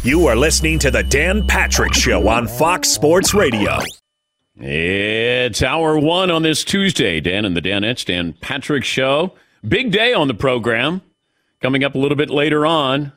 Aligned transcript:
You 0.00 0.26
are 0.26 0.34
listening 0.34 0.80
to 0.80 0.90
the 0.90 1.02
Dan 1.04 1.46
Patrick 1.46 1.94
Show 1.94 2.26
on 2.28 2.48
Fox 2.48 2.88
Sports 2.88 3.34
Radio. 3.34 3.78
It's 4.56 5.62
hour 5.62 5.96
one 5.98 6.30
on 6.30 6.42
this 6.42 6.64
Tuesday. 6.64 7.20
Dan 7.20 7.44
and 7.44 7.56
the 7.56 7.62
Danettes, 7.62 8.04
Dan 8.04 8.32
Patrick 8.40 8.84
Show. 8.84 9.34
Big 9.66 9.92
day 9.92 10.12
on 10.12 10.26
the 10.26 10.34
program. 10.34 11.02
Coming 11.60 11.84
up 11.84 11.94
a 11.94 11.98
little 11.98 12.16
bit 12.16 12.30
later 12.30 12.66
on. 12.66 13.12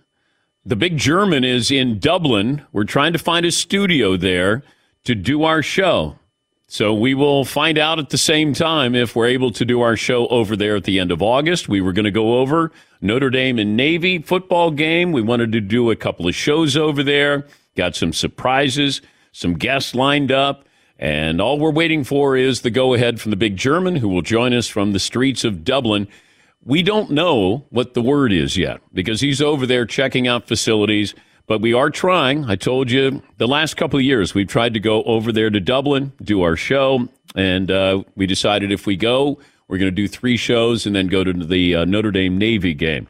The 0.63 0.75
big 0.75 0.97
German 0.97 1.43
is 1.43 1.71
in 1.71 1.97
Dublin. 1.97 2.63
We're 2.71 2.83
trying 2.83 3.13
to 3.13 3.19
find 3.19 3.45
a 3.45 3.51
studio 3.51 4.15
there 4.15 4.63
to 5.05 5.15
do 5.15 5.43
our 5.43 5.63
show. 5.63 6.19
So 6.67 6.93
we 6.93 7.13
will 7.13 7.45
find 7.45 7.77
out 7.77 7.99
at 7.99 8.09
the 8.09 8.17
same 8.17 8.53
time 8.53 8.95
if 8.95 9.15
we're 9.15 9.27
able 9.27 9.51
to 9.51 9.65
do 9.65 9.81
our 9.81 9.95
show 9.95 10.27
over 10.27 10.55
there 10.55 10.75
at 10.75 10.83
the 10.83 10.99
end 10.99 11.11
of 11.11 11.21
August. 11.21 11.67
We 11.69 11.81
were 11.81 11.93
going 11.93 12.05
to 12.05 12.11
go 12.11 12.39
over 12.39 12.71
Notre 13.05 13.29
Dame 13.29 13.59
and 13.59 13.77
Navy 13.77 14.19
football 14.19 14.71
game. 14.71 15.11
We 15.11 15.21
wanted 15.21 15.51
to 15.53 15.61
do 15.61 15.91
a 15.91 15.95
couple 15.95 16.27
of 16.27 16.35
shows 16.35 16.75
over 16.75 17.03
there. 17.03 17.45
Got 17.75 17.95
some 17.95 18.13
surprises, 18.13 19.01
some 19.31 19.53
guests 19.55 19.95
lined 19.95 20.31
up, 20.31 20.65
and 20.97 21.39
all 21.39 21.59
we're 21.59 21.71
waiting 21.71 22.03
for 22.03 22.35
is 22.35 22.61
the 22.61 22.69
go 22.69 22.93
ahead 22.93 23.19
from 23.21 23.31
the 23.31 23.37
big 23.37 23.57
German 23.57 23.97
who 23.97 24.09
will 24.09 24.21
join 24.21 24.53
us 24.53 24.67
from 24.67 24.91
the 24.91 24.99
streets 24.99 25.43
of 25.43 25.63
Dublin. 25.63 26.07
We 26.63 26.81
don't 26.81 27.11
know 27.11 27.65
what 27.69 27.93
the 27.93 28.01
word 28.01 28.31
is 28.31 28.57
yet 28.57 28.81
because 28.93 29.21
he's 29.21 29.41
over 29.41 29.65
there 29.65 29.85
checking 29.85 30.27
out 30.27 30.47
facilities 30.47 31.13
but 31.47 31.61
we 31.61 31.73
are 31.73 31.89
trying. 31.89 32.45
I 32.45 32.55
told 32.55 32.89
you 32.89 33.21
the 33.37 33.47
last 33.47 33.77
couple 33.77 33.99
of 33.99 34.05
years 34.05 34.33
we've 34.33 34.47
tried 34.47 34.73
to 34.73 34.79
go 34.79 35.03
over 35.03 35.31
there 35.31 35.49
to 35.49 35.59
Dublin, 35.59 36.11
do 36.23 36.41
our 36.41 36.55
show, 36.55 37.07
and 37.35 37.69
uh, 37.69 38.03
we 38.15 38.25
decided 38.25 38.71
if 38.71 38.85
we 38.85 38.95
go, 38.95 39.39
we're 39.67 39.77
going 39.77 39.91
to 39.91 39.95
do 39.95 40.07
three 40.07 40.37
shows 40.37 40.85
and 40.85 40.95
then 40.95 41.07
go 41.07 41.23
to 41.23 41.33
the 41.33 41.75
uh, 41.75 41.85
Notre 41.85 42.11
Dame 42.11 42.37
Navy 42.37 42.73
game. 42.73 43.07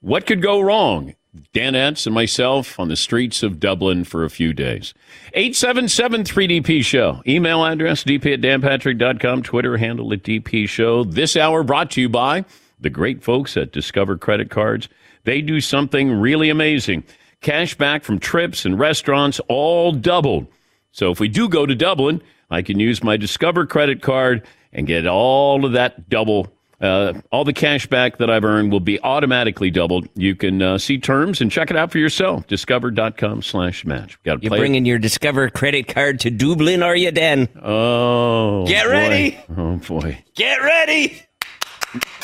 What 0.00 0.26
could 0.26 0.42
go 0.42 0.60
wrong? 0.60 1.14
Dan 1.52 1.74
Danettes 1.74 2.06
and 2.06 2.14
myself 2.14 2.80
on 2.80 2.88
the 2.88 2.96
streets 2.96 3.44
of 3.44 3.60
Dublin 3.60 4.02
for 4.02 4.24
a 4.24 4.30
few 4.30 4.52
days. 4.52 4.94
877 5.34 6.24
3DP 6.24 6.84
Show. 6.84 7.22
Email 7.26 7.64
address 7.64 8.02
dp 8.02 8.34
at 8.34 8.40
danpatrick.com. 8.40 9.42
Twitter 9.44 9.76
handle 9.76 10.12
at 10.12 10.24
DP 10.24 10.68
Show. 10.68 11.04
This 11.04 11.36
hour 11.36 11.62
brought 11.62 11.92
to 11.92 12.00
you 12.00 12.08
by 12.08 12.44
the 12.80 12.90
great 12.90 13.22
folks 13.22 13.56
at 13.56 13.70
Discover 13.70 14.18
Credit 14.18 14.50
Cards. 14.50 14.88
They 15.24 15.40
do 15.40 15.60
something 15.60 16.10
really 16.10 16.50
amazing. 16.50 17.04
Cash 17.42 17.76
back 17.76 18.02
from 18.02 18.18
trips 18.18 18.64
and 18.64 18.78
restaurants 18.78 19.40
all 19.48 19.92
doubled. 19.92 20.46
So 20.92 21.12
if 21.12 21.20
we 21.20 21.28
do 21.28 21.48
go 21.48 21.64
to 21.64 21.74
Dublin, 21.74 22.22
I 22.50 22.62
can 22.62 22.80
use 22.80 23.04
my 23.04 23.16
Discover 23.16 23.66
credit 23.66 24.02
card 24.02 24.44
and 24.72 24.86
get 24.86 25.06
all 25.06 25.64
of 25.64 25.72
that 25.72 26.08
double. 26.08 26.52
Uh, 26.80 27.12
all 27.30 27.44
the 27.44 27.52
cash 27.52 27.86
back 27.86 28.16
that 28.16 28.30
I've 28.30 28.44
earned 28.44 28.72
will 28.72 28.80
be 28.80 28.98
automatically 29.02 29.70
doubled. 29.70 30.08
You 30.14 30.34
can 30.34 30.62
uh, 30.62 30.78
see 30.78 30.96
terms 30.96 31.42
and 31.42 31.52
check 31.52 31.70
it 31.70 31.76
out 31.76 31.92
for 31.92 31.98
yourself. 31.98 32.46
Discover.com 32.46 33.42
slash 33.42 33.84
match. 33.84 34.18
Got 34.22 34.42
You're 34.42 34.56
bringing 34.56 34.86
your 34.86 34.98
Discover 34.98 35.50
credit 35.50 35.88
card 35.88 36.20
to 36.20 36.30
Dublin, 36.30 36.82
are 36.82 36.96
you, 36.96 37.10
Dan? 37.10 37.48
Oh. 37.62 38.66
Get 38.66 38.86
boy. 38.86 38.90
ready. 38.90 39.38
Oh, 39.58 39.76
boy. 39.76 40.24
Get 40.34 40.62
ready. 40.62 41.22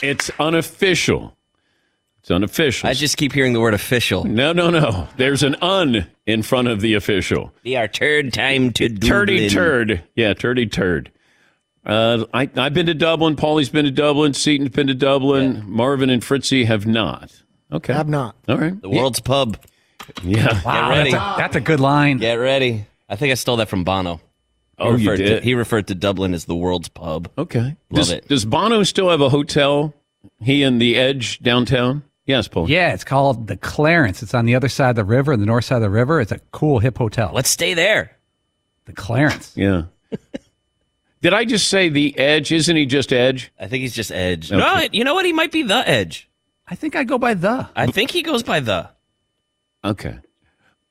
It's 0.02 0.30
unofficial. 0.40 1.36
It's 2.20 2.30
unofficial. 2.30 2.88
I 2.88 2.94
just 2.94 3.18
keep 3.18 3.32
hearing 3.32 3.52
the 3.52 3.60
word 3.60 3.74
official. 3.74 4.24
No, 4.24 4.52
no, 4.52 4.70
no. 4.70 5.06
There's 5.16 5.42
an 5.42 5.54
un 5.60 6.06
in 6.24 6.42
front 6.42 6.68
of 6.68 6.80
the 6.80 6.94
official. 6.94 7.52
Be 7.62 7.76
our 7.76 7.88
third 7.88 8.32
time 8.32 8.72
to 8.72 8.88
Turdy 8.88 9.50
turd. 9.50 10.02
Yeah, 10.14 10.34
turdy 10.34 10.70
turd. 10.70 11.12
Uh, 11.86 12.24
I, 12.34 12.50
I've 12.56 12.74
been 12.74 12.86
to 12.86 12.94
Dublin. 12.94 13.36
Paulie's 13.36 13.70
been 13.70 13.84
to 13.84 13.92
Dublin. 13.92 14.34
Seaton's 14.34 14.70
been 14.70 14.88
to 14.88 14.94
Dublin. 14.94 15.54
Yeah. 15.54 15.62
Marvin 15.64 16.10
and 16.10 16.22
Fritzy 16.22 16.64
have 16.64 16.84
not. 16.84 17.32
Okay. 17.70 17.92
Have 17.92 18.08
not. 18.08 18.34
All 18.48 18.58
right. 18.58 18.80
The 18.80 18.88
world's 18.88 19.20
yeah. 19.20 19.26
pub. 19.26 19.58
Yeah. 20.22 20.62
Wow, 20.64 20.90
Get 20.90 20.96
ready. 20.96 21.10
That's 21.12 21.22
a, 21.22 21.38
that's 21.38 21.56
a, 21.56 21.60
good 21.60 21.80
line. 21.80 22.18
Get 22.18 22.34
ready. 22.34 22.86
I 23.08 23.16
think 23.16 23.30
I 23.30 23.34
stole 23.34 23.56
that 23.56 23.68
from 23.68 23.84
Bono. 23.84 24.20
Oh, 24.78 24.96
you 24.96 25.16
did? 25.16 25.38
To, 25.38 25.40
he 25.40 25.54
referred 25.54 25.86
to 25.88 25.94
Dublin 25.94 26.34
as 26.34 26.44
the 26.44 26.54
world's 26.54 26.88
pub. 26.88 27.30
Okay. 27.38 27.60
Love 27.60 27.76
does, 27.90 28.10
it. 28.10 28.28
Does 28.28 28.44
Bono 28.44 28.82
still 28.82 29.08
have 29.10 29.20
a 29.20 29.28
hotel? 29.28 29.94
He 30.40 30.62
and 30.64 30.80
the 30.80 30.96
Edge 30.96 31.38
downtown? 31.40 32.02
Yes, 32.26 32.48
Paul. 32.48 32.68
Yeah, 32.68 32.92
it's 32.92 33.04
called 33.04 33.46
the 33.46 33.56
Clarence. 33.56 34.22
It's 34.22 34.34
on 34.34 34.44
the 34.44 34.56
other 34.56 34.68
side 34.68 34.90
of 34.90 34.96
the 34.96 35.04
river, 35.04 35.32
on 35.32 35.40
the 35.40 35.46
north 35.46 35.64
side 35.64 35.76
of 35.76 35.82
the 35.82 35.90
river. 35.90 36.20
It's 36.20 36.32
a 36.32 36.40
cool 36.50 36.80
hip 36.80 36.98
hotel. 36.98 37.30
Let's 37.32 37.48
stay 37.48 37.74
there. 37.74 38.16
The 38.86 38.92
Clarence. 38.92 39.52
Yeah. 39.56 39.84
Did 41.22 41.32
I 41.32 41.44
just 41.44 41.68
say 41.68 41.88
the 41.88 42.16
Edge? 42.18 42.52
Isn't 42.52 42.76
he 42.76 42.86
just 42.86 43.12
Edge? 43.12 43.52
I 43.58 43.68
think 43.68 43.82
he's 43.82 43.94
just 43.94 44.12
Edge. 44.12 44.52
Okay. 44.52 44.58
No, 44.58 44.88
you 44.92 45.04
know 45.04 45.14
what? 45.14 45.24
He 45.24 45.32
might 45.32 45.52
be 45.52 45.62
the 45.62 45.88
Edge. 45.88 46.28
I 46.68 46.74
think 46.74 46.96
I 46.96 47.04
go 47.04 47.18
by 47.18 47.34
the. 47.34 47.68
I 47.74 47.86
think 47.86 48.10
he 48.10 48.22
goes 48.22 48.42
by 48.42 48.60
the. 48.60 48.90
Okay. 49.84 50.18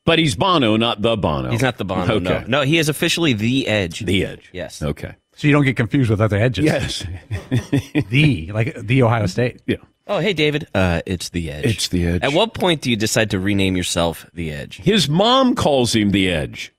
But 0.05 0.19
he's 0.19 0.35
Bono, 0.35 0.77
not 0.77 1.01
the 1.01 1.17
Bono. 1.17 1.49
He's 1.49 1.61
not 1.61 1.77
the 1.77 1.85
Bono. 1.85 2.15
Okay. 2.15 2.23
No, 2.23 2.43
no, 2.47 2.61
he 2.61 2.77
is 2.77 2.89
officially 2.89 3.33
the 3.33 3.67
Edge. 3.67 3.99
The 4.01 4.25
Edge. 4.25 4.49
Yes. 4.53 4.81
Okay. 4.81 5.15
So 5.35 5.47
you 5.47 5.53
don't 5.53 5.65
get 5.65 5.75
confused 5.75 6.09
with 6.09 6.21
other 6.21 6.37
edges. 6.37 6.63
Yes. 6.63 7.05
the, 8.09 8.51
like 8.53 8.75
the 8.75 9.03
Ohio 9.03 9.25
State. 9.25 9.61
Yeah. 9.65 9.77
Oh, 10.07 10.19
hey, 10.19 10.33
David. 10.33 10.67
Uh, 10.73 11.01
it's 11.05 11.29
the 11.29 11.51
Edge. 11.51 11.65
It's 11.65 11.87
the 11.89 12.05
Edge. 12.07 12.23
At 12.23 12.31
what 12.31 12.53
point 12.53 12.81
do 12.81 12.89
you 12.89 12.95
decide 12.95 13.31
to 13.31 13.39
rename 13.39 13.75
yourself 13.75 14.29
the 14.33 14.51
Edge? 14.51 14.77
His 14.77 15.09
mom 15.09 15.55
calls 15.55 15.93
him 15.93 16.11
the 16.11 16.29
Edge. 16.29 16.73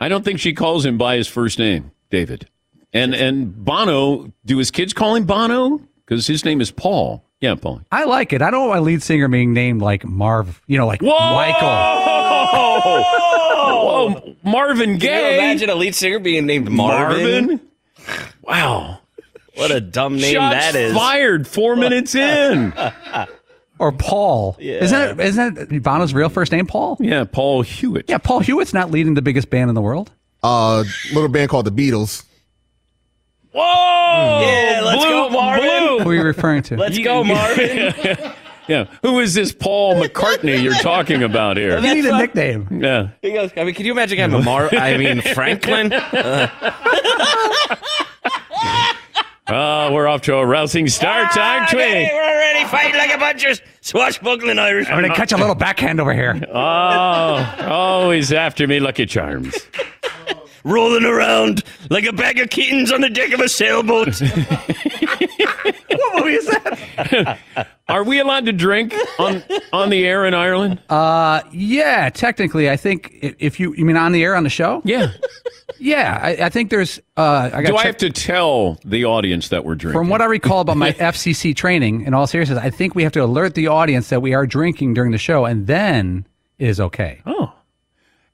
I 0.00 0.08
don't 0.08 0.24
think 0.24 0.40
she 0.40 0.52
calls 0.52 0.84
him 0.84 0.98
by 0.98 1.16
his 1.16 1.28
first 1.28 1.58
name, 1.58 1.92
David. 2.14 2.48
And 2.92 3.14
and 3.14 3.64
Bono, 3.64 4.32
do 4.44 4.58
his 4.58 4.70
kids 4.70 4.92
call 4.92 5.14
him 5.16 5.24
Bono? 5.24 5.80
Because 6.06 6.26
his 6.26 6.44
name 6.44 6.60
is 6.60 6.70
Paul. 6.70 7.24
Yeah, 7.40 7.56
Paul. 7.56 7.80
I 7.90 8.04
like 8.04 8.32
it. 8.32 8.40
I 8.40 8.50
don't 8.50 8.68
want 8.68 8.80
my 8.80 8.84
lead 8.86 9.02
singer 9.02 9.26
being 9.28 9.52
named 9.52 9.82
like 9.82 10.04
Marv, 10.04 10.62
you 10.66 10.78
know, 10.78 10.86
like 10.86 11.00
Whoa! 11.02 11.18
Michael. 11.34 11.68
Whoa! 13.66 14.34
Marvin 14.44 14.84
Can 14.84 14.92
you 14.94 14.98
Gaye. 15.00 15.34
imagine 15.38 15.70
a 15.70 15.74
lead 15.74 15.94
singer 15.94 16.18
being 16.18 16.46
named 16.46 16.70
Marvin? 16.70 17.46
Marvin? 17.46 17.60
Wow. 18.42 19.00
What 19.56 19.70
a 19.70 19.80
dumb 19.80 20.16
name 20.16 20.34
Shots 20.34 20.54
that 20.54 20.74
is. 20.74 20.94
fired 20.94 21.46
four 21.48 21.76
minutes 21.76 22.14
in. 22.14 22.72
Or 23.80 23.90
Paul. 23.90 24.56
Yeah. 24.60 24.84
Isn't 24.84 25.16
that, 25.16 25.20
isn't 25.26 25.54
that 25.56 25.82
Bono's 25.82 26.14
real 26.14 26.28
first 26.28 26.52
name, 26.52 26.64
Paul? 26.64 26.96
Yeah, 27.00 27.24
Paul 27.24 27.62
Hewitt. 27.62 28.04
Yeah, 28.08 28.18
Paul 28.18 28.38
Hewitt's 28.38 28.72
not 28.72 28.92
leading 28.92 29.14
the 29.14 29.20
biggest 29.20 29.50
band 29.50 29.68
in 29.68 29.74
the 29.74 29.82
world. 29.82 30.12
Uh, 30.44 30.84
little 31.14 31.28
band 31.30 31.48
called 31.48 31.64
the 31.66 31.72
Beatles. 31.72 32.22
Whoa! 33.52 34.40
Yeah, 34.42 34.80
let's 34.84 35.04
go, 35.04 35.30
Marvin. 35.30 36.02
Who 36.04 36.10
are 36.10 36.14
you 36.14 36.22
referring 36.22 36.62
to? 36.64 36.76
Let's 36.76 36.98
go, 36.98 37.24
Marvin. 37.24 37.94
Yeah. 38.66 38.86
Who 39.02 39.20
is 39.20 39.34
this 39.34 39.52
Paul 39.52 40.02
McCartney 40.02 40.62
you're 40.62 40.72
talking 40.72 41.22
about 41.22 41.58
here? 41.58 41.78
you 41.80 41.94
need 41.96 42.06
a 42.06 42.16
nickname. 42.16 42.66
Yeah. 42.82 43.10
He 43.20 43.32
goes, 43.32 43.50
I 43.58 43.64
mean, 43.64 43.74
can 43.74 43.84
you 43.84 43.92
imagine 43.92 44.16
having 44.16 44.40
a 44.40 44.42
Mar? 44.42 44.70
I 44.74 44.96
mean, 44.96 45.20
Franklin. 45.34 45.92
Uh, 45.92 46.48
Oh, 49.46 49.92
we're 49.92 50.08
off 50.08 50.22
to 50.22 50.36
a 50.36 50.46
rousing 50.46 50.88
start. 50.88 51.30
Time 51.32 51.66
twin. 51.68 51.82
Okay, 51.82 52.10
we're 52.14 52.22
already 52.22 52.64
fighting 52.70 52.96
like 52.96 53.14
a 53.14 53.18
bunch 53.18 53.44
of 53.44 53.60
swashbuckling 53.82 54.58
Irish. 54.58 54.88
I'm 54.88 54.98
going 54.98 55.10
to 55.10 55.14
catch 55.14 55.32
a 55.32 55.36
little 55.36 55.54
backhand 55.54 56.00
over 56.00 56.14
here. 56.14 56.40
Oh, 56.50 57.54
always 57.68 58.32
after 58.32 58.66
me, 58.66 58.80
Lucky 58.80 59.04
Charms. 59.04 59.54
Rolling 60.64 61.04
around 61.04 61.62
like 61.90 62.06
a 62.06 62.12
bag 62.12 62.38
of 62.38 62.50
kittens 62.50 62.90
on 62.90 63.02
the 63.02 63.10
deck 63.10 63.32
of 63.32 63.40
a 63.40 63.48
sailboat. 63.48 64.20
what 64.20 66.16
movie 66.16 66.34
is 66.34 66.46
that? 66.46 67.38
Are 67.86 68.02
we 68.02 68.18
allowed 68.18 68.46
to 68.46 68.52
drink 68.52 68.94
on 69.18 69.42
on 69.72 69.90
the 69.90 70.06
air 70.06 70.24
in 70.24 70.32
Ireland? 70.32 70.80
Uh, 70.88 71.42
yeah, 71.52 72.08
technically, 72.08 72.70
I 72.70 72.76
think 72.76 73.10
if 73.20 73.60
you, 73.60 73.74
you 73.74 73.84
mean 73.84 73.98
on 73.98 74.12
the 74.12 74.24
air 74.24 74.34
on 74.34 74.42
the 74.42 74.50
show? 74.50 74.80
Yeah. 74.84 75.12
Yeah, 75.78 76.18
I, 76.22 76.46
I 76.46 76.48
think 76.48 76.70
there's. 76.70 76.98
Uh, 77.16 77.50
I 77.52 77.62
got 77.62 77.66
Do 77.66 77.76
I 77.76 77.84
have 77.84 77.96
to 77.98 78.08
tell 78.08 78.78
the 78.84 79.04
audience 79.04 79.48
that 79.48 79.64
we're 79.64 79.74
drinking? 79.74 80.00
From 80.00 80.08
what 80.08 80.22
I 80.22 80.26
recall 80.26 80.60
about 80.60 80.78
my 80.78 80.92
FCC 80.92 81.54
training, 81.54 82.02
in 82.02 82.14
all 82.14 82.26
seriousness, 82.26 82.58
I 82.58 82.70
think 82.70 82.94
we 82.94 83.02
have 83.02 83.12
to 83.12 83.22
alert 83.22 83.54
the 83.54 83.66
audience 83.66 84.08
that 84.08 84.22
we 84.22 84.32
are 84.32 84.46
drinking 84.46 84.94
during 84.94 85.12
the 85.12 85.18
show, 85.18 85.44
and 85.44 85.66
then 85.66 86.26
it 86.58 86.68
is 86.68 86.80
okay. 86.80 87.20
Oh. 87.26 87.52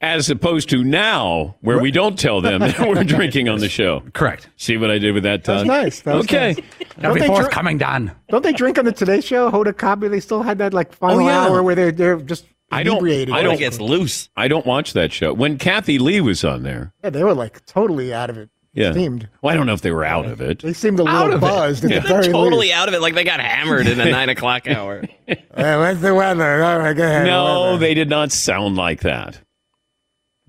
As 0.02 0.30
opposed 0.30 0.70
to 0.70 0.82
now, 0.82 1.56
where 1.60 1.78
we 1.78 1.90
don't 1.90 2.18
tell 2.18 2.40
them 2.40 2.60
that 2.60 2.80
we're 2.80 3.04
drinking 3.04 3.50
on 3.50 3.58
the 3.58 3.68
show. 3.68 4.00
Correct. 4.14 4.48
See 4.56 4.78
what 4.78 4.90
I 4.90 4.96
did 4.98 5.12
with 5.12 5.24
that, 5.24 5.44
Todd? 5.44 5.66
That's 5.66 5.68
nice. 5.68 6.00
That 6.00 6.14
was 6.16 6.24
okay. 6.24 6.54
nice. 6.54 6.56
Gotta 6.56 7.00
Don't 7.02 7.14
be 7.14 7.20
they 7.20 7.26
dr- 7.26 7.38
forthcoming, 7.42 7.76
Don. 7.76 8.12
Don't 8.30 8.42
they 8.42 8.54
drink 8.54 8.78
on 8.78 8.86
the 8.86 8.92
Today 8.92 9.20
Show? 9.20 9.50
Hoda 9.50 9.74
Kotb, 9.74 10.08
they 10.10 10.20
still 10.20 10.42
had 10.42 10.56
that 10.58 10.72
like 10.72 10.94
final 10.94 11.18
Oh, 11.20 11.26
yeah. 11.28 11.40
hour 11.44 11.62
where 11.62 11.74
they're 11.74 11.92
they're 11.92 12.16
just 12.16 12.46
I 12.72 12.82
don't. 12.82 12.94
inebriated. 12.94 13.34
I 13.34 13.42
don't. 13.42 13.58
gets 13.58 13.78
loose. 13.78 14.30
I 14.38 14.48
don't 14.48 14.64
watch 14.64 14.94
that 14.94 15.12
show. 15.12 15.34
When 15.34 15.58
Kathie 15.58 15.98
Lee 15.98 16.22
was 16.22 16.44
on 16.44 16.62
there, 16.62 16.94
Yeah, 17.04 17.10
they 17.10 17.22
were 17.22 17.34
like 17.34 17.66
totally 17.66 18.14
out 18.14 18.30
of 18.30 18.38
it. 18.38 18.48
yeah. 18.72 18.92
Steamed. 18.92 19.28
Well, 19.42 19.52
I 19.52 19.56
don't 19.56 19.66
know 19.66 19.74
if 19.74 19.82
they 19.82 19.90
were 19.92 20.04
out 20.04 20.24
of 20.24 20.40
it. 20.40 20.60
They 20.62 20.72
seemed 20.72 20.98
a 21.00 21.02
little 21.02 21.38
buzzed 21.38 21.84
at 21.84 21.90
Yeah. 21.90 21.98
the 22.00 22.08
very 22.08 22.28
Totally 22.28 22.68
least. 22.68 22.74
out 22.74 22.88
of 22.88 22.94
it, 22.94 23.02
like 23.02 23.14
they 23.14 23.24
got 23.24 23.40
hammered 23.40 23.86
in 23.86 23.98
the 23.98 24.04
nine 24.10 24.30
o'clock 24.30 24.66
hour. 24.66 25.02
Hey, 25.26 25.36
what's 25.54 26.00
the 26.00 26.14
weather? 26.14 26.62
Oh, 26.62 26.66
All 26.72 26.78
right, 26.78 26.96
go 26.96 27.04
ahead. 27.04 27.26
No, 27.26 27.60
whatever. 27.60 27.78
they 27.78 27.92
did 27.94 28.08
not 28.08 28.32
sound 28.32 28.76
like 28.76 29.00
that. 29.00 29.40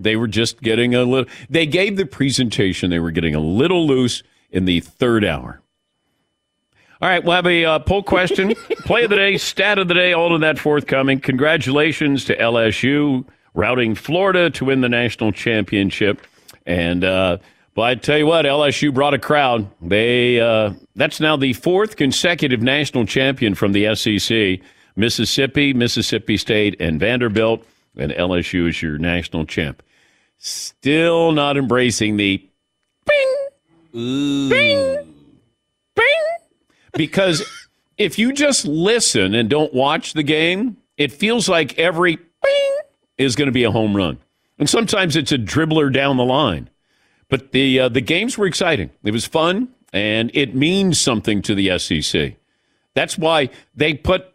They 0.04 0.16
were 0.16 0.28
just 0.28 0.62
getting 0.62 0.96
a 0.96 1.04
little. 1.04 1.32
They 1.50 1.66
gave 1.66 1.98
the 1.98 2.06
presentation. 2.06 2.90
They 2.90 3.00
were 3.00 3.12
getting 3.12 3.36
a 3.36 3.40
little 3.40 3.88
loose 3.88 4.24
in 4.50 4.66
the 4.66 4.80
third 4.80 5.24
hour. 5.24 5.62
All 7.02 7.10
right, 7.10 7.24
we'll 7.24 7.36
have 7.36 7.48
a 7.48 7.66
uh, 7.66 7.80
poll 7.80 8.04
question, 8.04 8.54
play 8.86 9.06
of 9.06 9.10
the 9.10 9.16
day, 9.16 9.38
stat 9.38 9.80
of 9.80 9.88
the 9.88 9.96
day, 9.96 10.14
all 10.14 10.36
of 10.36 10.42
that 10.42 10.60
forthcoming. 10.60 11.20
Congratulations 11.20 12.26
to 12.26 12.38
LSU 12.38 13.26
routing 13.56 13.96
Florida 13.96 14.50
to 14.52 14.66
win 14.66 14.82
the 14.82 14.90
national 14.90 15.32
championship. 15.32 16.22
And 16.66 17.04
uh, 17.04 17.38
but 17.74 17.82
I 17.82 17.96
tell 17.96 18.18
you 18.18 18.28
what, 18.28 18.46
LSU 18.46 18.94
brought 18.94 19.14
a 19.14 19.20
crowd. 19.20 19.68
They 19.82 20.40
uh, 20.40 20.74
that's 20.96 21.20
now 21.20 21.38
the 21.38 21.54
fourth 21.54 21.96
consecutive 21.96 22.62
national 22.62 23.06
champion 23.06 23.56
from 23.56 23.72
the 23.72 23.96
SEC. 23.96 24.60
Mississippi, 24.96 25.74
Mississippi 25.74 26.36
State, 26.36 26.76
and 26.80 27.00
Vanderbilt, 27.00 27.66
and 27.98 28.12
LSU 28.12 28.68
is 28.68 28.82
your 28.82 28.98
national 28.98 29.46
champ. 29.46 29.82
Still 30.44 31.34
not 31.34 31.56
embracing 31.56 32.18
the 32.18 32.44
bing, 33.06 33.38
bing, 33.94 35.14
bing, 35.96 36.04
because 36.94 37.44
if 38.00 38.18
you 38.18 38.34
just 38.34 38.66
listen 38.66 39.36
and 39.36 39.52
don't 39.52 39.72
watch 39.72 40.14
the 40.14 40.24
game, 40.24 40.78
it 40.98 41.12
feels 41.12 41.48
like 41.48 41.78
every 41.78 42.16
bing 42.16 42.78
is 43.20 43.36
going 43.36 43.50
to 43.50 43.52
be 43.52 43.66
a 43.66 43.70
home 43.70 43.96
run, 43.96 44.18
and 44.58 44.68
sometimes 44.68 45.16
it's 45.16 45.32
a 45.32 45.38
dribbler 45.38 45.94
down 45.94 46.18
the 46.18 46.26
line. 46.26 46.72
But 47.30 47.52
the 47.52 47.82
uh, 47.82 47.90
the 47.90 48.02
games 48.02 48.36
were 48.36 48.48
exciting. 48.48 48.90
It 49.04 49.12
was 49.12 49.28
fun, 49.28 49.68
and 49.94 50.32
it 50.34 50.56
means 50.56 51.00
something 51.00 51.44
to 51.44 51.54
the 51.54 51.78
SEC. 51.78 52.34
That's 52.96 53.16
why 53.16 53.52
they 53.76 53.94
put 53.94 54.34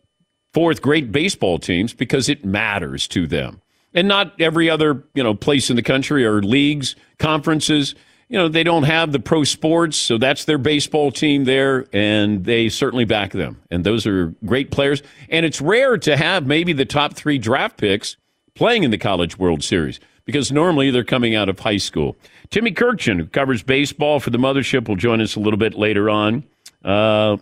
forth 0.55 0.83
great 0.83 1.11
baseball 1.11 1.59
teams 1.59 1.95
because 1.95 2.29
it 2.29 2.45
matters 2.45 3.09
to 3.09 3.27
them. 3.27 3.61
And 3.97 4.07
not 4.07 4.41
every 4.41 4.71
other, 4.71 5.03
you 5.15 5.25
know, 5.25 5.35
place 5.35 5.71
in 5.71 5.77
the 5.77 5.83
country 5.83 6.25
or 6.25 6.41
leagues, 6.43 6.95
conferences, 7.19 7.97
you 8.29 8.39
know, 8.39 8.49
they 8.49 8.63
don't 8.63 8.85
have 8.85 9.13
the 9.13 9.21
pro 9.21 9.45
sports, 9.45 9.97
so 9.97 10.19
that's 10.19 10.45
their 10.45 10.59
baseball 10.59 11.11
team 11.11 11.45
there 11.45 11.87
and 11.93 12.45
they 12.45 12.69
certainly 12.69 13.05
back 13.05 13.33
them. 13.33 13.61
And 13.71 13.85
those 13.85 14.07
are 14.07 14.35
great 14.45 14.71
players 14.71 15.03
and 15.31 15.47
it's 15.47 15.61
rare 15.61 15.97
to 15.99 16.17
have 16.17 16.47
maybe 16.47 16.73
the 16.73 16.85
top 16.85 17.15
3 17.15 17.39
draft 17.39 17.79
picks 17.79 18.17
playing 18.55 18.83
in 18.83 18.91
the 18.91 18.99
College 18.99 19.39
World 19.39 19.65
Series 19.65 19.99
because 20.25 20.53
normally 20.53 20.91
they're 20.91 21.05
coming 21.05 21.35
out 21.35 21.49
of 21.49 21.59
high 21.61 21.77
school. 21.77 22.17
Timmy 22.51 22.73
Kurkjian, 22.73 23.19
who 23.19 23.27
covers 23.27 23.63
baseball 23.63 24.21
for 24.21 24.31
the 24.31 24.39
mothership, 24.39 24.89
will 24.89 24.97
join 24.97 25.21
us 25.21 25.37
a 25.37 25.41
little 25.41 25.59
bit 25.59 25.75
later 25.75 26.11
on. 26.11 26.45
Uh, 26.85 27.37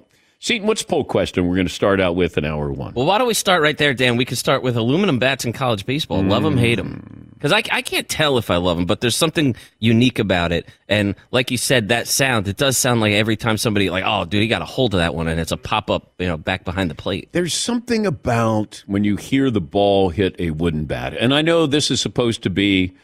Seaton, 0.45 0.67
what's 0.67 0.83
poll 0.83 1.05
question 1.05 1.49
we're 1.49 1.55
going 1.55 1.67
to 1.67 1.73
start 1.73 2.03
out 2.03 2.17
with 2.17 2.37
in 2.37 2.45
hour 2.45 2.71
one? 2.71 2.93
Well, 2.93 3.07
why 3.07 3.17
don't 3.17 3.27
we 3.27 3.33
start 3.33 3.63
right 3.63 3.79
there, 3.79 3.95
Dan? 3.95 4.19
We 4.19 4.27
could 4.27 4.37
start 4.37 4.63
with 4.63 4.77
aluminum 4.77 5.19
bats 5.19 5.47
in 5.47 5.55
college 5.55 5.87
baseball. 5.87 6.23
Love 6.23 6.43
them, 6.43 6.59
hate 6.59 6.75
them. 6.75 7.31
Because 7.33 7.51
mm. 7.51 7.67
I, 7.73 7.79
I 7.79 7.81
can't 7.81 8.07
tell 8.11 8.37
if 8.37 8.51
I 8.51 8.57
love 8.57 8.77
them, 8.77 8.85
but 8.85 9.01
there's 9.01 9.17
something 9.17 9.57
unique 9.79 10.19
about 10.19 10.53
it. 10.53 10.69
And 10.87 11.15
like 11.31 11.51
you 11.51 11.57
said, 11.57 11.89
that 11.89 12.09
sound, 12.09 12.47
it 12.47 12.59
does 12.59 12.77
sound 12.77 13.01
like 13.01 13.15
every 13.15 13.39
time 13.39 13.57
somebody, 13.57 13.89
like, 13.89 14.05
oh, 14.07 14.27
dude, 14.27 14.43
he 14.43 14.49
got 14.49 14.61
a 14.61 14.67
hold 14.67 14.93
of 14.93 14.99
that 14.99 15.15
one, 15.15 15.29
and 15.29 15.41
it's 15.41 15.51
a 15.51 15.57
pop 15.57 15.91
up, 15.91 16.13
you 16.19 16.27
know, 16.27 16.37
back 16.37 16.67
behind 16.67 16.91
the 16.91 16.95
plate. 16.95 17.31
There's 17.33 17.55
something 17.55 18.05
about 18.05 18.85
when 18.87 19.03
you 19.03 19.17
hear 19.17 19.51
the 19.51 19.63
ball 19.63 20.11
hit 20.11 20.37
a 20.39 20.51
wooden 20.51 20.85
bat. 20.85 21.17
And 21.19 21.33
I 21.33 21.41
know 21.41 21.67
this 21.67 21.91
is 21.91 22.03
supposed 22.03 22.43
to 22.43 22.51
be 22.51 22.95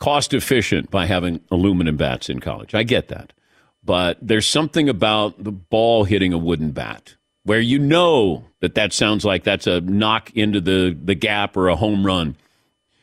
cost 0.00 0.34
efficient 0.34 0.90
by 0.90 1.06
having 1.06 1.40
aluminum 1.50 1.96
bats 1.96 2.28
in 2.28 2.40
college. 2.40 2.74
I 2.74 2.82
get 2.82 3.08
that. 3.08 3.32
But 3.82 4.18
there's 4.20 4.46
something 4.46 4.88
about 4.88 5.42
the 5.42 5.52
ball 5.52 6.04
hitting 6.04 6.32
a 6.32 6.38
wooden 6.38 6.72
bat 6.72 7.16
where 7.44 7.60
you 7.60 7.78
know 7.78 8.44
that 8.60 8.74
that 8.74 8.92
sounds 8.92 9.24
like 9.24 9.44
that's 9.44 9.66
a 9.66 9.80
knock 9.80 10.30
into 10.34 10.60
the, 10.60 10.96
the 11.02 11.14
gap 11.14 11.56
or 11.56 11.68
a 11.68 11.76
home 11.76 12.04
run. 12.04 12.36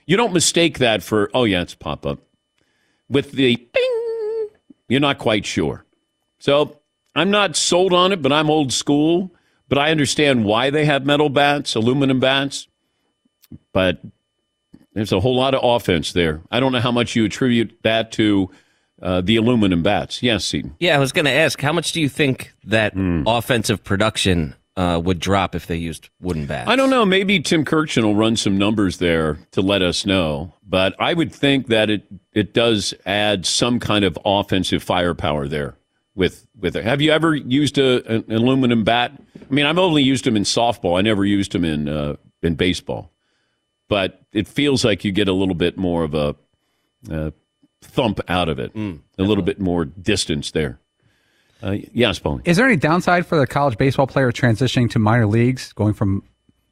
You 0.06 0.15
don't 0.15 0.33
mistake 0.33 0.79
that 0.79 1.03
for, 1.03 1.29
oh, 1.33 1.44
yeah, 1.44 1.63
it's 1.63 1.75
pop 1.75 2.06
up. 2.06 2.19
With 3.09 3.31
the 3.31 3.56
ding, 3.56 4.47
you're 4.88 5.00
not 5.00 5.18
quite 5.18 5.45
sure. 5.45 5.83
So 6.39 6.79
I'm 7.15 7.31
not 7.31 7.56
sold 7.56 7.94
on 7.94 8.12
it, 8.12 8.21
but 8.21 8.31
I'm 8.31 8.50
old 8.50 8.71
school. 8.71 9.31
But 9.69 9.79
I 9.79 9.91
understand 9.91 10.45
why 10.45 10.69
they 10.69 10.85
have 10.85 11.06
metal 11.06 11.29
bats, 11.29 11.75
aluminum 11.75 12.19
bats. 12.19 12.68
But 13.74 14.01
there's 14.94 15.12
a 15.12 15.19
whole 15.19 15.35
lot 15.35 15.53
of 15.53 15.62
offense 15.63 16.13
there. 16.13 16.41
I 16.51 16.59
don't 16.59 16.71
know 16.71 16.79
how 16.79 16.91
much 16.91 17.15
you 17.15 17.25
attribute 17.25 17.77
that 17.83 18.12
to 18.13 18.50
uh, 19.02 19.22
the 19.22 19.36
aluminum 19.36 19.84
bats. 19.84 20.24
Yes, 20.24 20.46
Seaton. 20.46 20.76
Yeah, 20.80 20.96
I 20.96 21.00
was 21.00 21.12
going 21.12 21.26
to 21.26 21.32
ask, 21.32 21.60
how 21.62 21.74
much 21.74 21.92
do 21.92 22.02
you 22.02 22.10
think 22.10 22.54
that 22.66 22.94
offensive 22.96 23.84
production 23.84 24.56
uh, 24.76 25.02
would 25.04 25.20
drop 25.20 25.56
if 25.56 25.68
they 25.68 25.76
used 25.76 26.10
wooden 26.20 26.46
bats? 26.46 26.70
I 26.70 26.75
don't 26.75 26.89
know. 26.89 27.06
Maybe 27.06 27.39
Tim 27.39 27.66
Kurkjian 27.66 28.04
will 28.04 28.16
run 28.16 28.36
some 28.36 28.58
numbers 28.58 28.98
there 28.98 29.38
to 29.51 29.62
let 29.62 29.82
us 29.82 30.06
know. 30.06 30.54
But 30.63 30.96
I 31.00 31.13
would 31.13 31.34
think 31.34 31.68
that 31.68 31.89
it 31.89 32.06
it 32.34 32.54
does 32.54 32.94
add 33.06 33.46
some 33.46 33.80
kind 33.80 34.04
of 34.06 34.18
offensive 34.25 34.84
firepower 34.84 35.48
there. 35.48 35.75
With 36.16 36.48
with 36.60 36.75
it. 36.75 36.84
Have 36.84 37.00
you 37.00 37.12
ever 37.12 37.36
used 37.36 37.77
a, 37.77 38.04
an 38.12 38.32
aluminum 38.32 38.84
bat? 38.84 39.12
I 39.39 39.54
mean, 39.54 39.68
I've 39.68 39.77
only 39.77 40.01
used 40.01 40.24
them 40.25 40.36
in 40.36 40.44
softball. 40.44 40.98
I 40.98 41.01
never 41.01 41.24
used 41.24 41.51
them 41.51 41.63
in 41.63 41.88
uh, 41.88 42.16
in 42.42 42.56
baseball. 42.56 43.12
But 43.88 44.20
it 44.34 44.48
feels 44.48 44.84
like 44.84 45.06
you 45.06 45.12
get 45.12 45.27
a 45.27 45.34
little 45.34 45.54
bit 45.54 45.77
more 45.77 46.04
of 46.04 46.16
a 46.16 46.36
uh, 47.12 47.32
thump 47.88 48.20
out 48.27 48.50
of 48.50 48.60
it, 48.60 48.75
a 48.75 49.24
little 49.24 49.44
bit 49.44 49.60
more 49.60 49.86
distance 49.86 50.51
there. 50.51 50.79
Uh, 51.62 51.77
yes, 51.91 52.20
Paulie. 52.20 52.48
Is 52.48 52.58
there 52.58 52.67
any 52.67 52.75
downside 52.75 53.25
for 53.25 53.38
the 53.39 53.48
college 53.48 53.77
baseball 53.77 54.06
player 54.08 54.32
transitioning 54.32 54.89
to 54.91 55.00
minor 55.00 55.25
leagues, 55.25 55.74
going 55.74 55.94
from 55.94 56.24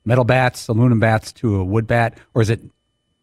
metal 0.06 0.24
bats, 0.24 0.68
aluminum 0.68 1.00
bats 1.00 1.32
to 1.34 1.56
a 1.56 1.64
wood 1.64 1.88
bat, 1.88 2.18
or 2.36 2.42
is 2.44 2.50
it 2.52 2.62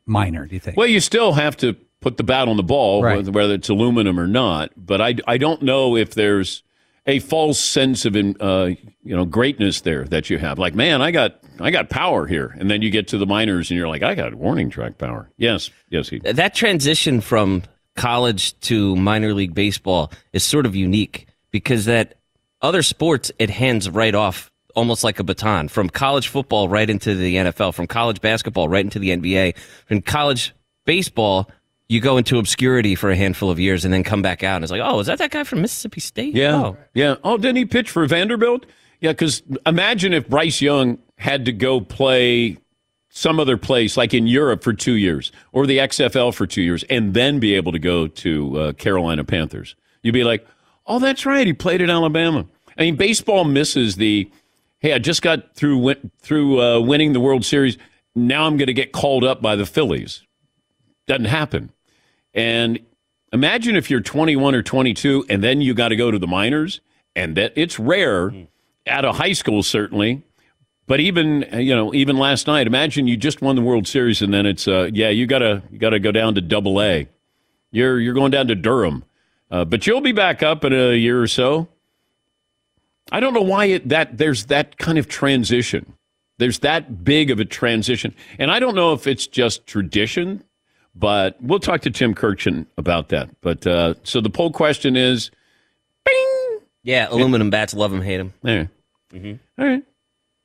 minor? 0.06 0.46
Do 0.46 0.54
you 0.54 0.60
think? 0.60 0.76
Well, 0.76 0.88
you 0.88 0.98
still 1.00 1.32
have 1.34 1.56
to 1.58 1.74
put 2.00 2.16
the 2.16 2.24
bat 2.24 2.48
on 2.48 2.56
the 2.56 2.64
ball, 2.64 3.04
Right. 3.04 3.16
whether, 3.18 3.30
whether 3.30 3.54
it's 3.54 3.68
aluminum 3.68 4.18
or 4.18 4.26
not. 4.26 4.72
But 4.76 5.00
I, 5.00 5.14
I 5.28 5.38
don't 5.38 5.62
know 5.62 5.96
if 5.96 6.14
there's 6.14 6.64
a 7.06 7.20
false 7.20 7.60
sense 7.60 8.04
of 8.04 8.16
uh, 8.16 8.70
you 9.04 9.16
know 9.16 9.24
greatness 9.24 9.82
there 9.82 10.04
that 10.06 10.30
you 10.30 10.38
have. 10.38 10.58
Like, 10.58 10.74
man, 10.74 11.00
I 11.00 11.12
got 11.12 11.38
I 11.60 11.70
got 11.70 11.90
power 11.90 12.26
here, 12.26 12.56
and 12.58 12.68
then 12.68 12.82
you 12.82 12.90
get 12.90 13.06
to 13.08 13.18
the 13.18 13.26
minors, 13.26 13.70
and 13.70 13.78
you're 13.78 13.86
like, 13.88 14.02
I 14.02 14.16
got 14.16 14.34
warning 14.34 14.68
track 14.70 14.98
power. 14.98 15.30
Yes, 15.36 15.70
yes, 15.90 16.08
he. 16.08 16.18
that 16.18 16.54
transition 16.56 17.20
from 17.20 17.62
college 17.96 18.58
to 18.60 18.96
minor 18.96 19.34
league 19.34 19.54
baseball 19.54 20.10
is 20.32 20.42
sort 20.42 20.66
of 20.66 20.74
unique 20.74 21.26
because 21.50 21.84
that 21.84 22.14
other 22.60 22.82
sports 22.82 23.30
it 23.38 23.50
hands 23.50 23.90
right 23.90 24.14
off 24.14 24.50
almost 24.74 25.04
like 25.04 25.18
a 25.18 25.24
baton 25.24 25.68
from 25.68 25.90
college 25.90 26.28
football 26.28 26.68
right 26.68 26.88
into 26.88 27.14
the 27.14 27.36
NFL 27.36 27.74
from 27.74 27.86
college 27.86 28.20
basketball 28.20 28.68
right 28.68 28.84
into 28.84 28.98
the 28.98 29.10
NBA 29.10 29.56
from 29.86 30.00
college 30.00 30.54
baseball 30.86 31.50
you 31.88 32.00
go 32.00 32.16
into 32.16 32.38
obscurity 32.38 32.94
for 32.94 33.10
a 33.10 33.16
handful 33.16 33.50
of 33.50 33.60
years 33.60 33.84
and 33.84 33.92
then 33.92 34.02
come 34.02 34.22
back 34.22 34.42
out 34.42 34.56
and 34.56 34.64
it's 34.64 34.72
like 34.72 34.80
oh 34.82 35.00
is 35.00 35.06
that 35.06 35.18
that 35.18 35.30
guy 35.30 35.44
from 35.44 35.60
Mississippi 35.60 36.00
State 36.00 36.34
Yeah, 36.34 36.56
oh. 36.56 36.76
yeah. 36.94 37.16
Oh, 37.22 37.36
didn't 37.36 37.56
he 37.56 37.66
pitch 37.66 37.90
for 37.90 38.06
Vanderbilt? 38.06 38.64
Yeah, 39.00 39.10
because 39.10 39.42
imagine 39.66 40.14
if 40.14 40.28
Bryce 40.28 40.62
Young 40.62 40.98
had 41.18 41.44
to 41.44 41.52
go 41.52 41.80
play 41.80 42.56
some 43.14 43.38
other 43.38 43.56
place, 43.56 43.96
like 43.96 44.14
in 44.14 44.26
Europe 44.26 44.62
for 44.62 44.72
two 44.72 44.94
years, 44.94 45.32
or 45.52 45.66
the 45.66 45.78
XFL 45.78 46.34
for 46.34 46.46
two 46.46 46.62
years, 46.62 46.82
and 46.84 47.14
then 47.14 47.38
be 47.38 47.54
able 47.54 47.72
to 47.72 47.78
go 47.78 48.06
to 48.06 48.58
uh, 48.58 48.72
Carolina 48.72 49.22
Panthers. 49.22 49.76
You'd 50.02 50.12
be 50.12 50.24
like, 50.24 50.46
Oh, 50.86 50.98
that's 50.98 51.24
right. 51.24 51.46
He 51.46 51.52
played 51.52 51.80
at 51.80 51.90
Alabama. 51.90 52.46
I 52.76 52.82
mean, 52.82 52.96
baseball 52.96 53.44
misses 53.44 53.96
the. 53.96 54.30
Hey, 54.80 54.92
I 54.92 54.98
just 54.98 55.22
got 55.22 55.54
through 55.54 55.78
win, 55.78 56.10
through 56.18 56.60
uh, 56.60 56.80
winning 56.80 57.12
the 57.12 57.20
World 57.20 57.44
Series. 57.44 57.78
Now 58.14 58.46
I'm 58.46 58.56
going 58.56 58.66
to 58.66 58.74
get 58.74 58.92
called 58.92 59.24
up 59.24 59.40
by 59.40 59.54
the 59.54 59.64
Phillies. 59.64 60.22
Doesn't 61.06 61.26
happen. 61.26 61.72
And 62.34 62.80
imagine 63.32 63.76
if 63.76 63.90
you're 63.90 64.00
21 64.00 64.54
or 64.54 64.62
22, 64.62 65.26
and 65.28 65.42
then 65.42 65.60
you 65.60 65.72
got 65.72 65.88
to 65.88 65.96
go 65.96 66.10
to 66.10 66.18
the 66.18 66.26
minors, 66.26 66.80
and 67.14 67.36
that 67.36 67.52
it's 67.54 67.78
rare 67.78 68.32
out 68.86 69.04
of 69.04 69.16
high 69.16 69.32
school 69.32 69.62
certainly. 69.62 70.22
But 70.92 71.00
even 71.00 71.46
you 71.54 71.74
know, 71.74 71.94
even 71.94 72.18
last 72.18 72.46
night, 72.46 72.66
imagine 72.66 73.06
you 73.06 73.16
just 73.16 73.40
won 73.40 73.56
the 73.56 73.62
World 73.62 73.88
Series, 73.88 74.20
and 74.20 74.34
then 74.34 74.44
it's 74.44 74.68
uh, 74.68 74.90
yeah, 74.92 75.08
you 75.08 75.26
gotta 75.26 75.62
you 75.70 75.78
gotta 75.78 75.98
go 75.98 76.12
down 76.12 76.34
to 76.34 76.42
Double 76.42 76.82
A. 76.82 77.08
You're 77.70 77.98
you're 77.98 78.12
going 78.12 78.30
down 78.30 78.48
to 78.48 78.54
Durham, 78.54 79.02
uh, 79.50 79.64
but 79.64 79.86
you'll 79.86 80.02
be 80.02 80.12
back 80.12 80.42
up 80.42 80.66
in 80.66 80.74
a 80.74 80.92
year 80.92 81.22
or 81.22 81.26
so. 81.26 81.66
I 83.10 83.20
don't 83.20 83.32
know 83.32 83.40
why 83.40 83.64
it, 83.64 83.88
that 83.88 84.18
there's 84.18 84.44
that 84.48 84.76
kind 84.76 84.98
of 84.98 85.08
transition. 85.08 85.94
There's 86.36 86.58
that 86.58 87.02
big 87.02 87.30
of 87.30 87.40
a 87.40 87.46
transition, 87.46 88.14
and 88.38 88.50
I 88.50 88.60
don't 88.60 88.74
know 88.74 88.92
if 88.92 89.06
it's 89.06 89.26
just 89.26 89.66
tradition, 89.66 90.44
but 90.94 91.38
we'll 91.40 91.58
talk 91.58 91.80
to 91.80 91.90
Tim 91.90 92.14
Kurkjian 92.14 92.66
about 92.76 93.08
that. 93.08 93.30
But 93.40 93.66
uh, 93.66 93.94
so 94.02 94.20
the 94.20 94.28
poll 94.28 94.52
question 94.52 94.96
is, 94.96 95.30
bing. 96.04 96.58
Yeah, 96.82 97.08
aluminum 97.08 97.48
bats, 97.48 97.72
love 97.72 97.92
them, 97.92 98.02
hate 98.02 98.18
them. 98.18 98.34
there. 98.42 98.70
All 99.58 99.66
right. 99.66 99.84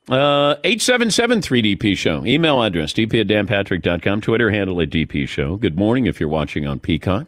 Uh, 0.08 0.56
877-3DP 0.64 1.96
Show. 1.96 2.24
Email 2.24 2.62
address, 2.62 2.94
dp 2.94 3.20
at 3.20 3.26
danpatrick.com. 3.26 4.20
Twitter 4.22 4.50
handle 4.50 4.80
at 4.80 4.88
DP 4.88 5.28
Show. 5.28 5.56
Good 5.56 5.76
morning 5.76 6.06
if 6.06 6.18
you're 6.18 6.30
watching 6.30 6.66
on 6.66 6.80
Peacock. 6.80 7.26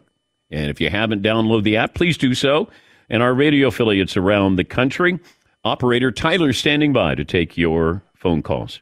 And 0.49 0.69
if 0.69 0.81
you 0.81 0.89
haven't 0.89 1.21
downloaded 1.21 1.63
the 1.63 1.77
app, 1.77 1.93
please 1.93 2.17
do 2.17 2.33
so. 2.33 2.69
And 3.09 3.21
our 3.21 3.33
radio 3.33 3.67
affiliates 3.67 4.17
around 4.17 4.55
the 4.55 4.63
country. 4.63 5.19
Operator 5.63 6.11
Tyler 6.11 6.53
standing 6.53 6.91
by 6.91 7.13
to 7.13 7.23
take 7.23 7.55
your 7.55 8.01
phone 8.15 8.41
calls. 8.41 8.81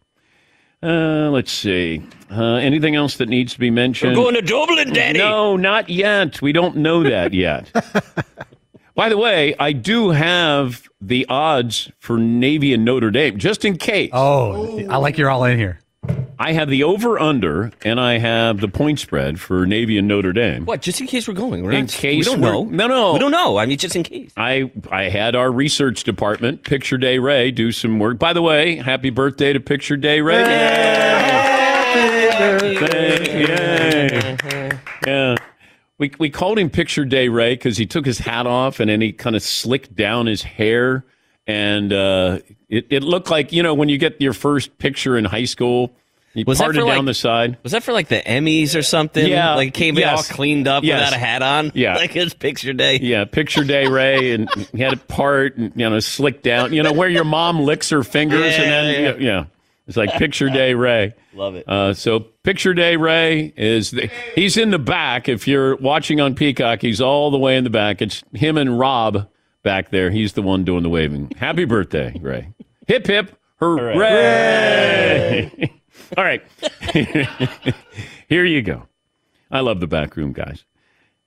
Uh, 0.82 1.30
let's 1.30 1.52
see. 1.52 2.02
Uh, 2.32 2.56
anything 2.56 2.96
else 2.96 3.18
that 3.18 3.28
needs 3.28 3.54
to 3.54 3.60
be 3.60 3.70
mentioned? 3.70 4.16
We're 4.16 4.24
going 4.24 4.36
to 4.36 4.42
Dublin, 4.42 4.94
Daddy. 4.94 5.20
No, 5.20 5.58
not 5.58 5.90
yet. 5.90 6.42
We 6.42 6.54
don't 6.54 6.78
know 6.78 7.04
that 7.04 7.34
yet. 7.34 7.70
By 9.00 9.08
the 9.08 9.18
way, 9.18 9.56
I 9.58 9.72
do 9.72 10.10
have 10.10 10.90
the 11.00 11.26
odds 11.30 11.90
for 12.00 12.18
Navy 12.18 12.74
and 12.74 12.84
Notre 12.84 13.12
Dame, 13.12 13.38
just 13.38 13.64
in 13.64 13.78
case. 13.78 14.10
Oh, 14.12 14.86
I 14.90 14.98
like 14.98 15.18
you're 15.18 15.30
all 15.30 15.46
in 15.46 15.58
here. 15.58 15.80
I 16.38 16.52
have 16.52 16.68
the 16.68 16.84
over 16.84 17.18
under, 17.18 17.72
and 17.86 17.98
I 17.98 18.18
have 18.18 18.60
the 18.60 18.68
point 18.68 19.00
spread 19.00 19.40
for 19.40 19.66
Navy 19.66 19.98
and 19.98 20.06
Notre 20.10 20.34
Dame. 20.34 20.66
What? 20.66 20.82
Just 20.82 21.00
in 21.00 21.08
case 21.08 21.30
we're 21.30 21.34
going. 21.34 21.64
We're 21.64 21.72
In 21.72 21.86
not, 21.86 21.92
case 21.92 22.28
we 22.28 22.30
don't 22.30 22.42
know. 22.42 22.66
No, 22.66 22.88
no. 22.88 23.14
We 23.14 23.20
don't 23.20 23.32
know. 23.32 23.56
I 23.56 23.68
mean, 23.68 23.78
just 23.78 23.96
in 23.96 24.04
case. 24.04 24.34
I 24.36 24.70
I 24.92 25.04
had 25.04 25.34
our 25.34 25.50
research 25.50 26.04
department, 26.04 26.66
Picture 26.66 26.98
Day 26.98 27.20
Ray, 27.20 27.52
do 27.52 27.72
some 27.72 28.00
work. 28.00 28.20
By 28.20 28.34
the 28.34 28.42
way, 28.42 28.76
happy 28.76 29.12
birthday 29.12 29.54
to 29.54 29.62
Picture 29.62 29.96
Day 29.96 30.20
Ray. 30.20 30.42
Yay. 33.40 34.38
Yeah. 35.08 35.38
We, 36.00 36.12
we 36.18 36.30
called 36.30 36.58
him 36.58 36.70
Picture 36.70 37.06
Day 37.06 37.28
Ray 37.30 37.54
because 37.54 37.78
he 37.78 37.86
took 37.86 38.06
his 38.06 38.18
hat 38.20 38.48
off 38.48 38.80
and 38.80 38.90
then 38.90 39.02
he 39.02 39.12
kind 39.12 39.36
of 39.36 39.44
slicked 39.44 39.96
down 39.96 40.26
his 40.26 40.42
hair. 40.42 41.06
And 41.46 41.92
uh, 41.94 42.40
it, 42.70 42.88
it 42.90 43.04
looked 43.04 43.30
like, 43.30 43.52
you 43.52 43.62
know, 43.64 43.74
when 43.74 43.90
you 43.90 43.98
get 43.98 44.20
your 44.22 44.34
first 44.34 44.78
picture 44.78 45.18
in 45.18 45.26
high 45.26 45.46
school, 45.46 45.92
he 46.34 46.44
Was 46.44 46.60
that 46.60 46.66
parted 46.66 46.82
for, 46.82 46.88
down 46.88 46.98
like- 46.98 47.06
the 47.08 47.14
side. 47.16 47.58
Was 47.64 47.72
that 47.72 47.82
for 47.84 47.92
like 47.92 48.08
the 48.08 48.22
Emmys 48.22 48.76
or 48.78 48.84
something? 48.84 49.26
Yeah, 49.28 49.56
Like 49.56 49.74
came 49.74 49.98
in 49.98 50.08
all 50.08 50.22
cleaned 50.24 50.68
up 50.68 50.84
Yes. 50.84 51.00
without 51.10 51.18
a 51.18 51.20
hat 51.20 51.42
on? 51.42 51.72
Yeah. 51.74 51.96
Like 51.96 52.12
his 52.12 52.34
picture 52.36 52.72
day. 52.72 53.00
Yeah, 53.02 53.26
picture 53.26 53.64
day 53.64 53.88
Ray, 53.88 54.32
and 54.34 54.48
he 54.72 54.80
had 54.82 54.94
it 54.94 55.08
part 55.08 55.58
and 55.58 55.74
you 55.76 55.90
know 55.90 56.00
slicked 56.00 56.44
down. 56.44 56.72
You 56.72 56.84
know 56.84 56.94
where 56.94 57.10
your 57.10 57.24
mom 57.26 57.62
licks 57.62 57.90
her 57.90 58.04
fingers, 58.04 58.54
and 58.56 58.72
then 58.72 59.04
Yeah, 59.20 59.26
yeah, 59.28 59.46
it's 59.90 59.98
like 59.98 60.14
picture 60.14 60.50
day 60.50 60.76
Ray. 60.76 61.16
Love 61.34 61.56
it. 61.56 61.68
Uh, 61.68 61.96
so 61.96 62.20
picture 62.20 62.76
day 62.76 62.96
Ray 62.96 63.52
is 63.58 63.90
the, 63.90 64.12
he's 64.36 64.56
in 64.56 64.70
the 64.70 64.78
back. 64.78 65.28
If 65.28 65.48
you're 65.48 65.78
watching 65.78 66.22
on 66.22 66.36
Peacock, 66.36 66.84
he's 66.84 67.02
all 67.02 67.32
the 67.32 67.40
way 67.40 67.58
in 67.58 67.64
the 67.64 67.72
back. 67.72 68.00
It's 68.00 68.24
him 68.32 68.56
and 68.56 68.78
Rob 68.78 69.28
back 69.64 69.90
there. 69.90 70.12
He's 70.12 70.34
the 70.34 70.44
one 70.44 70.64
doing 70.64 70.84
the 70.84 70.90
waving. 70.90 71.32
Happy 71.38 71.66
birthday, 71.66 72.16
Ray! 72.22 72.54
Hip 72.86 73.08
hip 73.08 73.36
hooray! 73.60 75.52
all 76.16 76.24
right, 76.24 76.44
here 78.30 78.46
you 78.46 78.62
go. 78.62 78.88
I 79.50 79.62
love 79.62 79.80
the 79.80 79.88
back 79.88 80.16
room 80.16 80.34
guys. 80.34 80.66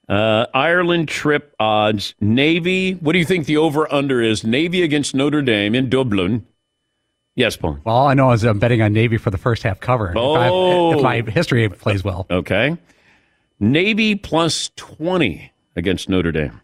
Uh, 0.08 0.46
Ireland 0.54 1.08
trip 1.08 1.52
odds. 1.58 2.14
Navy. 2.20 2.92
What 2.92 3.14
do 3.14 3.18
you 3.18 3.24
think 3.24 3.46
the 3.46 3.56
over 3.56 3.92
under 3.92 4.22
is? 4.22 4.44
Navy 4.44 4.82
against 4.82 5.16
Notre 5.16 5.42
Dame 5.42 5.74
in 5.74 5.88
Dublin. 5.88 6.46
Yes, 7.34 7.56
Paul. 7.56 7.78
Well, 7.84 7.94
all 7.96 8.06
I 8.08 8.14
know 8.14 8.30
is 8.32 8.44
I'm 8.44 8.58
betting 8.58 8.82
on 8.82 8.92
Navy 8.92 9.16
for 9.16 9.30
the 9.30 9.38
first 9.38 9.62
half 9.62 9.80
cover. 9.80 10.10
If 10.10 10.16
I- 10.16 10.48
Oh. 10.48 10.96
If, 10.96 11.02
my 11.02 11.20
history 11.22 11.68
plays 11.70 12.04
well. 12.04 12.26
Okay. 12.30 12.76
Navy 13.58 14.14
plus 14.16 14.70
20 14.76 15.50
against 15.76 16.08
Notre 16.08 16.32
Dame. 16.32 16.60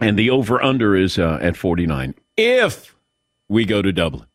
And 0.00 0.18
the 0.18 0.30
over 0.30 0.62
under 0.62 0.96
is 0.96 1.18
uh, 1.18 1.38
at 1.42 1.56
49. 1.56 2.14
If 2.36 2.96
we 3.48 3.64
go 3.64 3.82
to 3.82 3.92
Dublin. 3.92 4.26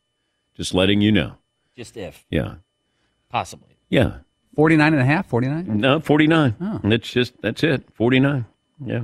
Just 0.55 0.73
letting 0.73 1.01
you 1.01 1.11
know. 1.11 1.33
Just 1.75 1.97
if. 1.97 2.25
Yeah. 2.29 2.55
Possibly. 3.29 3.77
Yeah. 3.89 4.17
49 4.55 4.93
and 4.93 5.01
a 5.01 5.05
half, 5.05 5.27
49? 5.27 5.65
No, 5.79 5.99
49. 5.99 6.55
Oh. 6.61 6.79
That's 6.83 7.09
just, 7.11 7.33
that's 7.41 7.61
it. 7.63 7.83
49. 7.95 8.45
Yeah. 8.85 9.01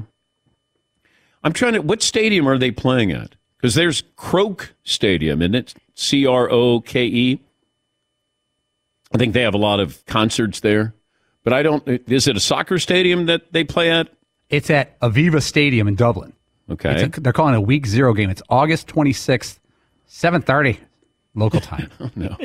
I'm 1.43 1.51
trying 1.51 1.73
to, 1.73 1.81
what 1.81 2.01
stadium 2.01 2.47
are 2.47 2.57
they 2.57 2.71
playing 2.71 3.11
at? 3.11 3.35
Because 3.61 3.75
there's 3.75 4.01
Croke 4.15 4.73
Stadium, 4.83 5.41
and 5.41 5.55
it? 5.55 5.75
C 5.93 6.25
R 6.25 6.49
O 6.49 6.81
K 6.81 7.05
E. 7.05 7.39
I 9.13 9.17
think 9.17 9.33
they 9.33 9.41
have 9.43 9.53
a 9.53 9.59
lot 9.59 9.79
of 9.79 10.03
concerts 10.07 10.61
there. 10.61 10.95
But 11.43 11.53
I 11.53 11.61
don't, 11.61 11.87
is 11.87 12.27
it 12.27 12.35
a 12.35 12.39
soccer 12.39 12.79
stadium 12.79 13.25
that 13.27 13.51
they 13.51 13.63
play 13.63 13.91
at? 13.91 14.09
It's 14.49 14.69
at 14.69 14.99
Aviva 14.99 15.41
Stadium 15.41 15.87
in 15.87 15.95
Dublin. 15.95 16.33
Okay. 16.69 17.03
It's 17.03 17.17
a, 17.17 17.21
they're 17.21 17.33
calling 17.33 17.53
it 17.53 17.57
a 17.57 17.61
week 17.61 17.85
zero 17.85 18.13
game. 18.13 18.29
It's 18.29 18.41
August 18.49 18.87
26th, 18.87 19.59
7.30 20.09 20.77
local 21.35 21.59
time. 21.59 21.89
Oh, 21.99 22.09
no. 22.15 22.37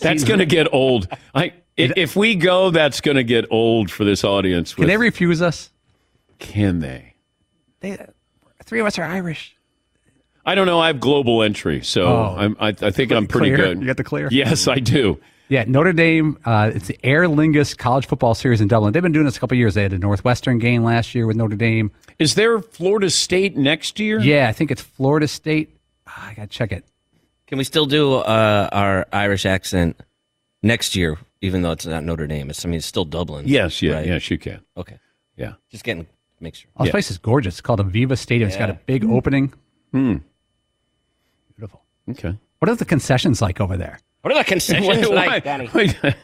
That's 0.00 0.24
going 0.24 0.40
to 0.40 0.46
get 0.46 0.72
old. 0.72 1.08
I, 1.34 1.54
if, 1.76 1.92
if 1.96 2.16
we 2.16 2.34
go, 2.34 2.70
that's 2.70 3.00
going 3.00 3.16
to 3.16 3.24
get 3.24 3.46
old 3.50 3.90
for 3.90 4.04
this 4.04 4.24
audience. 4.24 4.74
Can 4.74 4.86
they 4.86 4.96
refuse 4.96 5.40
us? 5.40 5.70
Can 6.38 6.80
they? 6.80 7.14
They, 7.80 7.96
three 8.64 8.80
of 8.80 8.86
us 8.86 8.98
are 8.98 9.04
Irish. 9.04 9.56
I 10.46 10.54
don't 10.54 10.66
know. 10.66 10.78
I 10.80 10.88
have 10.88 11.00
global 11.00 11.42
entry, 11.42 11.82
so 11.82 12.04
Oh. 12.06 12.34
I'm, 12.38 12.56
I, 12.60 12.68
I 12.68 12.90
think 12.90 13.12
I'm 13.12 13.26
pretty 13.26 13.54
Clear? 13.54 13.56
good. 13.74 13.80
You 13.80 13.86
got 13.86 13.96
the 13.96 14.04
clear? 14.04 14.28
Yes, 14.30 14.68
I 14.68 14.76
do. 14.76 15.18
Yeah, 15.48 15.64
Notre 15.66 15.92
Dame. 15.92 16.38
Uh, 16.44 16.70
it's 16.74 16.86
the 16.88 16.98
Aer 17.04 17.24
Lingus 17.24 17.76
College 17.76 18.06
Football 18.06 18.34
Series 18.34 18.60
in 18.60 18.68
Dublin. 18.68 18.92
They've 18.92 19.02
been 19.02 19.12
doing 19.12 19.26
this 19.26 19.36
a 19.36 19.40
couple 19.40 19.54
of 19.56 19.58
years. 19.58 19.74
They 19.74 19.82
had 19.82 19.92
a 19.92 19.98
Northwestern 19.98 20.58
game 20.58 20.82
last 20.84 21.14
year 21.14 21.26
with 21.26 21.36
Notre 21.36 21.56
Dame. 21.56 21.90
Is 22.18 22.34
there 22.34 22.60
Florida 22.60 23.10
State 23.10 23.56
next 23.56 24.00
year? 24.00 24.18
Yeah, 24.20 24.48
I 24.48 24.52
think 24.52 24.70
it's 24.70 24.80
Florida 24.82 25.28
State. 25.28 25.76
Ah, 26.06 26.28
I 26.30 26.34
got 26.34 26.42
to 26.42 26.48
check 26.48 26.72
it. 26.72 26.84
Can 27.46 27.58
we 27.58 27.64
still 27.64 27.84
do 27.86 28.14
uh, 28.14 28.68
our 28.72 29.06
Irish 29.12 29.44
accent 29.44 30.00
next 30.62 30.96
year, 30.96 31.18
even 31.42 31.60
though 31.62 31.72
it's 31.72 31.84
not 31.84 32.04
Notre 32.04 32.26
Dame? 32.26 32.48
It's, 32.48 32.64
I 32.64 32.68
mean, 32.68 32.78
it's 32.78 32.86
still 32.86 33.04
Dublin. 33.04 33.46
Yes, 33.46 33.82
yeah, 33.82 33.94
right? 33.96 34.06
yes, 34.06 34.30
you 34.30 34.38
can. 34.38 34.60
Okay. 34.78 34.98
Yeah. 35.36 35.54
Just 35.70 35.84
getting, 35.84 36.06
make 36.40 36.54
sure. 36.54 36.70
Oh, 36.78 36.84
this 36.84 36.90
place 36.90 37.10
is 37.10 37.18
gorgeous. 37.18 37.54
It's 37.54 37.60
called 37.60 37.80
Aviva 37.80 38.16
Stadium. 38.16 38.48
It's 38.48 38.56
got 38.56 38.70
a 38.70 38.74
Yeah. 38.74 38.78
big 38.86 39.04
opening. 39.04 39.52
Hmm. 39.92 40.16
Beautiful. 42.06 42.30
Okay. 42.30 42.38
What 42.58 42.68
are 42.70 42.74
the 42.76 42.84
concessions 42.84 43.42
like 43.42 43.60
over 43.60 43.76
there? 43.76 43.98
What 44.22 44.32
are 44.34 44.38
the 44.38 44.44
concessions 44.44 45.08
Why- 45.08 45.26
like, 45.26 45.44
Danny? 45.44 45.68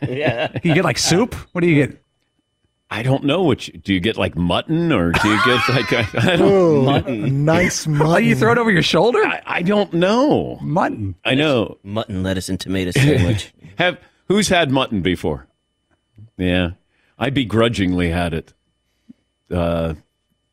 Yeah. 0.02 0.50
You 0.62 0.74
get 0.74 0.84
like 0.84 0.98
soup? 0.98 1.34
What 1.52 1.60
do 1.62 1.66
you 1.68 1.86
get? 1.86 2.02
I 2.92 3.02
don't 3.04 3.22
know 3.22 3.42
what 3.42 3.68
you, 3.68 3.74
do 3.78 3.94
you 3.94 4.00
get 4.00 4.16
like 4.16 4.34
mutton 4.36 4.90
or 4.90 5.12
do 5.12 5.28
you 5.28 5.38
get 5.44 5.68
like 5.68 5.92
I, 5.92 6.08
I 6.32 6.36
don't 6.36 6.42
Oh, 6.42 6.82
Mutton. 6.82 7.44
nice 7.44 7.86
Oh, 7.88 7.90
mutton. 7.90 8.24
you 8.24 8.34
throw 8.34 8.50
it 8.52 8.58
over 8.58 8.70
your 8.70 8.82
shoulder? 8.82 9.24
I, 9.24 9.40
I 9.46 9.62
don't 9.62 9.92
know. 9.92 10.58
Mutton. 10.60 11.14
I 11.24 11.34
know. 11.36 11.78
Mutton, 11.84 12.22
lettuce, 12.24 12.48
and 12.48 12.58
tomato 12.58 12.90
sandwich. 12.90 13.52
Have 13.78 13.98
who's 14.26 14.48
had 14.48 14.72
mutton 14.72 15.02
before? 15.02 15.46
Yeah, 16.36 16.70
I 17.18 17.30
begrudgingly 17.30 18.10
had 18.10 18.34
it. 18.34 18.54
Uh, 19.50 19.94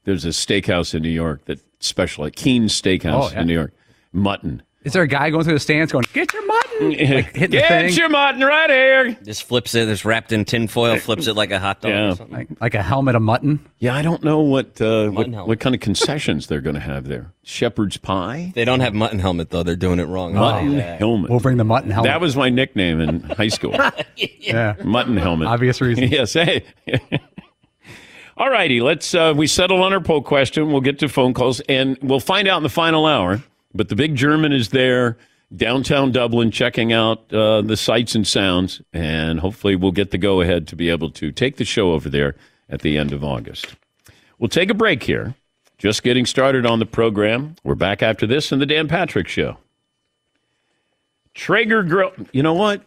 there's 0.03 0.25
a 0.25 0.29
steakhouse 0.29 0.93
in 0.93 1.01
New 1.01 1.10
York 1.10 1.46
that 1.46 1.60
specializes 1.79 2.34
Keens 2.36 2.79
Steakhouse 2.79 3.29
Oh, 3.29 3.31
yeah. 3.31 3.41
in 3.41 3.48
New 3.48 3.53
York. 3.53 3.74
Mutton. 4.12 4.62
Is 4.88 4.94
there 4.94 5.03
a 5.03 5.08
guy 5.08 5.29
going 5.29 5.44
through 5.44 5.53
the 5.53 5.60
stands 5.60 5.91
going, 5.91 6.06
get 6.13 6.34
your 6.34 6.46
mutton? 6.46 6.63
Like 6.79 7.36
hitting 7.36 7.41
the 7.41 7.48
Get 7.58 7.67
thing? 7.70 7.94
your 7.96 8.08
mutton 8.10 8.41
right 8.41 8.70
here. 8.70 9.17
Just 9.24 9.46
flips 9.46 9.74
it. 9.74 9.89
It's 9.89 10.06
wrapped 10.06 10.32
in 10.32 10.46
tinfoil. 10.46 10.98
Flips 11.00 11.25
it 11.25 11.34
like 11.34 11.50
a 11.50 11.58
hot 11.58 11.82
dog. 11.82 11.89
Yeah. 11.91 12.10
Or 12.12 12.15
something. 12.15 12.38
Like, 12.38 12.62
like 12.62 12.75
a 12.75 12.84
helmet 12.84 13.15
of 13.15 13.24
mutton? 13.24 13.60
Yeah, 13.79 13.96
I 13.96 14.03
don't 14.03 14.24
know 14.24 14.41
what 14.41 14.79
uh, 14.79 15.10
what, 15.10 15.25
helmet. 15.27 15.48
what 15.48 15.60
kind 15.60 15.74
of 15.74 15.82
concessions 15.82 16.46
they're 16.46 16.62
going 16.62 16.75
to 16.75 16.79
have 16.79 17.08
there. 17.08 17.32
Shepherd's 17.41 17.98
pie, 17.98 18.51
They 18.53 18.63
don't 18.63 18.82
have 18.82 18.94
mutton 18.94 19.17
helmet 19.17 19.50
though. 19.50 19.63
They're 19.63 19.75
doing 19.75 19.98
it 20.00 20.03
wrong. 20.03 20.36
mutton 20.36 20.74
Yeah. 20.74 20.98
helmet. 20.98 21.32
We'll 21.32 21.39
bring 21.39 21.58
the 21.58 21.63
mutton 21.63 21.89
helmet. 21.89 22.12
That 22.12 22.22
was 22.22 22.36
my 22.38 22.50
nickname 22.50 23.00
in 23.01 23.22
high 23.38 23.48
school. 23.48 23.75
yeah. 24.15 24.75
mutton 24.84 25.17
helmet. 25.17 25.48
Obvious 25.48 25.82
reason. 25.82 26.03
yes. 26.10 26.34
Hey. 26.34 26.63
All 28.38 28.51
righty, 28.51 28.82
let's 28.82 29.15
uh, 29.15 29.34
we 29.36 29.48
settle 29.48 29.82
on 29.82 29.94
our 29.94 30.00
poll 30.01 30.22
question. 30.22 30.72
We'll 30.72 30.82
get 30.82 31.00
to 31.00 31.10
phone 31.10 31.34
calls 31.34 31.60
and 31.62 31.98
we'll 32.03 32.20
find 32.20 32.48
out 32.48 32.58
in 32.58 32.63
the 32.63 32.70
final 32.70 33.08
hour. 33.08 33.41
But 33.77 33.89
the 33.89 33.96
big 33.96 34.15
German 34.15 34.51
is 34.51 34.69
there, 34.69 35.17
downtown 35.55 36.12
Dublin, 36.12 36.50
checking 36.50 36.91
out 36.91 37.31
uh, 37.31 37.62
the 37.62 37.77
sights 37.77 38.15
and 38.15 38.27
sounds, 38.27 38.81
and 38.91 39.39
hopefully 39.39 39.75
we'll 39.75 39.91
get 39.91 40.10
the 40.10 40.17
go 40.17 40.41
ahead 40.41 40.67
to 40.69 40.75
be 40.75 40.89
able 40.89 41.12
to 41.12 41.31
take 41.31 41.57
the 41.57 41.65
show 41.65 41.91
over 41.91 42.10
there 42.10 42.36
at 42.69 42.81
the 42.81 42.98
end 42.98 43.13
of 43.13 43.24
August. 43.24 43.75
We'll 44.39 44.50
take 44.50 44.72
a 44.72 44.74
break 44.74 45.03
here. 45.03 45.36
Just 45.77 46.01
getting 46.01 46.25
started 46.25 46.65
on 46.65 46.79
the 46.79 46.88
program. 46.88 47.55
We're 47.63 47.75
back 47.75 48.01
after 48.01 48.25
this 48.25 48.51
in 48.51 48.57
the 48.57 48.65
Dan 48.65 48.88
Patrick 48.88 49.27
Show. 49.27 49.57
Traeger 51.36 51.84
Grill. 51.84 52.12
You 52.31 52.41
know 52.41 52.55
what? 52.55 52.81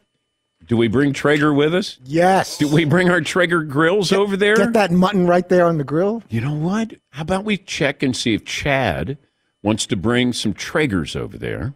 Do 0.67 0.77
we 0.77 0.89
bring 0.89 1.13
Traeger 1.13 1.55
with 1.55 1.73
us? 1.73 1.99
Yes. 2.05 2.59
Do 2.59 2.67
we 2.69 2.85
bring 2.85 3.09
our 3.09 3.21
Traeger 3.21 3.63
grills 3.63 4.13
over 4.13 4.37
there? 4.37 4.57
Get 4.57 4.73
that 4.73 4.91
mutton 4.91 5.27
right 5.27 5.49
there 5.49 5.67
on 5.67 5.79
the 5.79 5.85
grill. 5.85 6.23
You 6.29 6.41
know 6.41 6.55
what? 6.55 6.95
How 7.11 7.23
about 7.23 7.45
we 7.45 7.57
check 7.57 8.03
and 8.03 8.15
see 8.15 8.35
if 8.35 8.45
Chad 8.45 9.17
wants 9.63 9.87
to 9.87 9.97
bring 9.97 10.33
some 10.33 10.55
Traegers 10.55 11.17
over 11.17 11.37
there? 11.39 11.75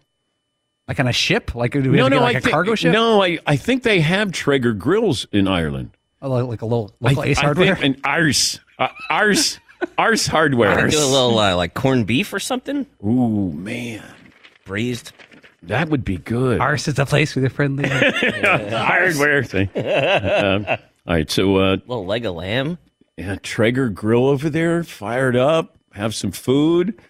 Like 0.88 1.00
on 1.00 1.06
a 1.08 1.12
ship? 1.12 1.54
Like 1.54 1.72
do 1.72 1.90
we 1.90 1.98
have 1.98 2.08
to 2.08 2.14
get 2.16 2.20
like 2.22 2.36
I 2.36 2.38
a 2.38 2.42
think, 2.42 2.52
cargo 2.52 2.74
ship? 2.74 2.92
No, 2.92 3.22
I, 3.22 3.38
I 3.46 3.56
think 3.56 3.82
they 3.84 4.00
have 4.00 4.32
Traeger 4.32 4.72
grills 4.74 5.26
in 5.32 5.48
Ireland. 5.48 5.90
Oh, 6.20 6.30
like 6.30 6.44
like 6.46 6.62
a 6.62 6.66
little 6.66 6.94
local 7.00 7.22
I, 7.22 7.26
Ace 7.26 7.38
I 7.38 7.42
Hardware. 7.42 7.76
think, 7.76 7.96
and 7.96 8.06
Ars, 8.06 8.60
uh, 8.78 8.88
Ars, 9.10 9.58
Ars 9.98 10.26
Hardware. 10.26 10.88
Do 10.88 10.98
a 10.98 11.04
little 11.06 11.38
uh, 11.38 11.56
like 11.56 11.74
corned 11.74 12.06
beef 12.06 12.32
or 12.32 12.40
something. 12.40 12.86
Ooh 13.04 13.52
man, 13.52 14.02
braised. 14.64 15.12
That 15.62 15.88
would 15.88 16.04
be 16.04 16.18
good. 16.18 16.60
Ours 16.60 16.86
is 16.88 16.94
the 16.96 17.06
place 17.06 17.34
with 17.34 17.44
a 17.44 17.50
friendly. 17.50 17.88
Hardware 17.88 19.42
thing. 19.42 19.68
Um, 19.74 20.66
all 21.06 21.14
right, 21.14 21.30
so 21.30 21.56
uh, 21.56 21.76
little 21.86 22.06
leg 22.06 22.26
of 22.26 22.34
lamb. 22.34 22.78
Yeah, 23.16 23.36
Traeger 23.36 23.88
grill 23.90 24.26
over 24.26 24.50
there, 24.50 24.82
fired 24.84 25.36
up. 25.36 25.78
Have 25.92 26.14
some 26.14 26.32
food. 26.32 27.00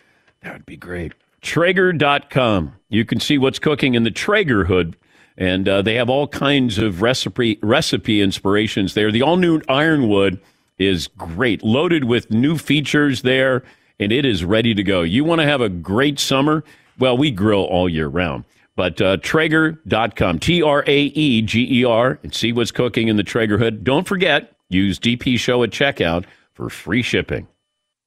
That 0.45 0.53
would 0.53 0.67
be 0.67 0.77
great. 0.77 1.15
Traeger.com. 1.41 2.75
You 2.89 3.05
can 3.05 3.19
see 3.19 3.39
what's 3.39 3.59
cooking 3.59 3.95
in 3.95 4.05
the 4.05 4.11
Traeger 4.11 4.65
hood. 4.65 4.97
And 5.37 5.69
uh, 5.69 5.83
they 5.83 5.95
have 5.95 6.09
all 6.09 6.29
kinds 6.29 6.79
of 6.79 7.03
recipe 7.03 7.59
recipe 7.61 8.21
inspirations 8.21 8.95
there. 8.95 9.11
The 9.11 9.23
all 9.23 9.37
new 9.37 9.61
Ironwood 9.69 10.41
is 10.79 11.09
great, 11.09 11.65
loaded 11.65 12.05
with 12.05 12.31
new 12.31 12.57
features 12.57 13.23
there, 13.23 13.65
and 13.99 14.13
it 14.13 14.25
is 14.25 14.45
ready 14.45 14.75
to 14.75 14.83
go. 14.85 15.03
You 15.03 15.25
want 15.25 15.41
to 15.41 15.47
have 15.47 15.61
a 15.61 15.69
great 15.69 16.21
summer? 16.21 16.63
Well, 17.01 17.17
we 17.17 17.33
grill 17.33 17.65
all 17.65 17.89
year 17.89 18.07
round. 18.07 18.45
But 18.77 19.01
uh, 19.01 19.17
Traeger.com, 19.17 20.39
T 20.39 20.63
R 20.63 20.85
A 20.87 20.99
E 21.03 21.43
G 21.43 21.81
E 21.81 21.85
R, 21.85 22.19
and 22.23 22.33
see 22.33 22.53
what's 22.53 22.71
cooking 22.71 23.09
in 23.09 23.17
the 23.17 23.25
Traeger 23.25 23.59
hood. 23.59 23.83
Don't 23.83 24.07
forget, 24.07 24.55
use 24.69 25.01
DP 25.01 25.39
Show 25.39 25.65
at 25.65 25.71
checkout 25.71 26.27
for 26.53 26.71
free 26.71 27.03
shipping. 27.03 27.49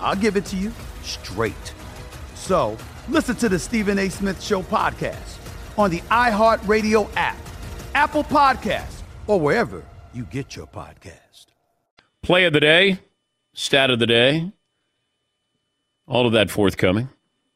I'll 0.00 0.16
give 0.16 0.36
it 0.36 0.44
to 0.46 0.56
you 0.56 0.72
straight. 1.02 1.74
So 2.34 2.76
listen 3.08 3.36
to 3.36 3.48
the 3.48 3.58
Stephen 3.58 3.98
A. 3.98 4.08
Smith 4.08 4.42
Show 4.42 4.62
podcast 4.62 5.38
on 5.76 5.90
the 5.90 6.00
iHeartRadio 6.10 7.08
app, 7.16 7.36
Apple 7.94 8.24
Podcasts, 8.24 9.02
or 9.26 9.40
wherever 9.40 9.84
you 10.12 10.24
get 10.24 10.56
your 10.56 10.66
podcast. 10.66 11.46
Play 12.22 12.44
of 12.44 12.52
the 12.52 12.60
day, 12.60 12.98
stat 13.54 13.90
of 13.90 13.98
the 13.98 14.06
day, 14.06 14.52
all 16.06 16.26
of 16.26 16.32
that 16.32 16.50
forthcoming. 16.50 17.08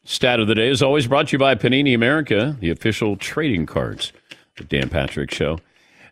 Stat 0.05 0.41
of 0.41 0.49
the 0.49 0.55
day 0.55 0.69
is 0.69 0.83
always 0.83 1.07
brought 1.07 1.29
to 1.29 1.33
you 1.33 1.39
by 1.39 1.55
Panini 1.55 1.95
America, 1.95 2.57
the 2.61 2.71
official 2.71 3.17
trading 3.17 3.67
cards, 3.67 4.13
the 4.57 4.65
Dan 4.65 4.89
Patrick 4.89 5.31
Show. 5.33 5.59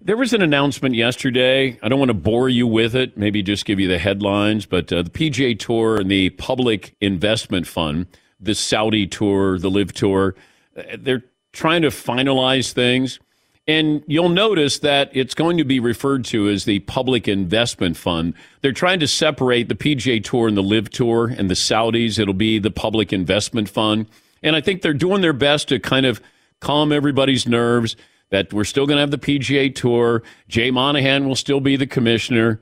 There 0.02 0.16
was 0.16 0.32
an 0.32 0.40
announcement 0.40 0.94
yesterday. 0.94 1.78
I 1.82 1.88
don't 1.90 1.98
want 1.98 2.08
to 2.08 2.14
bore 2.14 2.48
you 2.48 2.66
with 2.66 2.96
it, 2.96 3.18
maybe 3.18 3.42
just 3.42 3.66
give 3.66 3.78
you 3.78 3.86
the 3.86 3.98
headlines, 3.98 4.64
but 4.64 4.90
uh, 4.90 5.02
the 5.02 5.10
PGA 5.10 5.58
Tour 5.58 6.00
and 6.00 6.10
the 6.10 6.30
Public 6.30 6.96
Investment 7.02 7.66
Fund, 7.66 8.06
the 8.40 8.54
Saudi 8.54 9.06
Tour, 9.06 9.58
the 9.58 9.68
LIV 9.68 9.92
Tour, 9.92 10.34
uh, 10.74 10.82
they're 10.98 11.24
trying 11.52 11.82
to 11.82 11.88
finalize 11.88 12.72
things. 12.72 13.20
And 13.68 14.02
you'll 14.06 14.30
notice 14.30 14.78
that 14.78 15.10
it's 15.12 15.34
going 15.34 15.58
to 15.58 15.64
be 15.64 15.80
referred 15.80 16.24
to 16.26 16.48
as 16.48 16.64
the 16.64 16.78
Public 16.80 17.28
Investment 17.28 17.98
Fund. 17.98 18.32
They're 18.62 18.72
trying 18.72 19.00
to 19.00 19.06
separate 19.06 19.68
the 19.68 19.74
PGA 19.74 20.24
Tour 20.24 20.48
and 20.48 20.56
the 20.56 20.62
LIV 20.62 20.88
Tour 20.90 21.28
and 21.28 21.50
the 21.50 21.54
Saudis. 21.54 22.18
It'll 22.18 22.32
be 22.32 22.58
the 22.58 22.70
Public 22.70 23.12
Investment 23.12 23.68
Fund. 23.68 24.06
And 24.42 24.56
I 24.56 24.62
think 24.62 24.80
they're 24.80 24.94
doing 24.94 25.20
their 25.20 25.34
best 25.34 25.68
to 25.68 25.78
kind 25.78 26.06
of 26.06 26.22
calm 26.60 26.90
everybody's 26.90 27.46
nerves 27.46 27.96
that 28.30 28.52
we're 28.52 28.64
still 28.64 28.86
going 28.86 28.96
to 28.96 29.00
have 29.00 29.10
the 29.10 29.18
PGA 29.18 29.74
Tour. 29.74 30.22
Jay 30.48 30.70
Monahan 30.70 31.28
will 31.28 31.36
still 31.36 31.60
be 31.60 31.76
the 31.76 31.86
commissioner, 31.86 32.60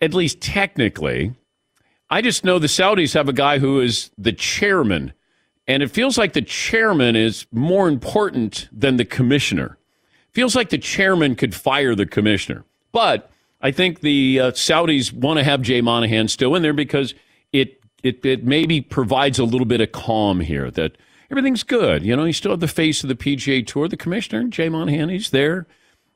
at 0.00 0.14
least 0.14 0.40
technically. 0.40 1.34
I 2.10 2.22
just 2.22 2.44
know 2.44 2.58
the 2.58 2.68
Saudis 2.68 3.14
have 3.14 3.28
a 3.28 3.34
guy 3.34 3.58
who 3.58 3.80
is 3.80 4.10
the 4.16 4.32
chairman, 4.32 5.12
and 5.66 5.82
it 5.82 5.90
feels 5.90 6.16
like 6.16 6.32
the 6.32 6.42
chairman 6.42 7.16
is 7.16 7.46
more 7.52 7.88
important 7.88 8.68
than 8.72 8.96
the 8.96 9.04
commissioner. 9.04 9.76
Feels 10.32 10.56
like 10.56 10.70
the 10.70 10.78
chairman 10.78 11.34
could 11.34 11.54
fire 11.54 11.94
the 11.94 12.06
commissioner. 12.06 12.64
But 12.92 13.30
I 13.60 13.72
think 13.72 14.00
the 14.00 14.40
uh, 14.40 14.50
Saudis 14.52 15.12
want 15.12 15.38
to 15.38 15.44
have 15.44 15.62
Jay 15.62 15.80
Monahan 15.80 16.28
still 16.28 16.54
in 16.54 16.62
there 16.62 16.72
because 16.72 17.14
it, 17.52 17.82
it, 18.02 18.24
it 18.24 18.44
maybe 18.44 18.80
provides 18.80 19.38
a 19.38 19.44
little 19.44 19.66
bit 19.66 19.80
of 19.80 19.92
calm 19.92 20.40
here 20.40 20.70
that 20.70 20.96
everything's 21.30 21.62
good. 21.62 22.04
You 22.04 22.16
know, 22.16 22.24
you 22.24 22.32
still 22.32 22.52
have 22.52 22.60
the 22.60 22.68
face 22.68 23.02
of 23.02 23.08
the 23.08 23.14
PGA 23.14 23.66
Tour, 23.66 23.88
the 23.88 23.96
commissioner, 23.96 24.44
Jay 24.48 24.68
Monahan, 24.68 25.08
he's 25.08 25.30
there. 25.30 25.66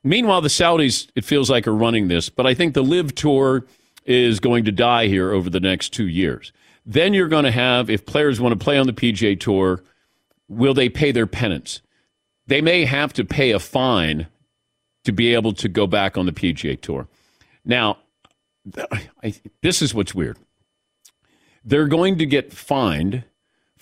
Meanwhile, 0.03 0.41
the 0.41 0.49
Saudis, 0.49 1.07
it 1.15 1.23
feels 1.23 1.49
like, 1.49 1.67
are 1.67 1.73
running 1.73 2.07
this, 2.07 2.29
but 2.29 2.45
I 2.45 2.53
think 2.53 2.73
the 2.73 2.83
LIV 2.83 3.15
Tour 3.15 3.65
is 4.05 4.39
going 4.39 4.65
to 4.65 4.71
die 4.71 5.07
here 5.07 5.31
over 5.31 5.49
the 5.49 5.61
next 5.61 5.89
two 5.89 6.07
years. 6.07 6.51
Then 6.85 7.13
you're 7.13 7.29
going 7.29 7.45
to 7.45 7.51
have, 7.51 7.89
if 7.89 8.05
players 8.05 8.41
want 8.41 8.57
to 8.57 8.63
play 8.63 8.77
on 8.77 8.87
the 8.87 8.93
PGA 8.93 9.39
Tour, 9.39 9.81
will 10.49 10.73
they 10.73 10.89
pay 10.89 11.11
their 11.11 11.27
penance? 11.27 11.81
They 12.47 12.59
may 12.59 12.83
have 12.83 13.13
to 13.13 13.23
pay 13.23 13.51
a 13.51 13.59
fine 13.59 14.27
to 15.05 15.13
be 15.13 15.33
able 15.33 15.53
to 15.53 15.69
go 15.69 15.87
back 15.87 16.17
on 16.17 16.25
the 16.25 16.31
PGA 16.33 16.79
Tour. 16.79 17.07
Now, 17.63 17.99
I, 19.23 19.35
this 19.61 19.81
is 19.81 19.93
what's 19.93 20.13
weird. 20.13 20.37
They're 21.63 21.87
going 21.87 22.17
to 22.17 22.25
get 22.25 22.51
fined 22.51 23.23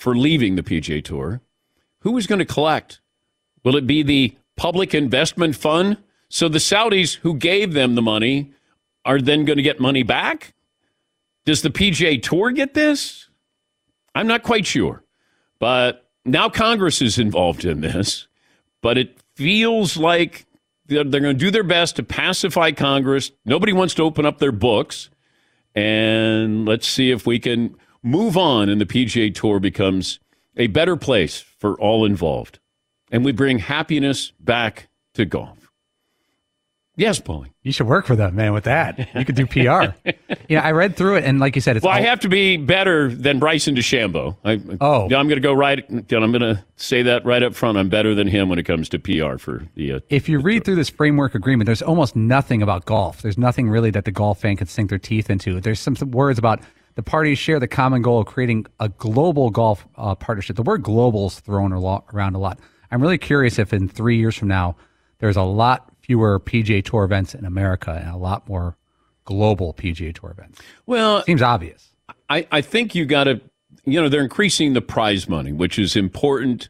for 0.01 0.15
leaving 0.15 0.55
the 0.55 0.63
PGA 0.63 1.03
Tour. 1.03 1.41
Who 1.99 2.17
is 2.17 2.25
going 2.25 2.39
to 2.39 2.45
collect? 2.45 3.01
Will 3.63 3.75
it 3.75 3.85
be 3.85 4.01
the 4.01 4.35
Public 4.57 4.95
Investment 4.95 5.55
Fund? 5.55 5.97
So 6.27 6.49
the 6.49 6.57
Saudis 6.57 7.17
who 7.17 7.35
gave 7.35 7.73
them 7.73 7.93
the 7.93 8.01
money 8.01 8.51
are 9.05 9.21
then 9.21 9.45
going 9.45 9.57
to 9.57 9.63
get 9.63 9.79
money 9.79 10.01
back? 10.01 10.55
Does 11.45 11.61
the 11.61 11.69
PGA 11.69 12.19
Tour 12.19 12.49
get 12.49 12.73
this? 12.73 13.29
I'm 14.15 14.25
not 14.25 14.41
quite 14.41 14.65
sure. 14.65 15.03
But 15.59 16.09
now 16.25 16.49
Congress 16.49 16.99
is 17.03 17.19
involved 17.19 17.63
in 17.63 17.81
this, 17.81 18.27
but 18.81 18.97
it 18.97 19.19
feels 19.35 19.97
like 19.97 20.47
they're, 20.87 21.03
they're 21.03 21.21
going 21.21 21.37
to 21.37 21.45
do 21.45 21.51
their 21.51 21.63
best 21.63 21.97
to 21.97 22.03
pacify 22.03 22.71
Congress. 22.71 23.31
Nobody 23.45 23.71
wants 23.71 23.93
to 23.95 24.03
open 24.03 24.25
up 24.25 24.39
their 24.39 24.51
books. 24.51 25.11
And 25.75 26.65
let's 26.65 26.87
see 26.87 27.11
if 27.11 27.27
we 27.27 27.37
can 27.37 27.77
move 28.03 28.37
on 28.37 28.69
and 28.69 28.79
the 28.79 28.85
PGA 28.85 29.33
Tour 29.33 29.59
becomes 29.59 30.19
a 30.57 30.67
better 30.67 30.95
place 30.95 31.39
for 31.39 31.79
all 31.79 32.05
involved. 32.05 32.59
And 33.11 33.25
we 33.25 33.31
bring 33.31 33.59
happiness 33.59 34.31
back 34.39 34.89
to 35.15 35.25
golf. 35.25 35.61
Yes, 36.97 37.19
Paulie. 37.19 37.51
You 37.63 37.71
should 37.71 37.87
work 37.87 38.05
for 38.05 38.15
them, 38.15 38.35
man. 38.35 38.53
With 38.53 38.65
that, 38.65 39.09
you 39.15 39.23
could 39.23 39.35
do 39.35 39.47
PR. 39.47 39.95
yeah, 40.49 40.61
I 40.61 40.71
read 40.71 40.97
through 40.97 41.15
it, 41.15 41.23
and 41.23 41.39
like 41.39 41.55
you 41.55 41.61
said, 41.61 41.77
it's 41.77 41.83
well, 41.83 41.93
all- 41.93 41.97
I 41.97 42.01
have 42.01 42.19
to 42.21 42.29
be 42.29 42.57
better 42.57 43.13
than 43.13 43.39
Bryson 43.39 43.75
DeChambeau. 43.75 44.35
I, 44.43 44.61
oh, 44.81 45.03
I'm 45.03 45.09
going 45.09 45.29
to 45.29 45.39
go 45.39 45.53
right. 45.53 45.83
I'm 45.89 46.03
going 46.05 46.41
to 46.41 46.63
say 46.75 47.01
that 47.03 47.25
right 47.25 47.41
up 47.41 47.55
front. 47.55 47.77
I'm 47.77 47.87
better 47.87 48.13
than 48.13 48.27
him 48.27 48.49
when 48.49 48.59
it 48.59 48.63
comes 48.63 48.89
to 48.89 48.99
PR 48.99 49.37
for 49.37 49.65
the. 49.75 49.93
Uh, 49.93 49.99
if 50.09 50.27
you 50.27 50.39
read 50.39 50.65
through 50.65 50.75
this 50.75 50.89
framework 50.89 51.33
agreement, 51.33 51.65
there's 51.65 51.81
almost 51.81 52.15
nothing 52.15 52.61
about 52.61 52.85
golf. 52.85 53.21
There's 53.21 53.37
nothing 53.37 53.69
really 53.69 53.91
that 53.91 54.05
the 54.05 54.11
golf 54.11 54.41
fan 54.41 54.57
can 54.57 54.67
sink 54.67 54.89
their 54.89 54.99
teeth 54.99 55.29
into. 55.29 55.61
There's 55.61 55.79
some, 55.79 55.95
some 55.95 56.11
words 56.11 56.37
about 56.37 56.59
the 56.95 57.03
parties 57.03 57.37
share 57.37 57.59
the 57.59 57.67
common 57.67 58.01
goal 58.01 58.19
of 58.19 58.25
creating 58.25 58.65
a 58.79 58.89
global 58.89 59.49
golf 59.49 59.87
uh, 59.95 60.15
partnership. 60.15 60.55
The 60.55 60.63
word 60.63 60.83
global 60.83 61.27
is 61.27 61.39
thrown 61.39 61.71
a 61.71 61.79
lot, 61.79 62.05
around 62.13 62.35
a 62.35 62.39
lot. 62.39 62.59
I'm 62.91 63.01
really 63.01 63.17
curious 63.17 63.57
if 63.59 63.73
in 63.73 63.87
three 63.87 64.17
years 64.17 64.35
from 64.35 64.49
now, 64.49 64.75
there's 65.19 65.37
a 65.37 65.43
lot 65.43 65.91
fewer 66.01 66.39
PGA 66.39 66.83
Tour 66.83 67.03
events 67.03 67.33
in 67.33 67.45
America 67.45 67.91
and 67.91 68.13
a 68.13 68.17
lot 68.17 68.49
more 68.49 68.75
global 69.23 69.73
PGA 69.73 70.13
Tour 70.13 70.31
events. 70.31 70.59
Well, 70.85 71.23
seems 71.23 71.41
obvious. 71.41 71.93
I, 72.29 72.47
I 72.51 72.61
think 72.61 72.95
you 72.95 73.05
got 73.05 73.25
to, 73.25 73.39
you 73.85 74.01
know, 74.01 74.09
they're 74.09 74.23
increasing 74.23 74.73
the 74.73 74.81
prize 74.81 75.29
money, 75.29 75.53
which 75.53 75.79
is 75.79 75.95
important. 75.95 76.69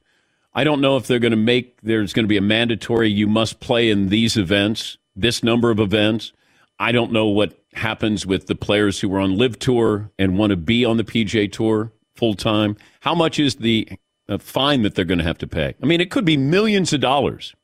I 0.53 0.63
don't 0.63 0.81
know 0.81 0.97
if 0.97 1.07
they're 1.07 1.19
going 1.19 1.31
to 1.31 1.37
make 1.37 1.79
there's 1.81 2.13
going 2.13 2.25
to 2.25 2.29
be 2.29 2.37
a 2.37 2.41
mandatory 2.41 3.09
you 3.09 3.27
must 3.27 3.59
play 3.59 3.89
in 3.89 4.09
these 4.09 4.37
events, 4.37 4.97
this 5.15 5.43
number 5.43 5.71
of 5.71 5.79
events. 5.79 6.33
I 6.81 6.91
don't 6.91 7.11
know 7.11 7.27
what 7.27 7.53
happens 7.73 8.25
with 8.25 8.47
the 8.47 8.55
players 8.55 8.99
who 8.99 9.13
are 9.13 9.19
on 9.19 9.37
LIV 9.37 9.59
Tour 9.59 10.11
and 10.17 10.35
want 10.35 10.49
to 10.49 10.57
be 10.57 10.83
on 10.83 10.97
the 10.97 11.03
PGA 11.03 11.49
Tour 11.49 11.91
full 12.15 12.33
time. 12.33 12.75
How 13.01 13.13
much 13.13 13.37
is 13.37 13.57
the 13.57 13.87
uh, 14.27 14.39
fine 14.39 14.81
that 14.81 14.95
they're 14.95 15.05
going 15.05 15.19
to 15.19 15.23
have 15.23 15.37
to 15.37 15.47
pay? 15.47 15.75
I 15.81 15.85
mean, 15.85 16.01
it 16.01 16.09
could 16.09 16.25
be 16.25 16.37
millions 16.37 16.91
of 16.91 16.99
dollars 16.99 17.55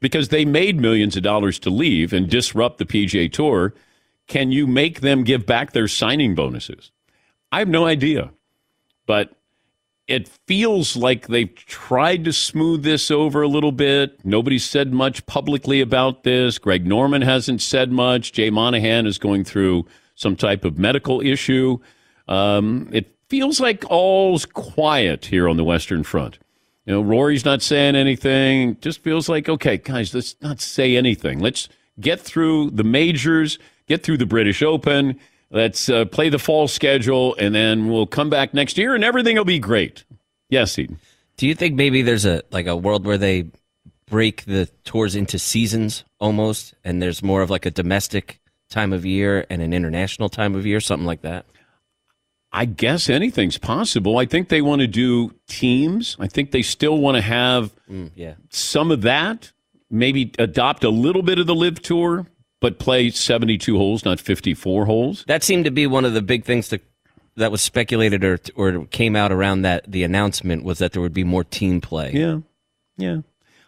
because 0.00 0.28
they 0.28 0.46
made 0.46 0.80
millions 0.80 1.18
of 1.18 1.22
dollars 1.22 1.58
to 1.60 1.70
leave 1.70 2.14
and 2.14 2.30
disrupt 2.30 2.78
the 2.78 2.86
PGA 2.86 3.30
Tour. 3.30 3.74
Can 4.26 4.52
you 4.52 4.66
make 4.66 5.02
them 5.02 5.22
give 5.22 5.44
back 5.44 5.72
their 5.72 5.86
signing 5.86 6.34
bonuses? 6.34 6.92
I 7.52 7.58
have 7.58 7.68
no 7.68 7.84
idea. 7.84 8.32
But 9.04 9.36
it 10.12 10.28
feels 10.46 10.94
like 10.94 11.28
they've 11.28 11.54
tried 11.54 12.22
to 12.26 12.34
smooth 12.34 12.82
this 12.82 13.10
over 13.10 13.40
a 13.40 13.48
little 13.48 13.72
bit. 13.72 14.22
Nobody's 14.26 14.62
said 14.62 14.92
much 14.92 15.24
publicly 15.24 15.80
about 15.80 16.22
this. 16.22 16.58
Greg 16.58 16.86
Norman 16.86 17.22
hasn't 17.22 17.62
said 17.62 17.90
much. 17.90 18.32
Jay 18.32 18.50
Monahan 18.50 19.06
is 19.06 19.16
going 19.16 19.42
through 19.42 19.86
some 20.14 20.36
type 20.36 20.66
of 20.66 20.78
medical 20.78 21.22
issue. 21.22 21.78
Um, 22.28 22.90
it 22.92 23.16
feels 23.30 23.58
like 23.58 23.86
all's 23.88 24.44
quiet 24.44 25.24
here 25.24 25.48
on 25.48 25.56
the 25.56 25.64
Western 25.64 26.04
Front. 26.04 26.38
You 26.84 26.92
know, 26.92 27.00
Rory's 27.00 27.46
not 27.46 27.62
saying 27.62 27.96
anything. 27.96 28.76
Just 28.82 29.02
feels 29.02 29.30
like, 29.30 29.48
okay, 29.48 29.78
guys, 29.78 30.12
let's 30.12 30.36
not 30.42 30.60
say 30.60 30.94
anything. 30.94 31.38
Let's 31.38 31.70
get 31.98 32.20
through 32.20 32.72
the 32.72 32.84
majors, 32.84 33.58
get 33.86 34.02
through 34.02 34.18
the 34.18 34.26
British 34.26 34.62
Open. 34.62 35.18
Let's 35.52 35.88
uh, 35.90 36.06
play 36.06 36.30
the 36.30 36.38
fall 36.38 36.66
schedule, 36.66 37.36
and 37.38 37.54
then 37.54 37.88
we'll 37.90 38.06
come 38.06 38.30
back 38.30 38.54
next 38.54 38.78
year, 38.78 38.94
and 38.94 39.04
everything 39.04 39.36
will 39.36 39.44
be 39.44 39.58
great. 39.58 40.04
Yes, 40.48 40.72
Seaton. 40.72 40.98
Do 41.36 41.46
you 41.46 41.54
think 41.54 41.74
maybe 41.74 42.02
there's 42.02 42.24
a 42.24 42.42
like 42.50 42.66
a 42.66 42.76
world 42.76 43.04
where 43.04 43.18
they 43.18 43.50
break 44.06 44.44
the 44.44 44.66
tours 44.84 45.14
into 45.14 45.38
seasons 45.38 46.04
almost, 46.18 46.74
and 46.84 47.02
there's 47.02 47.22
more 47.22 47.42
of 47.42 47.50
like 47.50 47.66
a 47.66 47.70
domestic 47.70 48.40
time 48.70 48.92
of 48.94 49.04
year 49.04 49.46
and 49.50 49.60
an 49.60 49.72
international 49.74 50.28
time 50.30 50.54
of 50.54 50.64
year, 50.66 50.80
something 50.80 51.06
like 51.06 51.20
that? 51.22 51.44
I 52.54 52.64
guess 52.66 53.08
anything's 53.10 53.56
possible. 53.58 54.18
I 54.18 54.26
think 54.26 54.48
they 54.48 54.60
want 54.62 54.80
to 54.80 54.86
do 54.86 55.34
teams. 55.48 56.16
I 56.20 56.26
think 56.28 56.50
they 56.50 56.62
still 56.62 56.98
want 56.98 57.16
to 57.16 57.22
have 57.22 57.72
Mm, 57.90 58.10
yeah. 58.14 58.34
some 58.50 58.90
of 58.90 59.02
that. 59.02 59.52
Maybe 59.90 60.32
adopt 60.38 60.84
a 60.84 60.88
little 60.90 61.22
bit 61.22 61.38
of 61.38 61.46
the 61.46 61.54
LIV 61.54 61.82
tour, 61.82 62.26
but 62.62 62.78
play 62.78 63.10
72 63.10 63.76
holes, 63.76 64.04
not 64.04 64.20
54 64.20 64.86
holes. 64.86 65.24
That 65.26 65.42
seemed 65.42 65.66
to 65.66 65.70
be 65.70 65.86
one 65.86 66.04
of 66.04 66.14
the 66.14 66.22
big 66.22 66.44
things 66.44 66.68
to, 66.68 66.80
that 67.36 67.50
was 67.50 67.60
speculated 67.60 68.24
or 68.24 68.38
or 68.54 68.86
came 68.86 69.16
out 69.16 69.32
around 69.32 69.62
that 69.62 69.90
the 69.90 70.04
announcement 70.04 70.64
was 70.64 70.78
that 70.78 70.92
there 70.92 71.02
would 71.02 71.12
be 71.12 71.24
more 71.24 71.44
team 71.44 71.80
play. 71.80 72.12
Yeah, 72.12 72.38
yeah. 72.96 73.18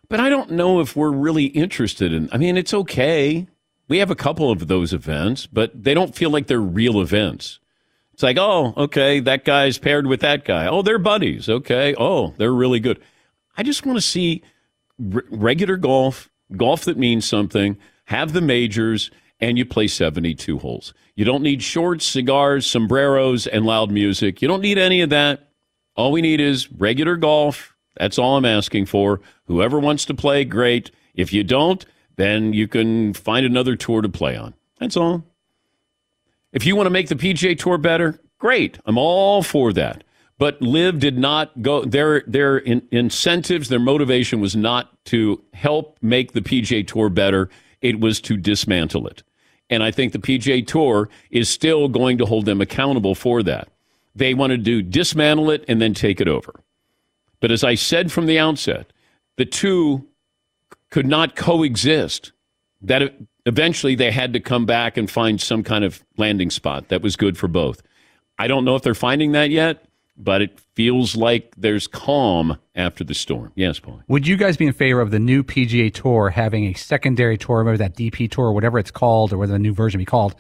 But 0.09 0.21
I 0.21 0.29
don't 0.29 0.53
know 0.53 0.81
if 0.81 0.95
we're 0.95 1.11
really 1.11 1.47
interested 1.47 2.13
in. 2.13 2.29
I 2.33 2.39
mean, 2.39 2.57
it's 2.57 2.73
okay. 2.73 3.49
We 3.89 3.99
have 3.99 4.11
a 4.11 4.15
couple 4.15 4.51
of 4.51 4.69
those 4.69 4.93
events, 4.93 5.47
but 5.47 5.71
they 5.75 5.93
don't 5.93 6.15
feel 6.15 6.31
like 6.31 6.47
they're 6.47 6.61
real 6.61 7.01
events. 7.01 7.59
It's 8.13 8.23
like, 8.23 8.37
oh, 8.39 8.75
okay, 8.77 9.19
that 9.21 9.45
guy's 9.45 9.77
paired 9.77 10.07
with 10.07 10.21
that 10.21 10.45
guy. 10.45 10.69
Oh, 10.69 10.83
they're 10.83 10.99
buddies. 11.01 11.49
Okay. 11.49 11.97
Oh, 11.99 12.33
they're 12.37 12.53
really 12.53 12.79
good. 12.79 13.01
I 13.57 13.65
just 13.65 13.85
want 13.85 13.97
to 13.97 14.03
see 14.03 14.43
r- 15.13 15.25
regular 15.31 15.77
golf, 15.77 16.31
golf 16.57 16.85
that 16.85 16.97
means 16.97 17.25
something, 17.25 17.77
have 18.05 18.33
the 18.33 18.41
majors, 18.41 19.11
and 19.41 19.59
you 19.59 19.65
play 19.65 19.87
72 19.87 20.59
holes. 20.59 20.95
You 21.15 21.25
don't 21.25 21.43
need 21.43 21.63
shorts, 21.63 22.05
cigars, 22.05 22.67
sombreros, 22.67 23.47
and 23.47 23.65
loud 23.65 23.91
music. 23.91 24.43
You 24.43 24.49
don't 24.49 24.63
need 24.63 24.79
any 24.79 25.01
of 25.01 25.11
that. 25.11 25.49
All 25.97 26.13
we 26.13 26.23
need 26.23 26.41
is 26.41 26.71
regular 26.73 27.17
golf. 27.17 27.75
That's 27.97 28.19
all 28.19 28.37
I'm 28.37 28.45
asking 28.45 28.87
for. 28.87 29.21
Whoever 29.47 29.79
wants 29.79 30.05
to 30.07 30.15
play, 30.15 30.45
great. 30.45 30.91
If 31.15 31.33
you 31.33 31.45
don't, 31.45 31.85
then 32.17 32.53
you 32.53 32.67
can 32.67 33.15
find 33.15 33.47
another 33.47 33.77
tour 33.77 34.03
to 34.03 34.09
play 34.09 34.37
on. 34.37 34.55
That's 34.81 34.97
all. 34.97 35.25
If 36.53 36.65
you 36.67 36.77
want 36.77 36.87
to 36.87 36.91
make 36.91 37.09
the 37.09 37.17
PGA 37.17 37.59
Tour 37.59 37.79
better, 37.79 38.21
great. 38.39 38.79
I'm 38.87 38.99
all 38.99 39.43
for 39.43 39.73
that. 39.73 40.05
But 40.39 40.61
LIV 40.61 40.99
did 40.99 41.19
not 41.19 41.63
go 41.63 41.85
their 41.85 42.23
their 42.27 42.59
in, 42.59 42.87
incentives, 42.91 43.69
their 43.69 43.79
motivation 43.79 44.41
was 44.41 44.57
not 44.57 44.91
to 45.07 45.43
help 45.53 45.97
make 46.03 46.33
the 46.33 46.41
PGA 46.41 46.87
Tour 46.87 47.09
better. 47.09 47.49
It 47.85 48.01
was 48.01 48.19
to 48.23 48.39
dismantle 48.39 49.07
it. 49.07 49.23
And 49.69 49.83
I 49.83 49.91
think 49.91 50.13
the 50.13 50.19
PGA 50.19 50.67
Tour 50.67 51.11
is 51.31 51.51
still 51.51 51.89
going 51.89 52.17
to 52.17 52.25
hold 52.25 52.47
them 52.47 52.63
accountable 52.63 53.15
for 53.15 53.43
that. 53.43 53.69
They 54.17 54.33
wanted 54.33 54.65
to 54.65 54.81
dismantle 54.81 55.51
it 55.51 55.65
and 55.69 55.83
then 55.83 55.93
take 55.93 56.19
it 56.19 56.27
over. 56.27 56.55
But 57.41 57.51
as 57.51 57.63
I 57.63 57.75
said 57.75 58.11
from 58.11 58.25
the 58.25 58.39
outset, 58.39 58.91
the 59.37 59.45
two 59.45 60.07
could 60.91 61.07
not 61.07 61.37
coexist. 61.37 62.33
That 62.81 63.15
eventually 63.45 63.95
they 63.95 64.11
had 64.11 64.33
to 64.33 64.41
come 64.41 64.65
back 64.65 64.97
and 64.97 65.11
find 65.11 65.39
some 65.39 65.63
kind 65.63 65.85
of 65.85 66.03
landing 66.17 66.51
spot 66.51 66.89
that 66.89 67.03
was 67.03 67.17
good 67.17 67.37
for 67.37 67.49
both. 67.49 67.83
I 68.39 68.47
don't 68.47 68.65
know 68.65 68.77
if 68.77 68.83
they're 68.83 68.95
finding 68.95 69.33
that 69.33 69.51
yet, 69.51 69.85
but 70.17 70.43
it 70.43 70.59
feels 70.75 71.17
like 71.17 71.53
there's 71.57 71.87
calm 71.87 72.59
after 72.75 73.05
the 73.05 73.15
storm. 73.15 73.53
Yes, 73.55 73.79
Paul. 73.79 74.03
Would 74.09 74.27
you 74.27 74.37
guys 74.37 74.57
be 74.57 74.67
in 74.67 74.73
favor 74.73 75.01
of 75.01 75.11
the 75.11 75.19
new 75.19 75.43
PGA 75.43 75.93
Tour 75.93 76.31
having 76.31 76.65
a 76.67 76.75
secondary 76.75 77.37
tour, 77.37 77.65
maybe 77.65 77.79
that 77.79 77.97
DP 77.97 78.31
Tour, 78.31 78.53
whatever 78.53 78.79
it's 78.79 78.91
called, 78.91 79.33
or 79.33 79.39
whether 79.39 79.53
the 79.53 79.59
new 79.59 79.75
version 79.75 79.99
be 79.99 80.05
called, 80.05 80.35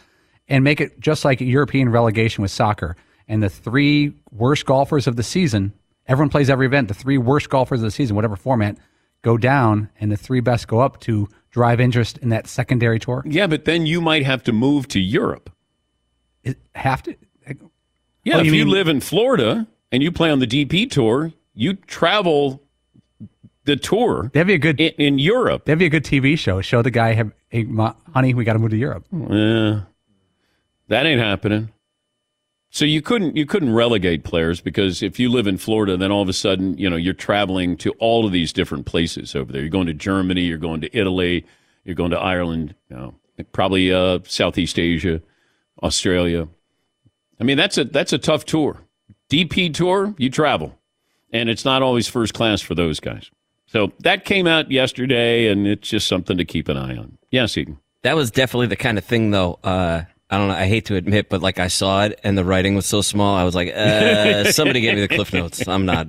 and 0.49 0.63
make 0.63 0.81
it 0.81 1.01
just 1.01 1.25
like 1.25 1.41
European 1.41 1.89
relegation 1.89 2.43
with 2.43 2.51
soccer? 2.51 2.97
And 3.27 3.43
the 3.43 3.49
three 3.49 4.13
worst 4.31 4.67
golfers 4.67 5.07
of 5.07 5.17
the 5.17 5.23
season, 5.23 5.73
everyone 6.07 6.31
plays 6.31 6.51
every 6.51 6.67
event, 6.67 6.89
the 6.89 6.95
three 6.95 7.19
worst 7.19 7.49
golfers 7.49 7.81
of 7.81 7.85
the 7.85 7.91
season, 7.91 8.15
whatever 8.17 8.37
format, 8.37 8.77
go 9.23 9.39
down, 9.39 9.89
and 9.99 10.13
the 10.13 10.17
three 10.17 10.41
best 10.41 10.69
go 10.69 10.81
up 10.81 11.01
to 11.01 11.29
drive 11.51 11.81
interest 11.81 12.19
in 12.19 12.29
that 12.29 12.47
secondary 12.47 12.99
tour? 12.99 13.23
Yeah, 13.27 13.47
but 13.47 13.65
then 13.65 13.87
you 13.87 14.01
might 14.01 14.25
have 14.25 14.43
to 14.45 14.53
move 14.53 14.87
to 14.89 15.01
Europe. 15.01 15.51
It, 16.43 16.59
have 16.75 17.03
to? 17.05 17.17
Yeah, 18.25 18.37
Oh, 18.37 18.41
if 18.41 18.47
you 18.47 18.53
mean- 18.65 18.69
live 18.69 18.89
in 18.89 19.01
Florida 19.01 19.67
and 19.93 20.03
you 20.03 20.11
play 20.11 20.31
on 20.31 20.39
the 20.39 20.47
DP 20.47 20.91
tour, 20.91 21.33
you 21.55 21.75
travel 21.75 22.63
the 23.65 23.77
tour. 23.77 24.31
That'd 24.35 24.47
be 24.47 24.55
a 24.55 24.59
good 24.59 24.81
in, 24.81 24.93
in 24.99 25.19
Europe. 25.19 25.65
That'd 25.67 25.79
be 25.79 25.87
a 25.87 25.91
good 25.91 26.05
TV 26.05 26.39
show. 26.39 26.61
Show 26.61 26.83
the 26.83 26.91
guy, 26.91 27.13
have, 27.13 27.33
hey, 27.49 27.67
honey, 28.13 28.35
we 28.35 28.45
got 28.45 28.55
to 28.55 28.59
move 28.59 28.71
to 28.71 28.77
Europe. 28.77 29.07
Yeah, 29.13 29.83
that 30.89 31.07
ain't 31.07 31.21
happening. 31.21 31.71
So 32.71 32.85
you 32.85 33.03
couldn't 33.03 33.37
you 33.37 33.47
couldn't 33.47 33.73
relegate 33.73 34.25
players 34.25 34.61
because 34.61 35.01
if 35.01 35.21
you 35.21 35.29
live 35.29 35.47
in 35.47 35.59
Florida, 35.59 35.97
then 35.97 36.11
all 36.11 36.23
of 36.23 36.29
a 36.29 36.33
sudden 36.33 36.77
you 36.77 36.91
know 36.91 36.97
you're 36.97 37.15
traveling 37.15 37.77
to 37.77 37.93
all 38.01 38.27
of 38.27 38.33
these 38.33 38.53
different 38.53 38.85
places 38.85 39.37
over 39.37 39.53
there. 39.53 39.61
You're 39.61 39.71
going 39.71 39.87
to 39.87 39.95
Germany, 39.95 40.41
you're 40.41 40.59
going 40.59 40.81
to 40.81 40.97
Italy, 40.97 41.47
you're 41.85 41.95
going 41.95 42.11
to 42.11 42.19
Ireland, 42.19 42.75
you 42.91 42.97
know, 42.97 43.15
probably 43.53 43.93
uh, 43.93 44.19
Southeast 44.25 44.77
Asia, 44.81 45.23
Australia. 45.85 46.49
I 47.41 47.45
mean 47.45 47.57
that's 47.57 47.79
a 47.79 47.85
that's 47.85 48.13
a 48.13 48.19
tough 48.19 48.45
tour. 48.45 48.81
DP 49.31 49.73
tour, 49.73 50.15
you 50.19 50.31
travel, 50.31 50.79
and 51.33 51.49
it's 51.49 51.65
not 51.65 51.83
always 51.83 52.07
first 52.07 52.35
class 52.35 52.61
for 52.61 52.75
those 52.75 53.01
guys. 53.01 53.31
So 53.67 53.93
that 54.01 54.25
came 54.25 54.47
out 54.47 54.71
yesterday, 54.71 55.49
and 55.49 55.67
it's 55.67 55.89
just 55.89 56.07
something 56.07 56.37
to 56.37 56.45
keep 56.45 56.69
an 56.69 56.77
eye 56.77 56.97
on. 56.97 57.19
Yes, 57.31 57.53
Seaton. 57.53 57.79
That 58.03 58.15
was 58.15 58.31
definitely 58.31 58.69
the 58.69 58.77
kind 58.77 58.99
of 58.99 59.05
thing, 59.05 59.31
though. 59.31 59.59
Uh, 59.65 60.03
I 60.31 60.39
don't 60.39 60.49
know. 60.49 60.55
I 60.55 60.67
hate 60.67 60.85
to 60.87 60.97
admit, 60.97 61.29
but 61.29 61.43
like 61.43 61.59
I 61.59 61.69
saw 61.69 62.05
it 62.05 62.21
and 62.23 62.37
the 62.37 62.45
writing 62.45 62.75
was 62.75 62.87
so 62.87 63.03
small, 63.03 63.35
I 63.35 63.45
was 63.45 63.55
like, 63.55 63.75
uh, 63.75 64.45
somebody 64.53 64.81
gave 64.81 64.95
me 64.95 65.01
the 65.01 65.09
cliff 65.09 65.33
notes. 65.33 65.67
I'm 65.67 65.87
not. 65.87 66.09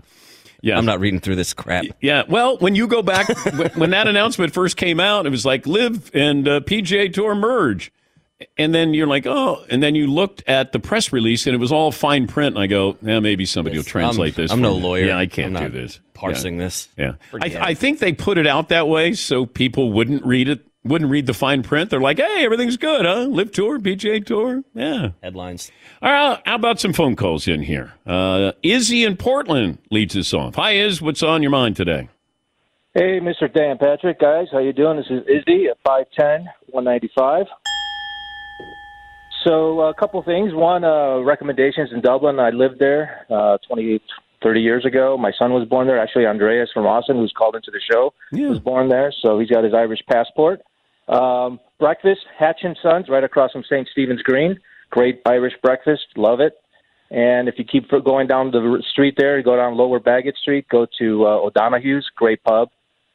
Yeah, 0.61 0.77
I'm 0.77 0.85
not 0.85 0.99
reading 0.99 1.19
through 1.19 1.35
this 1.35 1.53
crap. 1.53 1.85
Yeah, 2.01 2.23
well, 2.27 2.57
when 2.57 2.73
you 2.73 2.87
go 2.87 3.03
back, 3.03 3.27
when 3.75 3.91
that 3.91 4.07
announcement 4.07 4.51
first 4.51 4.77
came 4.77 4.99
out, 4.99 5.27
it 5.27 5.29
was 5.29 5.45
like 5.45 5.67
LIV 5.67 6.11
and 6.13 6.47
uh, 6.47 6.59
PGA 6.61 7.13
Tour 7.13 7.35
merge, 7.35 7.91
and 8.57 8.73
then 8.73 8.93
you're 8.93 9.07
like, 9.07 9.25
oh, 9.25 9.65
and 9.69 9.81
then 9.81 9.95
you 9.95 10.07
looked 10.07 10.43
at 10.47 10.71
the 10.71 10.79
press 10.79 11.11
release 11.13 11.45
and 11.45 11.53
it 11.53 11.59
was 11.59 11.71
all 11.71 11.91
fine 11.91 12.27
print, 12.27 12.55
and 12.55 12.63
I 12.63 12.67
go, 12.67 12.97
yeah, 13.01 13.19
maybe 13.19 13.45
somebody 13.45 13.77
will 13.77 13.83
translate 13.83 14.37
I'm, 14.37 14.43
this. 14.43 14.51
I'm 14.51 14.61
no 14.61 14.75
me. 14.75 14.81
lawyer. 14.81 15.05
Yeah, 15.05 15.17
I 15.17 15.25
can't 15.25 15.55
I'm 15.57 15.63
do 15.63 15.69
this. 15.69 15.99
Parsing 16.13 16.55
yeah. 16.55 16.63
this. 16.63 16.87
Yeah, 16.97 17.13
I, 17.33 17.57
I 17.59 17.73
think 17.73 17.99
they 17.99 18.13
put 18.13 18.37
it 18.37 18.47
out 18.47 18.69
that 18.69 18.87
way 18.87 19.13
so 19.13 19.45
people 19.45 19.91
wouldn't 19.91 20.25
read 20.25 20.47
it, 20.47 20.65
wouldn't 20.83 21.11
read 21.11 21.25
the 21.25 21.33
fine 21.33 21.63
print. 21.63 21.89
They're 21.89 21.99
like, 21.99 22.17
hey, 22.17 22.45
everything's 22.45 22.77
good, 22.77 23.05
huh? 23.05 23.23
LIV 23.23 23.51
tour, 23.51 23.79
PGA 23.79 24.25
tour, 24.25 24.63
yeah. 24.73 25.09
Headlines. 25.21 25.71
All 26.01 26.11
right, 26.11 26.41
how 26.45 26.55
about 26.55 26.79
some 26.79 26.93
phone 26.93 27.15
calls 27.15 27.47
in 27.47 27.63
here? 27.63 27.93
Uh, 28.05 28.53
Izzy 28.63 29.03
in 29.03 29.17
Portland 29.17 29.79
leads 29.91 30.15
us 30.15 30.33
off. 30.33 30.55
Hi, 30.55 30.73
Iz, 30.73 31.01
what's 31.01 31.23
on 31.23 31.41
your 31.41 31.51
mind 31.51 31.75
today? 31.75 32.09
Hey, 32.93 33.19
Mr. 33.19 33.53
Dan 33.53 33.77
Patrick, 33.77 34.21
guys, 34.21 34.47
how 34.53 34.59
you 34.59 34.71
doing? 34.71 34.95
This 34.95 35.07
is 35.09 35.21
Izzy 35.27 35.67
at 35.67 35.83
5'10", 35.83 36.45
195. 36.67 37.45
So 39.45 39.81
a 39.81 39.93
couple 39.93 40.21
things. 40.23 40.53
One, 40.53 40.83
uh, 40.83 41.19
recommendations 41.19 41.91
in 41.93 42.01
Dublin. 42.01 42.39
I 42.39 42.49
lived 42.49 42.79
there 42.79 43.25
uh, 43.29 43.57
20, 43.67 44.01
30 44.41 44.61
years 44.61 44.85
ago. 44.85 45.17
My 45.17 45.31
son 45.37 45.53
was 45.53 45.67
born 45.67 45.87
there. 45.87 45.99
Actually, 45.99 46.25
Andreas 46.25 46.69
from 46.73 46.87
Austin, 46.87 47.17
who's 47.17 47.33
called 47.37 47.55
into 47.55 47.69
the 47.69 47.79
show, 47.79 48.13
was 48.49 48.59
born 48.59 48.89
there. 48.89 49.13
So 49.21 49.39
he's 49.39 49.49
got 49.49 49.63
his 49.63 49.73
Irish 49.73 50.01
passport. 50.09 50.61
Um, 51.07 51.59
breakfast, 51.79 52.21
Hatch 52.37 52.61
and 52.63 52.77
Sons, 52.81 53.07
right 53.07 53.23
across 53.23 53.51
from 53.51 53.63
St. 53.63 53.87
Stephen's 53.91 54.23
Green. 54.23 54.59
Great 54.89 55.21
Irish 55.25 55.53
breakfast. 55.61 56.05
Love 56.15 56.39
it. 56.39 56.53
And 57.11 57.47
if 57.47 57.55
you 57.59 57.65
keep 57.65 57.89
going 57.89 58.25
down 58.25 58.49
the 58.49 58.81
street 58.91 59.13
there, 59.15 59.37
you 59.37 59.43
go 59.43 59.55
down 59.55 59.77
Lower 59.77 59.99
Baggot 59.99 60.35
Street, 60.37 60.67
go 60.69 60.87
to 60.97 61.25
uh, 61.25 61.37
O'Donoghue's, 61.37 62.09
great 62.15 62.43
pub, 62.43 62.69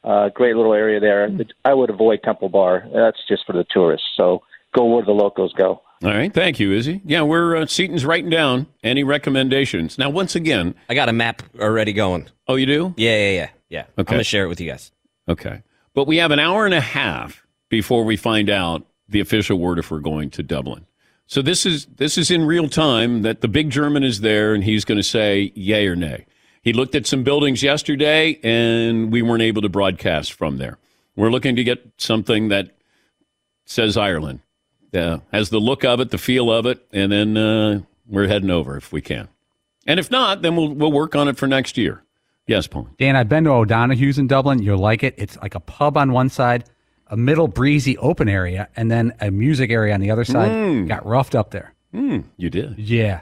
uh, 0.05 0.29
great 0.29 0.55
little 0.55 0.73
area 0.73 1.01
there. 1.01 1.27
I 1.65 1.73
would 1.73 1.89
avoid 1.89 2.23
Temple 2.23 2.47
Bar. 2.47 2.85
That's 2.93 3.17
just 3.27 3.45
for 3.45 3.51
the 3.51 3.65
tourists. 3.69 4.07
So 4.15 4.43
go 4.73 4.85
where 4.85 5.03
the 5.03 5.11
locals 5.11 5.53
go. 5.57 5.81
All 6.03 6.09
right, 6.09 6.33
thank 6.33 6.59
you, 6.59 6.71
Izzy. 6.71 7.01
Yeah, 7.05 7.21
we're 7.21 7.57
uh, 7.57 7.65
Seaton's 7.67 8.05
writing 8.05 8.31
down 8.31 8.65
any 8.83 9.03
recommendations. 9.03 9.99
Now, 9.99 10.09
once 10.09 10.35
again, 10.35 10.73
I 10.89 10.95
got 10.95 11.09
a 11.09 11.13
map 11.13 11.43
already 11.59 11.93
going. 11.93 12.27
Oh, 12.47 12.55
you 12.55 12.65
do? 12.65 12.93
Yeah, 12.97 13.17
yeah, 13.17 13.31
yeah, 13.31 13.49
yeah. 13.69 13.79
Okay. 13.81 13.89
I'm 13.99 14.05
gonna 14.05 14.23
share 14.23 14.45
it 14.45 14.47
with 14.47 14.59
you 14.59 14.69
guys. 14.69 14.91
Okay, 15.29 15.61
but 15.93 16.07
we 16.07 16.17
have 16.17 16.31
an 16.31 16.39
hour 16.39 16.65
and 16.65 16.73
a 16.73 16.81
half 16.81 17.45
before 17.69 18.03
we 18.03 18.17
find 18.17 18.49
out 18.49 18.87
the 19.07 19.19
official 19.19 19.59
word 19.59 19.77
if 19.77 19.91
we're 19.91 19.99
going 19.99 20.31
to 20.31 20.41
Dublin. 20.41 20.87
So 21.27 21.41
this 21.41 21.65
is 21.65 21.85
this 21.85 22.17
is 22.17 22.31
in 22.31 22.45
real 22.45 22.67
time 22.67 23.21
that 23.21 23.41
the 23.41 23.47
big 23.47 23.69
German 23.69 24.03
is 24.03 24.21
there 24.21 24.53
and 24.53 24.63
he's 24.63 24.83
going 24.85 24.97
to 24.97 25.03
say 25.03 25.51
yay 25.55 25.87
or 25.87 25.95
nay. 25.95 26.25
He 26.63 26.73
looked 26.73 26.95
at 26.95 27.05
some 27.05 27.23
buildings 27.23 27.63
yesterday 27.63 28.39
and 28.43 29.11
we 29.11 29.21
weren't 29.21 29.41
able 29.43 29.61
to 29.61 29.69
broadcast 29.69 30.33
from 30.33 30.57
there. 30.57 30.77
We're 31.15 31.29
looking 31.29 31.55
to 31.55 31.63
get 31.63 31.87
something 31.97 32.49
that 32.49 32.75
says 33.65 33.97
Ireland. 33.97 34.39
Uh, 34.93 35.19
has 35.31 35.49
the 35.49 35.59
look 35.59 35.85
of 35.85 35.99
it, 36.01 36.09
the 36.11 36.17
feel 36.17 36.51
of 36.51 36.65
it, 36.65 36.85
and 36.91 37.11
then 37.11 37.37
uh, 37.37 37.81
we're 38.07 38.27
heading 38.27 38.49
over 38.49 38.75
if 38.75 38.91
we 38.91 39.01
can. 39.01 39.29
And 39.87 39.99
if 39.99 40.11
not, 40.11 40.41
then 40.41 40.55
we'll 40.55 40.69
we'll 40.69 40.91
work 40.91 41.15
on 41.15 41.27
it 41.27 41.37
for 41.37 41.47
next 41.47 41.77
year. 41.77 42.03
Yes, 42.47 42.67
Paul. 42.67 42.89
Dan, 42.97 43.15
I've 43.15 43.29
been 43.29 43.45
to 43.45 43.51
O'Donoghue's 43.51 44.19
in 44.19 44.27
Dublin. 44.27 44.61
You'll 44.61 44.77
like 44.77 45.03
it. 45.03 45.15
It's 45.17 45.37
like 45.37 45.55
a 45.55 45.59
pub 45.59 45.95
on 45.95 46.11
one 46.11 46.27
side, 46.27 46.65
a 47.07 47.15
middle 47.15 47.47
breezy 47.47 47.97
open 47.97 48.27
area, 48.27 48.67
and 48.75 48.91
then 48.91 49.13
a 49.21 49.31
music 49.31 49.71
area 49.71 49.93
on 49.93 50.01
the 50.01 50.11
other 50.11 50.25
side. 50.25 50.51
Mm. 50.51 50.87
Got 50.87 51.05
roughed 51.05 51.35
up 51.35 51.51
there. 51.51 51.73
Mm, 51.93 52.25
you 52.37 52.49
did. 52.49 52.77
Yeah. 52.77 53.21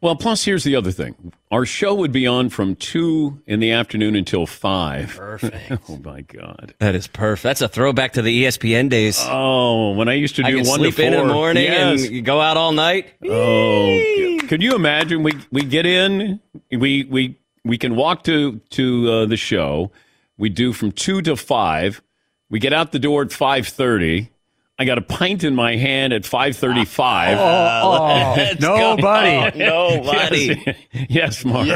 Well, 0.00 0.16
plus 0.16 0.44
here's 0.44 0.64
the 0.64 0.76
other 0.76 0.90
thing. 0.90 1.32
Our 1.50 1.64
show 1.64 1.94
would 1.94 2.12
be 2.12 2.26
on 2.26 2.48
from 2.50 2.74
two 2.76 3.40
in 3.46 3.60
the 3.60 3.70
afternoon 3.72 4.16
until 4.16 4.46
five. 4.46 5.14
Perfect. 5.16 5.72
oh 5.88 5.98
my 6.04 6.22
God. 6.22 6.74
That 6.78 6.94
is 6.94 7.06
perfect. 7.06 7.42
That's 7.44 7.60
a 7.62 7.68
throwback 7.68 8.12
to 8.14 8.22
the 8.22 8.44
ESPN 8.44 8.88
days. 8.88 9.18
Oh, 9.22 9.92
when 9.92 10.08
I 10.08 10.14
used 10.14 10.36
to 10.36 10.42
do 10.42 10.48
I 10.48 10.62
one 10.62 10.64
sleep 10.80 10.96
to 10.96 11.02
four. 11.02 11.06
in 11.06 11.14
in 11.14 11.26
the 11.28 11.32
morning 11.34 11.64
Yes. 11.64 12.04
and 12.04 12.12
you 12.14 12.22
go 12.22 12.40
out 12.40 12.56
all 12.56 12.72
night. 12.72 13.06
Oh, 13.24 14.38
could 14.48 14.62
you 14.62 14.74
imagine? 14.74 15.22
We 15.22 15.32
we 15.50 15.62
get 15.62 15.86
in, 15.86 16.40
we 16.70 17.04
we 17.04 17.38
we 17.64 17.78
can 17.78 17.96
walk 17.96 18.24
to 18.24 18.60
to 18.70 19.10
uh, 19.10 19.26
the 19.26 19.36
show. 19.36 19.90
We 20.38 20.48
do 20.50 20.72
from 20.72 20.92
two 20.92 21.22
to 21.22 21.36
five. 21.36 22.02
We 22.50 22.58
get 22.60 22.72
out 22.72 22.92
the 22.92 22.98
door 22.98 23.22
at 23.22 23.32
five 23.32 23.66
thirty. 23.68 24.30
I 24.78 24.84
got 24.84 24.98
a 24.98 25.02
pint 25.02 25.42
in 25.42 25.54
my 25.54 25.76
hand 25.76 26.12
at 26.12 26.26
five 26.26 26.56
thirty-five. 26.56 27.38
Oh, 27.38 28.34
Let's 28.36 28.60
nobody. 28.60 29.58
go. 29.58 29.96
Nobody. 30.02 30.62
yes, 30.66 30.76
yes, 31.08 31.44
Mark. 31.44 31.66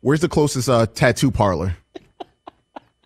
Where's 0.00 0.20
the 0.20 0.28
closest 0.28 0.68
uh, 0.68 0.86
tattoo 0.86 1.30
parlor? 1.32 1.76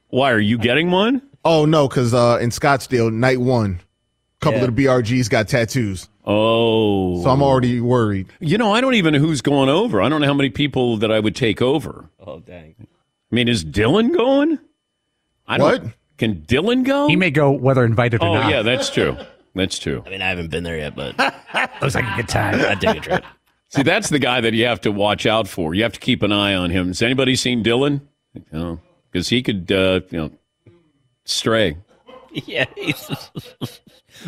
Why 0.08 0.32
are 0.32 0.40
you 0.40 0.58
getting 0.58 0.90
one? 0.90 1.22
Oh 1.44 1.64
no, 1.64 1.88
because 1.88 2.12
uh, 2.12 2.38
in 2.42 2.50
Scottsdale, 2.50 3.12
night 3.12 3.40
one, 3.40 3.80
a 4.40 4.44
couple 4.44 4.62
of 4.64 4.74
the 4.74 4.84
BRGs 4.84 5.30
got 5.30 5.48
tattoos. 5.48 6.08
Oh, 6.26 7.22
So 7.22 7.30
I'm 7.30 7.42
already 7.42 7.80
worried. 7.80 8.26
You 8.40 8.58
know, 8.58 8.72
I 8.72 8.80
don't 8.82 8.94
even 8.94 9.14
know 9.14 9.20
who's 9.20 9.40
going 9.40 9.68
over. 9.70 10.02
I 10.02 10.08
don't 10.10 10.20
know 10.20 10.26
how 10.26 10.34
many 10.34 10.50
people 10.50 10.98
that 10.98 11.10
I 11.10 11.18
would 11.18 11.34
take 11.34 11.62
over. 11.62 12.10
Oh 12.18 12.40
dang. 12.40 12.74
I 12.80 13.34
mean, 13.34 13.48
is 13.48 13.64
Dylan 13.64 14.14
going? 14.14 14.58
I 15.48 15.56
don't, 15.58 15.84
What? 15.84 15.92
Can 16.20 16.42
Dylan 16.42 16.84
go? 16.84 17.08
He 17.08 17.16
may 17.16 17.30
go 17.30 17.50
whether 17.50 17.82
invited 17.82 18.22
or 18.22 18.26
oh, 18.28 18.34
not. 18.34 18.50
yeah, 18.50 18.60
that's 18.60 18.90
true. 18.90 19.16
That's 19.54 19.78
true. 19.78 20.02
I 20.06 20.10
mean, 20.10 20.20
I 20.20 20.28
haven't 20.28 20.50
been 20.50 20.64
there 20.64 20.76
yet, 20.76 20.94
but 20.94 21.14
it 21.54 21.70
Looks 21.80 21.94
like 21.94 22.04
a 22.04 22.16
good 22.16 22.28
time. 22.28 22.60
I'd 22.60 22.78
take 22.78 22.98
a 22.98 23.00
trip. 23.00 23.24
See, 23.70 23.82
that's 23.82 24.10
the 24.10 24.18
guy 24.18 24.42
that 24.42 24.52
you 24.52 24.66
have 24.66 24.82
to 24.82 24.92
watch 24.92 25.24
out 25.24 25.48
for. 25.48 25.74
You 25.74 25.82
have 25.82 25.94
to 25.94 25.98
keep 25.98 26.22
an 26.22 26.30
eye 26.30 26.52
on 26.54 26.68
him. 26.68 26.88
Has 26.88 27.00
anybody 27.00 27.36
seen 27.36 27.64
Dylan? 27.64 28.02
No, 28.52 28.80
because 29.10 29.30
he 29.30 29.42
could, 29.42 29.72
uh, 29.72 30.02
you 30.10 30.18
know, 30.18 30.30
stray. 31.24 31.78
yeah. 32.32 32.66
he's- 32.76 33.30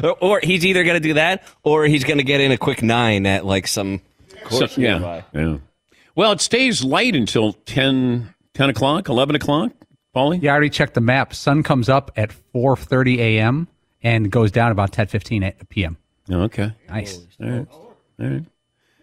or, 0.03 0.17
or 0.23 0.41
he's 0.43 0.65
either 0.65 0.85
going 0.85 0.97
to 0.97 1.07
do 1.07 1.13
that 1.15 1.45
or 1.63 1.85
he's 1.85 2.05
going 2.05 2.19
to 2.19 2.25
get 2.25 2.41
in 2.41 2.53
a 2.53 2.57
quick 2.57 2.83
nine 2.83 3.27
at 3.27 3.45
like 3.45 3.67
some 3.67 4.01
course 4.45 4.77
So- 4.77 4.81
yeah, 4.81 4.99
nearby. 4.99 5.25
yeah. 5.35 5.59
Well, 6.15 6.33
it 6.33 6.41
stays 6.41 6.83
light 6.83 7.15
until 7.15 7.53
10, 7.53 8.35
10 8.55 8.71
o'clock, 8.71 9.11
11 9.11 9.37
o'clock, 9.37 9.73
Paulie? 10.15 10.43
Yeah, 10.43 10.51
I 10.51 10.55
already 10.55 10.71
checked 10.71 10.95
the 10.95 11.01
map. 11.01 11.35
Sun 11.35 11.63
comes 11.63 11.89
up 11.89 12.11
at 12.17 12.31
4:30 12.55 13.19
a.m. 13.19 13.69
and 14.03 14.31
goes 14.31 14.51
down 14.51 14.71
about 14.73 14.93
10:15 14.93 15.69
p.m. 15.69 15.97
Oh, 16.31 16.43
okay. 16.43 16.73
Nice. 16.89 17.21
All 17.41 17.49
right. 17.51 17.67
All 17.71 17.95
right. 18.19 18.45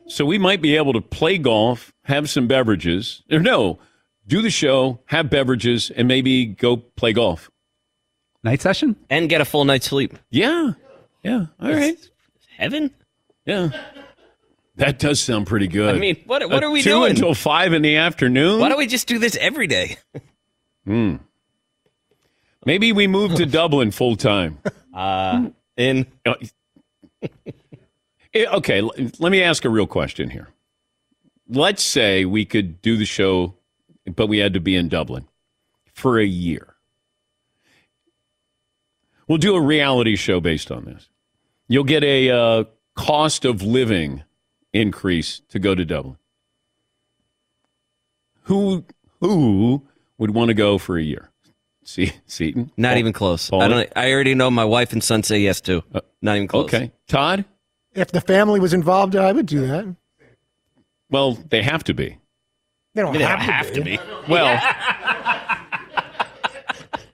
So 0.07 0.25
we 0.25 0.37
might 0.37 0.61
be 0.61 0.75
able 0.75 0.93
to 0.93 1.01
play 1.01 1.37
golf, 1.37 1.93
have 2.03 2.29
some 2.29 2.47
beverages, 2.47 3.21
or 3.31 3.39
no, 3.39 3.79
do 4.27 4.41
the 4.41 4.49
show, 4.49 4.99
have 5.05 5.29
beverages, 5.29 5.91
and 5.91 6.07
maybe 6.07 6.45
go 6.45 6.77
play 6.77 7.13
golf. 7.13 7.49
Night 8.43 8.61
session? 8.61 8.95
And 9.09 9.29
get 9.29 9.41
a 9.41 9.45
full 9.45 9.65
night's 9.65 9.87
sleep. 9.87 10.17
Yeah. 10.31 10.71
Yeah. 11.23 11.47
All 11.61 11.71
right. 11.73 11.97
Heaven? 12.57 12.91
Yeah. 13.45 13.69
That 14.77 14.97
does 14.97 15.19
sound 15.19 15.45
pretty 15.47 15.67
good. 15.67 15.93
I 15.93 15.99
mean, 15.99 16.23
what- 16.25 16.49
what 16.49 16.63
are 16.63 16.71
we 16.71 16.81
two 16.81 16.91
doing? 16.91 17.11
until 17.11 17.33
five 17.33 17.73
in 17.73 17.81
the 17.81 17.97
afternoon? 17.97 18.61
Why 18.61 18.69
don't 18.69 18.77
we 18.77 18.87
just 18.87 19.07
do 19.07 19.19
this 19.19 19.35
every 19.35 19.67
day? 19.67 19.97
Hmm. 20.85 21.15
Maybe 22.65 22.91
we 22.91 23.07
move 23.07 23.35
to 23.35 23.45
Dublin 23.45 23.91
full 23.91 24.15
time. 24.15 24.59
Uh, 24.91 25.51
in. 25.77 26.07
Eh, 28.33 28.45
okay, 28.51 28.81
let 28.81 29.31
me 29.31 29.41
ask 29.41 29.63
a 29.63 29.69
real 29.69 29.87
question 29.87 30.29
here. 30.29 30.49
Let's 31.47 31.83
say 31.83 32.25
we 32.25 32.43
could 32.43 32.81
do 32.81 32.97
the 32.97 33.05
show, 33.05 33.55
but 34.15 34.27
we 34.27 34.39
had 34.39 34.53
to 34.53 34.59
be 34.59 34.75
in 34.75 34.89
Dublin 34.89 35.27
for 35.93 36.19
a 36.19 36.25
year. 36.25 36.75
We'll 39.27 39.37
do 39.37 39.55
a 39.55 39.61
reality 39.61 40.15
show 40.15 40.39
based 40.39 40.71
on 40.71 40.85
this. 40.85 41.09
You'll 41.67 41.83
get 41.83 42.03
a 42.03 42.29
uh, 42.29 42.63
cost 42.95 43.45
of 43.45 43.61
living 43.61 44.23
increase 44.73 45.41
to 45.49 45.59
go 45.59 45.75
to 45.75 45.85
Dublin. 45.85 46.17
Who 48.43 48.85
who 49.19 49.83
would 50.19 50.31
want 50.31 50.49
to 50.49 50.53
go 50.53 50.77
for 50.77 50.97
a 50.97 51.01
year? 51.03 51.31
See, 51.83 52.11
Seaton? 52.27 52.71
Not 52.77 52.89
Paul- 52.91 52.97
even 52.99 53.13
close. 53.13 53.49
Paul? 53.49 53.63
I 53.63 53.67
don't. 53.67 53.89
I 53.95 54.11
already 54.11 54.35
know 54.35 54.51
my 54.51 54.65
wife 54.65 54.93
and 54.93 55.03
son 55.03 55.23
say 55.23 55.39
yes 55.39 55.59
to. 55.61 55.83
Uh, 55.91 56.01
Not 56.21 56.35
even 56.35 56.47
close. 56.47 56.65
Okay. 56.65 56.91
Todd? 57.07 57.45
If 57.95 58.11
the 58.11 58.21
family 58.21 58.59
was 58.59 58.73
involved, 58.73 59.15
I 59.15 59.31
would 59.31 59.47
do 59.47 59.65
that. 59.65 59.95
Well, 61.09 61.31
they 61.49 61.63
have 61.63 61.83
to 61.85 61.95
be. 61.95 62.17
They 62.93 63.01
don't 63.01 63.13
They 63.13 63.19
don't 63.19 63.27
have, 63.29 63.39
have 63.39 63.67
to, 63.73 63.79
to 63.79 63.81
be. 63.81 63.97
Well, 64.27 64.59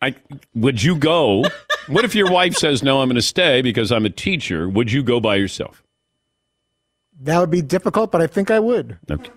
I 0.02 0.14
would 0.54 0.84
you 0.84 0.96
go? 0.98 1.46
What 1.88 2.04
if 2.04 2.14
your 2.16 2.30
wife 2.30 2.56
says 2.56 2.84
no? 2.84 3.02
I'm 3.02 3.08
going 3.08 3.16
to 3.16 3.22
stay 3.22 3.62
because 3.62 3.92
I'm 3.92 4.06
a 4.06 4.10
teacher. 4.10 4.68
Would 4.68 4.92
you 4.92 5.04
go 5.04 5.20
by 5.22 5.36
yourself? 5.36 5.84
That 7.22 7.40
would 7.40 7.52
be 7.52 7.62
difficult, 7.62 8.12
but 8.12 8.22
I 8.22 8.28
think 8.28 8.52
I 8.52 8.60
would. 8.60 8.98
Okay. 9.10 9.32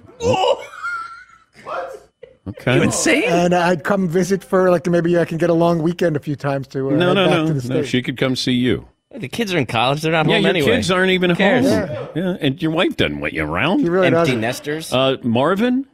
Okay. 2.48 3.26
And 3.26 3.54
I'd 3.54 3.84
come 3.84 4.08
visit 4.08 4.42
for 4.44 4.70
like 4.70 4.86
maybe 4.86 5.18
I 5.18 5.24
can 5.24 5.38
get 5.38 5.50
a 5.50 5.54
long 5.54 5.82
weekend 5.82 6.16
a 6.16 6.20
few 6.20 6.36
times 6.36 6.66
to 6.68 6.88
uh, 6.90 6.94
No, 6.94 7.12
no, 7.12 7.26
back 7.26 7.36
no, 7.38 7.46
to 7.48 7.52
the 7.54 7.68
no. 7.68 7.74
States. 7.76 7.88
She 7.88 8.02
could 8.02 8.16
come 8.16 8.36
see 8.36 8.52
you. 8.52 8.88
The 9.14 9.28
kids 9.28 9.52
are 9.54 9.58
in 9.58 9.66
college. 9.66 10.02
They're 10.02 10.12
not 10.12 10.26
yeah, 10.26 10.34
home 10.34 10.42
your 10.42 10.50
anyway. 10.50 10.66
kids 10.76 10.90
aren't 10.90 11.10
even 11.10 11.30
Who 11.30 11.36
cares? 11.36 11.64
home. 11.68 12.08
Yeah. 12.14 12.36
and 12.40 12.60
your 12.62 12.70
wife 12.70 12.96
doesn't 12.96 13.20
want 13.20 13.32
you 13.32 13.44
around. 13.44 13.80
She 13.80 13.88
really 13.88 14.06
Empty 14.08 14.18
doesn't. 14.20 14.40
nesters. 14.40 14.92
Uh, 14.92 15.16
Marvin. 15.22 15.86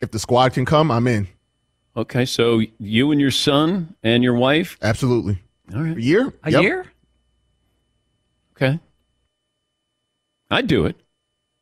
If 0.00 0.10
the 0.10 0.18
squad 0.18 0.52
can 0.52 0.64
come, 0.64 0.90
I'm 0.90 1.06
in. 1.06 1.28
Okay, 1.96 2.26
so 2.26 2.60
you 2.78 3.10
and 3.12 3.20
your 3.20 3.30
son 3.30 3.94
and 4.02 4.22
your 4.22 4.34
wife. 4.34 4.76
Absolutely. 4.82 5.38
All 5.74 5.82
right. 5.82 5.96
A 5.96 6.00
year? 6.02 6.32
A 6.42 6.50
Yep. 6.50 6.62
year? 6.62 6.86
Okay. 8.56 8.78
I'd 10.50 10.66
do 10.66 10.84
it. 10.86 10.96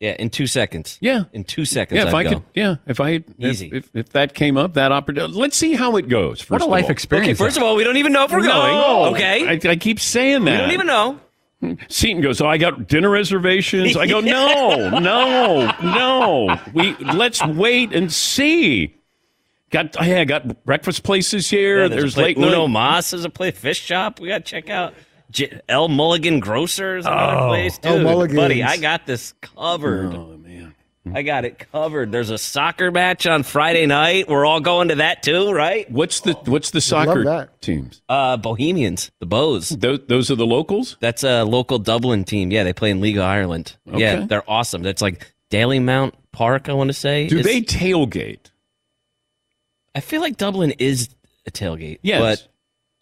Yeah, 0.00 0.16
in 0.18 0.28
two 0.28 0.46
seconds. 0.46 0.98
Yeah. 1.00 1.24
In 1.32 1.44
two 1.44 1.64
seconds. 1.64 1.96
Yeah, 1.96 2.08
if 2.08 2.14
I'd 2.14 2.26
I 2.26 2.30
go. 2.30 2.36
could. 2.40 2.42
Yeah, 2.54 2.76
if 2.86 3.00
I 3.00 3.22
Easy. 3.38 3.68
If, 3.68 3.72
if, 3.86 3.90
if 3.94 4.08
that 4.10 4.34
came 4.34 4.56
up, 4.56 4.74
that 4.74 4.92
opportunity. 4.92 5.32
Let's 5.32 5.56
see 5.56 5.74
how 5.74 5.96
it 5.96 6.08
goes. 6.08 6.40
First 6.40 6.50
What 6.50 6.60
a 6.62 6.64
of 6.64 6.70
life 6.70 6.84
all. 6.86 6.90
experience. 6.90 7.28
Okay, 7.28 7.34
first 7.46 7.56
of 7.56 7.62
all, 7.62 7.76
we 7.76 7.84
don't 7.84 7.96
even 7.96 8.12
know 8.12 8.24
if 8.24 8.32
we're 8.32 8.40
No. 8.40 8.48
going. 8.48 9.14
Okay. 9.14 9.48
I, 9.48 9.70
I 9.70 9.76
keep 9.76 10.00
saying 10.00 10.44
that. 10.44 10.52
we 10.52 10.58
don't 10.58 10.72
even 10.72 10.86
know. 10.86 11.20
Seaton 11.88 12.20
goes, 12.20 12.42
"Oh, 12.42 12.46
I 12.46 12.58
got 12.58 12.88
dinner 12.88 13.08
reservations." 13.08 13.96
I 13.96 14.06
go, 14.06 14.20
"No, 14.20 14.98
no, 14.98 15.70
no. 15.82 16.60
We 16.74 16.94
let's 16.96 17.42
wait 17.46 17.94
and 17.94 18.12
see." 18.12 18.96
Got 19.70 19.96
hey, 19.96 20.20
I 20.20 20.24
got 20.24 20.64
breakfast 20.64 21.04
places 21.04 21.48
here. 21.48 21.82
Yeah, 21.82 21.88
there's 21.88 22.00
there's, 22.02 22.14
a 22.14 22.16
place, 22.16 22.36
late 22.36 22.46
Uno 22.46 22.66
night. 22.66 22.72
Mas 22.72 23.12
is 23.14 23.24
a 23.24 23.30
place. 23.30 23.56
Fish 23.56 23.80
shop. 23.80 24.20
We 24.20 24.28
got 24.28 24.44
to 24.44 24.50
check 24.50 24.68
out. 24.68 24.92
J- 25.34 25.60
El 25.68 25.88
Mulligan 25.88 26.40
Grocers, 26.40 27.04
another 27.04 27.36
Oh. 27.36 27.48
place. 27.48 27.78
El 27.82 27.96
Dude, 27.98 28.06
Mulligan's. 28.06 28.36
buddy, 28.36 28.62
I 28.62 28.78
got 28.78 29.04
this 29.06 29.34
covered. 29.42 30.14
Oh 30.14 30.38
man. 30.38 30.74
I 31.14 31.20
got 31.20 31.44
it 31.44 31.58
covered. 31.70 32.10
There's 32.12 32.30
a 32.30 32.38
soccer 32.38 32.90
match 32.90 33.26
on 33.26 33.42
Friday 33.42 33.84
night. 33.84 34.26
We're 34.26 34.46
all 34.46 34.60
going 34.60 34.88
to 34.88 34.94
that 34.94 35.22
too, 35.22 35.52
right? 35.52 35.90
What's 35.90 36.20
the 36.20 36.32
what's 36.46 36.70
the 36.70 36.80
soccer 36.80 37.24
that. 37.24 37.60
teams? 37.60 38.00
Uh, 38.08 38.38
Bohemians, 38.38 39.10
the 39.20 39.26
Bohs. 39.26 39.78
Those, 39.78 39.98
those 40.08 40.30
are 40.30 40.34
the 40.34 40.46
locals. 40.46 40.96
That's 41.00 41.22
a 41.22 41.44
local 41.44 41.78
Dublin 41.78 42.24
team. 42.24 42.50
Yeah, 42.50 42.64
they 42.64 42.72
play 42.72 42.88
in 42.90 43.02
League 43.02 43.18
of 43.18 43.24
Ireland. 43.24 43.76
Yeah, 43.86 44.24
they're 44.26 44.48
awesome. 44.50 44.82
That's 44.82 45.02
like 45.02 45.30
Dalymount 45.50 46.12
Park. 46.32 46.70
I 46.70 46.72
want 46.72 46.88
to 46.88 46.94
say. 46.94 47.26
Do 47.28 47.38
It's- 47.38 47.52
they 47.54 47.60
tailgate? 47.60 48.46
I 49.94 50.00
feel 50.00 50.20
like 50.22 50.36
Dublin 50.38 50.70
is 50.78 51.10
a 51.46 51.50
tailgate. 51.50 51.98
Yes. 52.02 52.20
but 52.20 52.48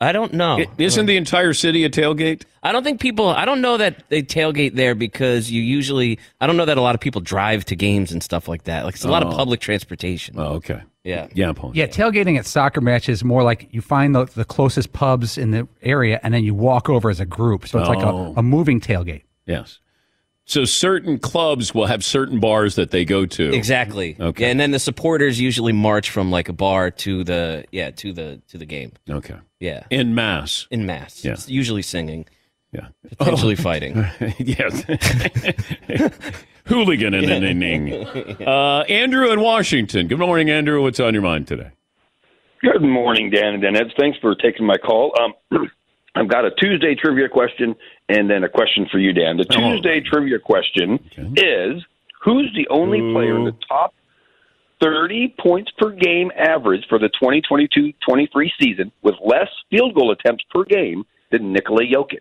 I 0.02 0.12
don't 0.12 0.32
know. 0.34 0.58
I- 0.58 0.66
Isn't 0.78 1.06
the 1.06 1.16
entire 1.16 1.54
city 1.54 1.84
a 1.84 1.90
tailgate? 1.90 2.42
I 2.62 2.72
don't 2.72 2.82
think 2.84 3.00
people. 3.00 3.28
I 3.28 3.44
don't 3.44 3.60
know 3.60 3.76
that 3.76 4.02
they 4.08 4.22
tailgate 4.22 4.74
there 4.74 4.94
because 4.94 5.50
you 5.50 5.62
usually. 5.62 6.18
I 6.40 6.46
don't 6.46 6.56
know 6.56 6.64
that 6.64 6.76
a 6.78 6.80
lot 6.82 6.94
of 6.94 7.00
people 7.00 7.20
drive 7.20 7.64
to 7.66 7.76
games 7.76 8.12
and 8.12 8.22
stuff 8.22 8.48
like 8.48 8.64
that. 8.64 8.84
Like 8.84 8.94
it's 8.94 9.04
a 9.04 9.08
lot 9.10 9.22
of 9.22 9.32
Oh. 9.32 9.36
public 9.36 9.60
transportation. 9.60 10.34
Oh, 10.38 10.54
okay. 10.54 10.82
Yeah. 11.04 11.26
Yeah, 11.34 11.52
Paul. 11.52 11.72
Yeah, 11.74 11.86
tailgating 11.86 12.38
at 12.38 12.46
soccer 12.46 12.80
matches 12.80 13.18
is 13.20 13.24
more 13.24 13.42
like 13.42 13.68
you 13.72 13.80
find 13.80 14.14
the, 14.14 14.24
the 14.26 14.44
closest 14.44 14.92
pubs 14.92 15.36
in 15.38 15.50
the 15.50 15.66
area 15.82 16.20
and 16.22 16.32
then 16.34 16.44
you 16.44 16.54
walk 16.54 16.88
over 16.88 17.10
as 17.10 17.18
a 17.20 17.26
group. 17.26 17.66
So 17.66 17.80
it's 17.80 17.88
like 17.88 17.98
Oh. 18.04 18.34
a, 18.36 18.40
a 18.40 18.42
moving 18.42 18.80
tailgate. 18.80 19.22
Yes. 19.46 19.80
So 20.44 20.64
certain 20.64 21.18
clubs 21.18 21.72
will 21.72 21.87
have 21.87 22.05
certain 22.05 22.40
bars 22.40 22.74
that 22.74 22.90
they 22.90 23.05
go 23.05 23.26
to. 23.26 23.55
Exactly. 23.55 24.16
Okay. 24.18 24.44
Yeah, 24.44 24.50
and 24.50 24.59
then 24.61 24.72
the 24.72 24.78
supporters 24.78 25.40
usually 25.40 25.72
march 25.72 26.11
from 26.11 26.31
like 26.31 26.48
a 26.48 26.52
bar 26.52 26.90
to 26.90 27.22
the 27.24 27.64
yeah 27.70 27.90
to 27.92 28.12
the 28.12 28.42
to 28.48 28.59
the 28.59 28.66
game. 28.66 28.92
Okay. 29.09 29.37
Yeah. 29.61 29.85
In 29.90 30.14
mass. 30.14 30.66
In 30.70 30.85
mass. 30.85 31.24
Yeah. 31.24 31.33
It's 31.33 31.48
usually 31.48 31.83
singing. 31.83 32.26
Yeah. 32.72 32.88
Potentially 33.18 33.55
fighting. 33.55 34.05
yes. 34.38 34.83
Hooligan 36.66 37.14
in 37.14 37.31
an 37.31 37.44
inning. 37.44 37.92
Uh, 38.46 38.85
Andrew 38.88 39.31
in 39.31 39.40
Washington. 39.40 40.09
Good 40.09 40.18
morning, 40.18 40.48
Andrew. 40.50 40.83
What's 40.83 41.00
on 41.00 41.12
your 41.12 41.22
mind 41.22 41.46
today? 41.46 41.70
Good 42.62 42.83
morning, 42.83 43.31
Dan 43.31 43.55
and 43.55 43.62
Dennis. 43.62 43.92
Thanks 43.98 44.18
for 44.20 44.35
taking 44.35 44.64
my 44.64 44.76
call. 44.78 45.12
Um, 45.20 45.35
I've 46.14 46.29
got 46.29 46.44
a 46.44 46.51
Tuesday 46.51 46.94
trivia 46.94 47.29
question 47.29 47.75
and 48.09 48.29
then 48.29 48.44
a 48.44 48.48
question 48.48 48.87
for 48.90 48.98
you, 48.98 49.12
Dan. 49.12 49.37
The 49.38 49.46
Oh. 49.51 49.72
Tuesday 49.75 50.01
trivia 50.01 50.38
question 50.38 50.98
is 51.37 51.83
Who's 52.22 52.53
the 52.55 52.68
only 52.68 53.01
player 53.12 53.37
in 53.37 53.44
the 53.44 53.55
top 53.68 53.94
30 54.81 55.35
points 55.40 55.72
per 55.77 55.90
game 55.90 56.31
average 56.37 56.85
for 56.88 56.98
the 56.98 57.09
2022 57.09 57.92
23 58.07 58.53
season 58.61 58.92
with 59.03 59.16
less 59.25 59.48
field 59.70 59.94
goal 59.94 60.12
attempts 60.12 60.44
per 60.51 60.64
game 60.64 61.05
than 61.31 61.53
Nikola 61.53 61.83
Jokic? 61.85 62.20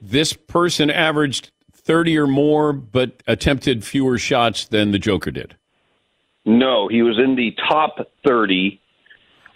This 0.00 0.32
person 0.32 0.90
averaged 0.90 1.50
30 1.72 2.18
or 2.18 2.26
more, 2.26 2.72
but 2.72 3.22
attempted 3.26 3.84
fewer 3.84 4.18
shots 4.18 4.66
than 4.66 4.92
the 4.92 4.98
Joker 4.98 5.30
did. 5.30 5.54
No, 6.44 6.88
he 6.88 7.02
was 7.02 7.18
in 7.18 7.34
the 7.36 7.54
top 7.68 7.98
30 8.24 8.80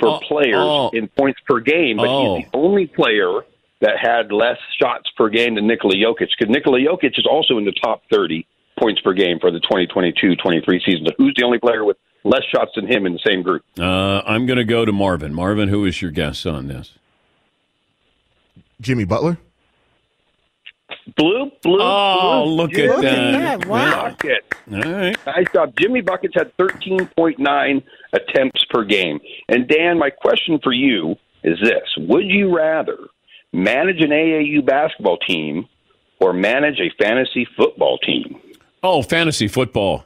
for 0.01 0.21
players 0.27 0.57
oh. 0.57 0.91
in 0.93 1.09
points 1.09 1.41
per 1.49 1.61
game, 1.61 1.99
but 1.99 2.09
Oh. 2.09 2.37
he's 2.37 2.47
the 2.51 2.59
only 2.59 2.87
player 2.87 3.43
that 3.81 3.99
had 4.01 4.33
less 4.33 4.59
shots 4.81 5.11
per 5.17 5.29
game 5.29 5.55
than 5.55 5.67
Nikola 5.67 5.95
Jokic. 5.95 6.29
Because 6.39 6.53
Nikola 6.53 6.79
Jokic 6.81 7.19
is 7.19 7.27
also 7.31 7.57
in 7.59 7.65
the 7.65 7.73
top 7.83 8.03
30 8.13 8.47
points 8.79 9.01
per 9.01 9.13
game 9.13 9.39
for 9.41 9.51
the 9.51 9.61
2022-23 9.61 10.85
season. 10.85 11.07
So 11.07 11.13
who's 11.19 11.35
the 11.37 11.45
only 11.45 11.59
player 11.59 11.85
with 11.85 11.97
less 12.25 12.43
shots 12.55 12.73
than 12.75 12.87
him 12.87 13.07
in 13.07 13.13
the 13.13 13.21
same 13.27 13.43
group? 13.43 13.63
Uh, 13.79 14.21
I'm 14.27 14.47
going 14.47 14.59
to 14.59 14.65
go 14.65 14.85
to 14.85 14.93
Marvin. 14.93 15.33
Marvin, 15.33 15.69
who 15.69 15.85
is 15.87 16.03
your 16.03 16.11
guess 16.11 16.45
on 16.45 16.69
this? 16.69 16.99
Jimmy 18.81 19.05
Butler. 19.05 19.39
Blue, 21.17 21.51
blue. 21.63 21.79
Oh, 21.81 22.45
blue. 22.45 22.55
look 22.55 22.73
at 22.73 23.01
Jimmy 23.01 23.39
that. 23.39 23.67
Bucket. 23.67 24.45
All 24.73 24.81
right. 24.93 25.17
Nice 25.27 25.47
job. 25.53 25.73
Jimmy 25.79 26.01
Buckets 26.03 26.35
had 26.35 26.57
13.9 26.57 27.83
attempts 28.13 28.65
per 28.71 28.85
game. 28.85 29.21
And 29.49 29.69
Dan, 29.69 29.99
my 29.99 30.11
question 30.11 30.59
for 30.63 30.73
you 30.73 31.17
is 31.43 31.59
this 31.63 31.89
Would 31.97 32.27
you 32.27 32.55
rather 32.55 32.99
manage 33.53 34.01
an 34.01 34.11
AAU 34.11 34.65
basketball 34.65 35.19
team 35.19 35.67
or 36.21 36.33
manage 36.33 36.79
a 36.81 36.91
fantasy 37.03 37.47
football 37.57 37.99
team? 37.99 38.41
Oh, 38.83 39.03
fantasy 39.03 39.49
football. 39.49 40.05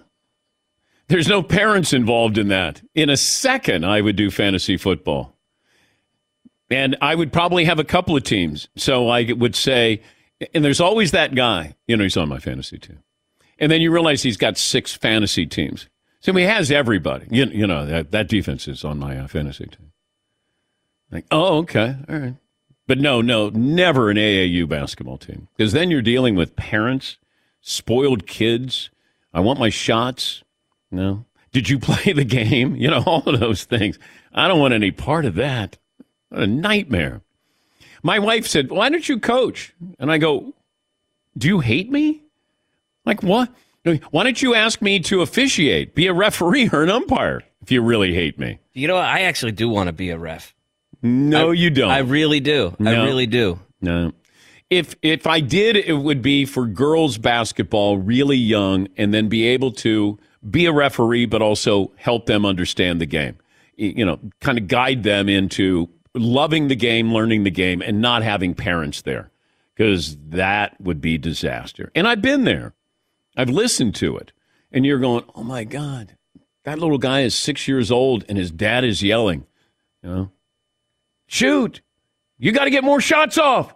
There's 1.08 1.28
no 1.28 1.42
parents 1.42 1.92
involved 1.92 2.38
in 2.38 2.48
that. 2.48 2.82
In 2.94 3.10
a 3.10 3.16
second, 3.16 3.84
I 3.84 4.00
would 4.00 4.16
do 4.16 4.30
fantasy 4.30 4.76
football. 4.76 5.36
And 6.70 6.96
I 7.02 7.14
would 7.14 7.32
probably 7.32 7.66
have 7.66 7.78
a 7.78 7.84
couple 7.84 8.16
of 8.16 8.24
teams. 8.24 8.68
So 8.74 9.08
I 9.08 9.30
would 9.32 9.54
say, 9.54 10.02
and 10.54 10.64
there's 10.64 10.80
always 10.80 11.10
that 11.10 11.34
guy, 11.34 11.76
you 11.86 11.96
know, 11.96 12.04
he's 12.04 12.16
on 12.16 12.28
my 12.28 12.38
fantasy 12.38 12.78
team. 12.78 13.00
And 13.58 13.70
then 13.70 13.80
you 13.80 13.92
realize 13.92 14.22
he's 14.22 14.38
got 14.38 14.56
six 14.56 14.94
fantasy 14.94 15.46
teams. 15.46 15.88
So 16.24 16.32
he 16.32 16.44
has 16.44 16.70
everybody. 16.70 17.26
You, 17.30 17.44
you 17.44 17.66
know, 17.66 17.84
that, 17.84 18.10
that 18.12 18.28
defense 18.28 18.66
is 18.66 18.82
on 18.82 18.98
my 18.98 19.18
uh, 19.18 19.26
fantasy 19.28 19.66
team. 19.66 19.92
Like, 21.12 21.26
oh, 21.30 21.58
okay. 21.58 21.96
All 22.08 22.16
right. 22.16 22.34
But 22.86 22.98
no, 22.98 23.20
no, 23.20 23.50
never 23.50 24.08
an 24.08 24.16
AAU 24.16 24.66
basketball 24.66 25.18
team. 25.18 25.48
Because 25.54 25.72
then 25.72 25.90
you're 25.90 26.00
dealing 26.00 26.34
with 26.34 26.56
parents, 26.56 27.18
spoiled 27.60 28.26
kids. 28.26 28.88
I 29.34 29.40
want 29.40 29.58
my 29.58 29.68
shots. 29.68 30.42
No. 30.90 31.26
Did 31.52 31.68
you 31.68 31.78
play 31.80 32.14
the 32.14 32.24
game? 32.24 32.74
You 32.74 32.88
know, 32.88 33.02
all 33.04 33.28
of 33.28 33.38
those 33.38 33.64
things. 33.64 33.98
I 34.32 34.48
don't 34.48 34.60
want 34.60 34.72
any 34.72 34.92
part 34.92 35.26
of 35.26 35.34
that. 35.34 35.76
What 36.30 36.42
a 36.42 36.46
nightmare. 36.46 37.20
My 38.02 38.18
wife 38.18 38.46
said, 38.46 38.70
Why 38.70 38.88
don't 38.88 39.06
you 39.06 39.20
coach? 39.20 39.74
And 39.98 40.10
I 40.10 40.16
go, 40.16 40.54
Do 41.36 41.48
you 41.48 41.60
hate 41.60 41.90
me? 41.90 42.22
Like, 43.04 43.22
what? 43.22 43.50
Why 44.10 44.24
don't 44.24 44.40
you 44.40 44.54
ask 44.54 44.80
me 44.80 44.98
to 45.00 45.20
officiate, 45.20 45.94
be 45.94 46.06
a 46.06 46.14
referee 46.14 46.70
or 46.72 46.82
an 46.82 46.90
umpire 46.90 47.42
if 47.62 47.70
you 47.70 47.82
really 47.82 48.14
hate 48.14 48.38
me? 48.38 48.58
You 48.72 48.88
know, 48.88 48.94
what? 48.94 49.04
I 49.04 49.22
actually 49.22 49.52
do 49.52 49.68
want 49.68 49.88
to 49.88 49.92
be 49.92 50.10
a 50.10 50.18
ref. 50.18 50.54
No, 51.02 51.50
you 51.50 51.68
don't. 51.68 51.90
I 51.90 51.98
really 51.98 52.40
do. 52.40 52.74
I 52.80 53.04
really 53.04 53.26
do. 53.26 53.60
No. 53.82 54.12
If 54.70 54.96
if 55.02 55.26
I 55.26 55.40
did, 55.40 55.76
it 55.76 55.92
would 55.92 56.22
be 56.22 56.46
for 56.46 56.66
girls 56.66 57.18
basketball, 57.18 57.98
really 57.98 58.38
young, 58.38 58.88
and 58.96 59.12
then 59.12 59.28
be 59.28 59.46
able 59.48 59.70
to 59.72 60.18
be 60.50 60.64
a 60.64 60.72
referee, 60.72 61.26
but 61.26 61.42
also 61.42 61.92
help 61.96 62.24
them 62.24 62.46
understand 62.46 63.00
the 63.00 63.06
game. 63.06 63.36
You 63.76 64.06
know, 64.06 64.18
kind 64.40 64.56
of 64.56 64.66
guide 64.66 65.02
them 65.02 65.28
into 65.28 65.90
loving 66.14 66.68
the 66.68 66.76
game, 66.76 67.12
learning 67.12 67.44
the 67.44 67.50
game, 67.50 67.82
and 67.82 68.00
not 68.00 68.22
having 68.22 68.54
parents 68.54 69.02
there, 69.02 69.30
because 69.74 70.16
that 70.28 70.80
would 70.80 71.02
be 71.02 71.18
disaster. 71.18 71.92
And 71.94 72.08
I've 72.08 72.22
been 72.22 72.44
there. 72.44 72.72
I've 73.36 73.50
listened 73.50 73.94
to 73.96 74.16
it, 74.16 74.32
and 74.72 74.84
you're 74.86 74.98
going, 74.98 75.24
"Oh 75.34 75.42
my 75.42 75.64
God, 75.64 76.16
That 76.64 76.78
little 76.78 76.98
guy 76.98 77.20
is 77.20 77.34
six 77.34 77.68
years 77.68 77.90
old, 77.90 78.24
and 78.28 78.38
his 78.38 78.50
dad 78.50 78.84
is 78.84 79.02
yelling, 79.02 79.46
you 80.02 80.08
know, 80.08 80.30
shoot, 81.26 81.82
you 82.38 82.52
got 82.52 82.64
to 82.64 82.70
get 82.70 82.84
more 82.84 83.00
shots 83.00 83.38
off. 83.38 83.74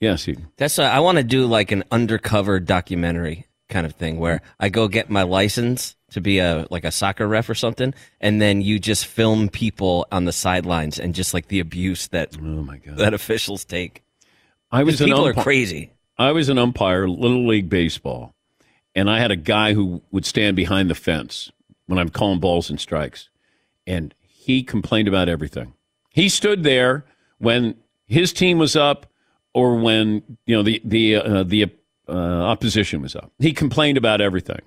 Yes, 0.00 0.24
he, 0.24 0.36
That's 0.56 0.78
uh, 0.78 0.84
I 0.84 1.00
want 1.00 1.18
to 1.18 1.24
do 1.24 1.46
like 1.46 1.70
an 1.70 1.84
undercover 1.90 2.60
documentary 2.60 3.46
kind 3.68 3.86
of 3.86 3.94
thing 3.94 4.18
where 4.18 4.42
I 4.58 4.68
go 4.68 4.88
get 4.88 5.08
my 5.08 5.22
license 5.22 5.96
to 6.10 6.20
be 6.20 6.38
a 6.38 6.66
like 6.70 6.84
a 6.84 6.90
soccer 6.90 7.26
ref 7.26 7.48
or 7.48 7.54
something, 7.54 7.94
and 8.20 8.40
then 8.40 8.60
you 8.60 8.78
just 8.78 9.06
film 9.06 9.48
people 9.48 10.06
on 10.10 10.24
the 10.24 10.32
sidelines 10.32 10.98
and 10.98 11.14
just 11.14 11.32
like 11.32 11.48
the 11.48 11.60
abuse 11.60 12.08
that 12.08 12.36
oh 12.38 12.42
my 12.42 12.78
god. 12.78 12.98
that 12.98 13.14
officials 13.14 13.64
take. 13.64 14.02
I 14.70 14.82
was 14.82 14.98
people 14.98 15.26
an 15.26 15.38
are 15.38 15.42
crazy. 15.42 15.92
I 16.18 16.32
was 16.32 16.48
an 16.48 16.58
umpire, 16.58 17.08
little 17.08 17.46
league 17.46 17.68
baseball, 17.68 18.34
and 18.94 19.10
I 19.10 19.18
had 19.18 19.30
a 19.30 19.36
guy 19.36 19.74
who 19.74 20.02
would 20.10 20.24
stand 20.24 20.56
behind 20.56 20.90
the 20.90 20.94
fence 20.94 21.50
when 21.86 21.98
I'm 21.98 22.08
calling 22.08 22.40
balls 22.40 22.70
and 22.70 22.80
strikes, 22.80 23.28
and 23.86 24.14
he 24.20 24.62
complained 24.62 25.08
about 25.08 25.28
everything. 25.28 25.74
He 26.10 26.28
stood 26.28 26.62
there 26.62 27.04
when 27.38 27.76
his 28.06 28.32
team 28.32 28.58
was 28.58 28.76
up, 28.76 29.06
or 29.54 29.76
when 29.76 30.22
you 30.46 30.56
know 30.56 30.62
the 30.62 30.80
the 30.84 31.16
uh, 31.16 31.42
the 31.42 31.70
uh, 32.08 32.12
opposition 32.12 33.02
was 33.02 33.16
up. 33.16 33.32
He 33.38 33.52
complained 33.52 33.98
about 33.98 34.20
everything, 34.20 34.60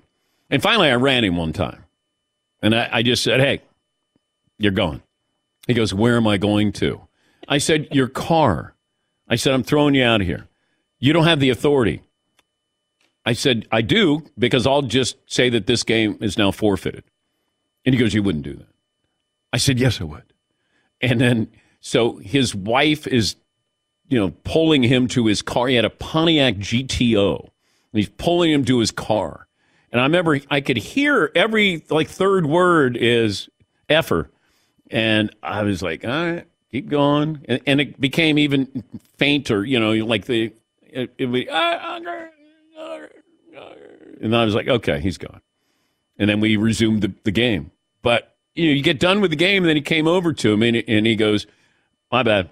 and 0.50 0.62
finally 0.62 0.90
I 0.90 0.96
ran 0.96 1.24
him 1.24 1.36
one 1.36 1.52
time, 1.52 1.84
and 2.62 2.74
I, 2.74 2.88
I 2.92 3.02
just 3.02 3.22
said, 3.22 3.40
"Hey, 3.40 3.62
you're 4.58 4.72
going." 4.72 5.02
He 5.66 5.74
goes, 5.74 5.92
"Where 5.92 6.16
am 6.16 6.26
I 6.26 6.36
going 6.36 6.72
to?" 6.74 7.00
I 7.48 7.58
said, 7.58 7.88
"Your 7.92 8.08
car." 8.08 8.74
I 9.28 9.36
said, 9.36 9.52
I'm 9.52 9.62
throwing 9.62 9.94
you 9.94 10.04
out 10.04 10.20
of 10.20 10.26
here. 10.26 10.46
You 10.98 11.12
don't 11.12 11.24
have 11.24 11.40
the 11.40 11.50
authority. 11.50 12.02
I 13.26 13.32
said, 13.32 13.66
I 13.72 13.82
do 13.82 14.24
because 14.38 14.66
I'll 14.66 14.82
just 14.82 15.16
say 15.26 15.50
that 15.50 15.66
this 15.66 15.82
game 15.82 16.16
is 16.20 16.38
now 16.38 16.52
forfeited. 16.52 17.02
And 17.84 17.94
he 17.94 18.00
goes, 18.00 18.14
You 18.14 18.22
wouldn't 18.22 18.44
do 18.44 18.54
that. 18.54 18.68
I 19.52 19.58
said, 19.58 19.80
Yes, 19.80 20.00
I 20.00 20.04
would. 20.04 20.22
And 21.00 21.20
then, 21.20 21.48
so 21.80 22.16
his 22.18 22.54
wife 22.54 23.06
is, 23.06 23.36
you 24.08 24.18
know, 24.18 24.32
pulling 24.44 24.84
him 24.84 25.08
to 25.08 25.26
his 25.26 25.42
car. 25.42 25.66
He 25.66 25.74
had 25.74 25.84
a 25.84 25.90
Pontiac 25.90 26.54
GTO. 26.54 27.50
He's 27.92 28.08
pulling 28.08 28.52
him 28.52 28.64
to 28.66 28.78
his 28.78 28.92
car. 28.92 29.48
And 29.90 30.00
I 30.00 30.04
remember 30.04 30.38
I 30.48 30.60
could 30.60 30.76
hear 30.76 31.32
every 31.34 31.84
like 31.90 32.08
third 32.08 32.46
word 32.46 32.96
is 32.96 33.48
effer. 33.88 34.30
And 34.90 35.34
I 35.42 35.64
was 35.64 35.82
like, 35.82 36.04
all 36.04 36.10
right, 36.10 36.44
keep 36.70 36.88
going. 36.88 37.44
And, 37.48 37.60
and 37.66 37.80
it 37.80 38.00
became 38.00 38.38
even 38.38 38.84
fainter, 39.16 39.64
you 39.64 39.80
know, 39.80 39.92
like 40.04 40.26
the, 40.26 40.52
it, 40.82 41.12
it 41.18 41.26
would, 41.26 41.48
"Ah, 41.50 41.80
ah, 41.82 42.28
ah, 42.86 42.98
ah." 43.58 43.72
and 44.20 44.34
I 44.36 44.44
was 44.44 44.54
like, 44.54 44.68
okay, 44.68 45.00
he's 45.00 45.18
gone. 45.18 45.40
And 46.18 46.30
then 46.30 46.40
we 46.40 46.56
resumed 46.56 47.02
the, 47.02 47.12
the 47.24 47.30
game. 47.30 47.70
But, 48.02 48.36
you 48.54 48.68
know, 48.68 48.72
you 48.74 48.82
get 48.82 49.00
done 49.00 49.20
with 49.20 49.30
the 49.30 49.36
game, 49.36 49.62
and 49.62 49.68
then 49.68 49.76
he 49.76 49.82
came 49.82 50.06
over 50.06 50.32
to 50.32 50.56
me 50.56 50.68
and, 50.68 50.84
and 50.88 51.06
he 51.06 51.16
goes, 51.16 51.46
my 52.10 52.22
bad. 52.22 52.50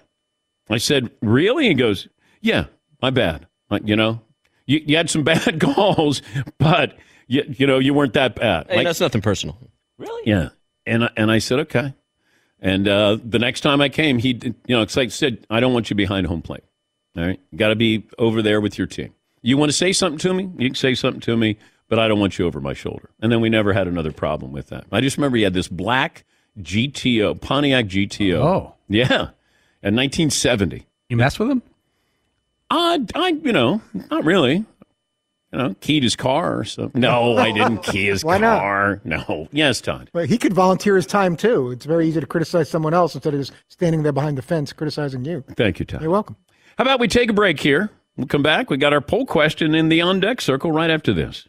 I 0.69 0.77
said, 0.77 1.09
really? 1.21 1.67
He 1.67 1.73
goes, 1.73 2.07
yeah, 2.41 2.65
my 3.01 3.09
bad. 3.09 3.47
Like, 3.69 3.87
you 3.87 3.95
know, 3.95 4.21
you, 4.67 4.81
you 4.85 4.97
had 4.97 5.09
some 5.09 5.23
bad 5.33 5.59
calls, 5.61 6.21
but, 6.59 6.97
you, 7.27 7.43
you 7.47 7.65
know, 7.67 7.79
you 7.79 7.93
weren't 7.93 8.13
that 8.13 8.35
bad. 8.35 8.67
Hey, 8.69 8.77
Like- 8.77 8.85
that's 8.85 8.99
nothing 8.99 9.21
personal. 9.21 9.57
Really? 9.97 10.23
Yeah. 10.29 10.49
And 10.85 11.05
I- 11.05 11.11
and 11.17 11.31
I 11.31 11.39
said 11.39 11.59
okay. 11.61 11.93
And 12.59 12.87
uh, 12.87 13.17
the 13.23 13.39
next 13.39 13.61
time 13.61 13.81
I 13.81 13.89
came, 13.89 14.17
he 14.19 14.39
you 14.43 14.53
know, 14.69 14.81
it's 14.81 14.95
like 14.95 15.11
said, 15.11 15.45
I 15.49 15.59
don't 15.59 15.73
want 15.73 15.89
you 15.89 15.95
behind 15.95 16.27
home 16.27 16.41
plate. 16.41 16.63
All 17.17 17.23
right, 17.25 17.39
got 17.55 17.69
to 17.69 17.75
be 17.75 18.07
over 18.19 18.41
there 18.41 18.59
with 18.61 18.77
your 18.77 18.87
team. 18.87 19.13
You 19.45 19.57
want 19.57 19.69
to 19.69 19.77
say 19.77 19.93
something 19.93 20.17
to 20.17 20.33
me? 20.33 20.49
You 20.57 20.69
can 20.69 20.75
say 20.75 20.95
something 20.95 21.21
to 21.21 21.37
me, 21.37 21.57
but 21.87 21.99
I 21.99 22.07
don't 22.07 22.19
want 22.19 22.39
you 22.39 22.47
over 22.47 22.59
my 22.59 22.73
shoulder. 22.73 23.11
And 23.21 23.31
then 23.31 23.41
we 23.41 23.49
never 23.49 23.73
had 23.73 23.87
another 23.87 24.11
problem 24.11 24.51
with 24.51 24.69
that. 24.69 24.85
I 24.91 25.01
just 25.01 25.17
remember 25.17 25.37
he 25.37 25.43
had 25.43 25.53
this 25.53 25.67
black 25.67 26.25
GTO, 26.59 27.39
Pontiac 27.39 27.85
GTO. 27.85 28.43
Oh. 28.43 28.73
yeah, 28.89 29.29
in 29.83 29.95
1970. 29.95 30.87
You 31.09 31.17
mess 31.17 31.37
with 31.37 31.51
him? 31.51 31.61
I, 32.71 33.05
I, 33.13 33.27
you 33.43 33.53
know, 33.53 33.81
not 34.09 34.25
really. 34.25 34.65
You 35.53 35.59
know, 35.59 35.75
keyed 35.79 36.01
his 36.01 36.15
car 36.15 36.57
or 36.57 36.63
something. 36.65 36.99
No, 36.99 37.37
I 37.37 37.51
didn't 37.51 37.83
key 37.83 38.07
his 38.07 38.25
Why 38.25 38.39
not? 38.39 38.59
car. 38.61 38.99
No. 39.03 39.47
Yes, 39.51 39.79
Todd. 39.79 40.09
But 40.11 40.27
he 40.27 40.39
could 40.39 40.53
volunteer 40.53 40.95
his 40.95 41.05
time 41.05 41.37
too. 41.37 41.69
It's 41.69 41.85
very 41.85 42.07
easy 42.07 42.19
to 42.19 42.25
criticize 42.25 42.67
someone 42.67 42.95
else 42.95 43.13
instead 43.13 43.35
of 43.35 43.41
just 43.41 43.53
standing 43.67 44.01
there 44.01 44.11
behind 44.11 44.39
the 44.39 44.41
fence 44.41 44.73
criticizing 44.73 45.23
you. 45.23 45.43
Thank 45.55 45.77
you, 45.79 45.85
Todd. 45.85 46.01
You're 46.01 46.09
welcome. 46.09 46.35
How 46.79 46.81
about 46.83 46.99
we 46.99 47.07
take 47.07 47.29
a 47.29 47.33
break 47.33 47.59
here? 47.59 47.91
We'll 48.17 48.27
come 48.27 48.43
back. 48.43 48.69
We 48.69 48.77
got 48.77 48.93
our 48.93 49.01
poll 49.01 49.25
question 49.25 49.75
in 49.75 49.89
the 49.89 50.01
on 50.01 50.19
deck 50.19 50.41
circle 50.41 50.71
right 50.71 50.89
after 50.89 51.13
this. 51.13 51.47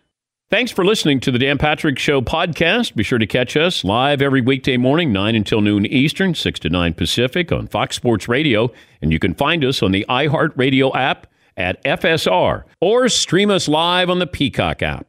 Thanks 0.48 0.70
for 0.70 0.84
listening 0.84 1.18
to 1.20 1.32
the 1.32 1.40
Dan 1.40 1.58
Patrick 1.58 1.98
Show 1.98 2.20
podcast. 2.20 2.94
Be 2.94 3.02
sure 3.02 3.18
to 3.18 3.26
catch 3.26 3.56
us 3.56 3.82
live 3.82 4.22
every 4.22 4.40
weekday 4.40 4.76
morning, 4.76 5.12
9 5.12 5.34
until 5.34 5.60
noon 5.60 5.86
Eastern, 5.86 6.34
6 6.34 6.60
to 6.60 6.68
9 6.68 6.94
Pacific 6.94 7.50
on 7.50 7.66
Fox 7.66 7.96
Sports 7.96 8.28
Radio. 8.28 8.70
And 9.02 9.12
you 9.12 9.18
can 9.18 9.34
find 9.34 9.64
us 9.64 9.82
on 9.82 9.90
the 9.90 10.06
iHeartRadio 10.08 10.94
app 10.94 11.26
at 11.56 11.82
FSR 11.82 12.62
or 12.80 13.08
stream 13.08 13.50
us 13.50 13.66
live 13.66 14.08
on 14.08 14.20
the 14.20 14.26
Peacock 14.26 14.82
app. 14.82 15.08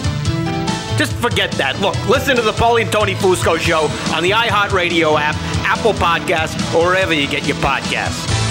Just 0.97 1.13
forget 1.13 1.51
that. 1.53 1.79
Look, 1.79 1.95
listen 2.07 2.35
to 2.35 2.41
the 2.41 2.51
Paulie 2.51 2.81
and 2.83 2.91
Tony 2.91 3.15
Fusco 3.15 3.57
show 3.57 3.87
on 4.15 4.23
the 4.23 4.31
iHeartRadio 4.31 5.19
app, 5.19 5.35
Apple 5.65 5.93
Podcasts, 5.93 6.55
or 6.75 6.87
wherever 6.87 7.13
you 7.13 7.27
get 7.27 7.47
your 7.47 7.57
podcasts. 7.57 8.50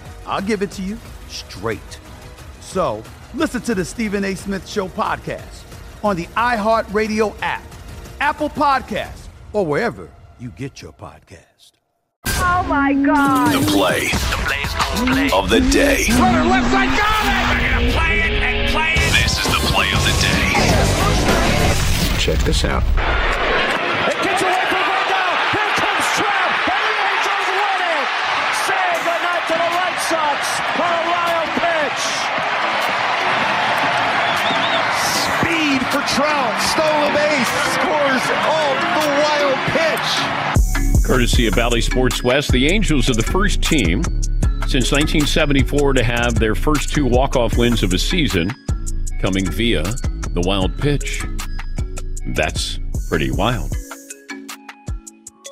I'll 0.31 0.41
give 0.41 0.61
it 0.61 0.71
to 0.71 0.81
you 0.81 0.97
straight. 1.27 1.99
So 2.61 3.03
listen 3.33 3.61
to 3.63 3.75
the 3.75 3.83
Stephen 3.83 4.23
A. 4.23 4.33
Smith 4.33 4.65
Show 4.67 4.87
podcast 4.87 5.63
on 6.03 6.15
the 6.15 6.25
iHeartRadio 6.37 7.35
app, 7.41 7.63
Apple 8.21 8.49
Podcasts, 8.49 9.27
or 9.51 9.65
wherever 9.65 10.09
you 10.39 10.49
get 10.51 10.81
your 10.81 10.93
podcast. 10.93 11.73
Oh 12.27 12.63
my 12.67 12.93
God. 12.93 13.53
The 13.53 13.71
play 13.71 14.09
of 15.33 15.49
the 15.49 15.59
day. 15.69 16.05
Runner 16.17 16.45
left 16.49 16.71
side, 16.71 16.97
got 16.97 17.25
it. 17.27 17.59
They're 17.59 17.71
gonna 17.71 17.91
play 17.91 18.19
it 18.21 18.31
and 18.41 18.71
play 18.71 18.93
it. 18.95 19.11
This 19.21 19.37
is 19.37 19.45
the 19.51 19.59
play 19.67 19.91
of 19.91 20.01
the 20.07 20.15
day. 20.23 20.47
Check 22.19 22.39
this 22.45 22.63
out. 22.63 22.83
It 24.07 24.17
gets 24.23 24.41
away 24.41 24.63
from 24.71 24.83
Grandal. 24.87 25.31
Here 25.51 25.73
comes 25.75 26.05
Trout, 26.15 26.51
and 26.71 26.81
the 26.87 26.95
Angels 27.11 27.47
win 27.51 27.81
it. 27.83 28.07
Say 28.65 28.87
goodnight 29.05 29.43
to 29.49 29.55
the 29.57 29.69
White 29.77 30.00
Sox 30.11 30.59
on 30.75 30.91
a 30.91 31.03
wild 31.07 31.49
pitch. 31.63 32.03
Speed 35.39 35.79
for 35.87 36.03
Trout. 36.13 36.51
Stole 36.61 37.07
a 37.07 37.13
base. 37.15 37.51
Scores 37.75 38.25
off 38.43 38.75
the 38.99 39.07
wild 39.23 39.59
pitch. 39.71 41.05
Courtesy 41.05 41.47
of 41.47 41.55
Bally 41.55 41.79
Sports 41.79 42.25
West, 42.25 42.51
the 42.51 42.67
Angels 42.67 43.09
are 43.09 43.13
the 43.13 43.23
first 43.23 43.61
team 43.61 44.03
since 44.67 44.91
1974 44.91 45.93
to 45.93 46.03
have 46.03 46.35
their 46.35 46.55
first 46.55 46.89
two 46.93 47.05
walk-off 47.05 47.57
wins 47.57 47.81
of 47.81 47.93
a 47.93 47.97
season 47.97 48.53
coming 49.21 49.49
via 49.49 49.83
the 49.83 50.43
wild 50.45 50.77
pitch. 50.77 51.23
That's 52.35 52.79
pretty 53.07 53.31
wild. 53.31 53.71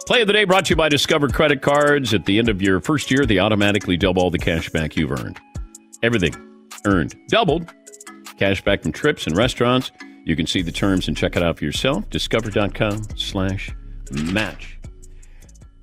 Play 0.10 0.22
of 0.22 0.28
the 0.28 0.34
day 0.34 0.44
brought 0.44 0.66
to 0.66 0.70
you 0.72 0.76
by 0.76 0.90
Discover 0.90 1.30
Credit 1.30 1.62
Cards. 1.62 2.16
At 2.16 2.26
the 2.26 2.40
end 2.40 2.50
of 2.50 2.64
your 2.64 2.80
first 2.80 3.12
year, 3.12 3.28
they 3.28 3.38
automatically 3.38 3.96
double 3.96 4.24
all 4.24 4.32
the 4.32 4.40
cash 4.40 4.68
back 4.72 4.96
you've 4.96 5.12
earned. 5.12 5.40
Everything 6.02 6.34
earned 6.88 7.16
doubled. 7.28 7.72
Cash 8.40 8.64
back 8.64 8.82
from 8.82 8.92
trips 8.92 9.28
and 9.28 9.38
restaurants. 9.38 9.92
You 10.26 10.36
can 10.36 10.48
see 10.48 10.64
the 10.64 10.72
terms 10.72 11.08
and 11.08 11.16
check 11.16 11.36
it 11.36 11.44
out 11.44 11.60
for 11.60 11.64
yourself. 11.64 12.10
Discover.com 12.10 13.04
slash 13.18 13.70
match. 14.10 14.80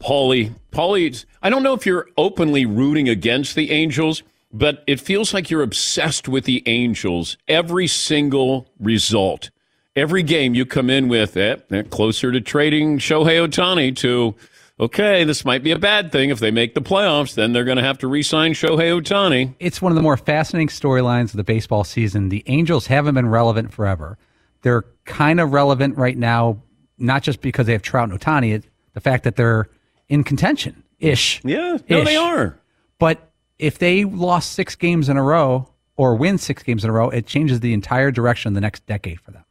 Paulie, 0.01 0.53
Paulie, 0.73 1.25
I 1.41 1.49
don't 1.49 1.63
know 1.63 1.75
if 1.75 1.87
you're 1.87 2.09
openly 2.17 2.67
rooting 2.67 3.09
against 3.09 3.55
the 3.55 3.71
Angels, 3.71 4.25
but 4.53 4.83
it 4.89 4.99
feels 4.99 5.33
like 5.35 5.51
you're 5.51 5.63
obsessed 5.63 6.27
with 6.27 6.47
the 6.47 6.65
Angels. 6.67 7.39
Every 7.47 7.87
single 7.87 8.73
result, 8.81 9.51
every 9.97 10.23
game 10.23 10.55
you 10.55 10.67
come 10.67 10.91
in 10.91 11.09
with, 11.09 11.37
eh, 11.37 11.57
closer 11.91 12.31
to 12.31 12.41
trading 12.41 12.99
Shohei 12.99 13.45
Ohtani 13.45 13.97
to, 13.97 14.37
okay, 14.79 15.25
this 15.25 15.45
might 15.45 15.65
be 15.65 15.73
a 15.73 15.79
bad 15.79 16.13
thing. 16.13 16.31
If 16.31 16.39
they 16.39 16.51
make 16.51 16.75
the 16.75 16.83
playoffs, 16.83 17.35
then 17.35 17.53
they're 17.53 17.65
going 17.65 17.79
to 17.79 17.83
have 17.83 17.99
to 17.99 18.07
re 18.07 18.23
sign 18.23 18.53
Shohei 18.53 19.01
Ohtani. 19.01 19.55
It's 19.59 19.81
one 19.81 19.91
of 19.91 19.97
the 19.97 20.03
more 20.03 20.19
fascinating 20.19 20.69
storylines 20.69 21.31
of 21.31 21.39
the 21.39 21.45
baseball 21.45 21.83
season. 21.83 22.29
The 22.29 22.45
Angels 22.47 22.87
haven't 22.87 23.15
been 23.15 23.29
relevant 23.29 23.73
forever. 23.73 24.19
They're 24.63 24.85
kind 25.05 25.41
of 25.41 25.53
relevant 25.53 25.97
right 25.97 26.17
now, 26.17 26.63
not 26.99 27.23
just 27.23 27.41
because 27.41 27.67
they 27.67 27.73
have 27.73 27.83
Trout 27.83 28.11
and 28.11 28.21
Ohtani, 28.21 28.63
the 28.93 29.01
fact 29.01 29.25
that 29.25 29.37
they're 29.37 29.69
in 30.09 30.25
contention 30.25 30.83
ish. 31.01 31.41
Yeah, 31.45 31.79
no, 31.89 32.05
they 32.05 32.17
are. 32.17 32.59
But 32.99 33.31
if 33.59 33.79
they 33.79 34.05
lost 34.05 34.53
six 34.53 34.75
games 34.75 35.09
in 35.09 35.17
a 35.17 35.23
row 35.23 35.69
or 35.97 36.17
win 36.17 36.39
six 36.39 36.63
games 36.63 36.85
in 36.85 36.91
a 36.91 36.93
row, 36.93 37.09
it 37.11 37.27
changes 37.27 37.61
the 37.61 37.73
entire 37.73 38.11
direction 38.11 38.51
of 38.51 38.55
the 38.55 38.61
next 38.61 38.87
decade 38.87 39.21
for 39.21 39.31
them. 39.31 39.45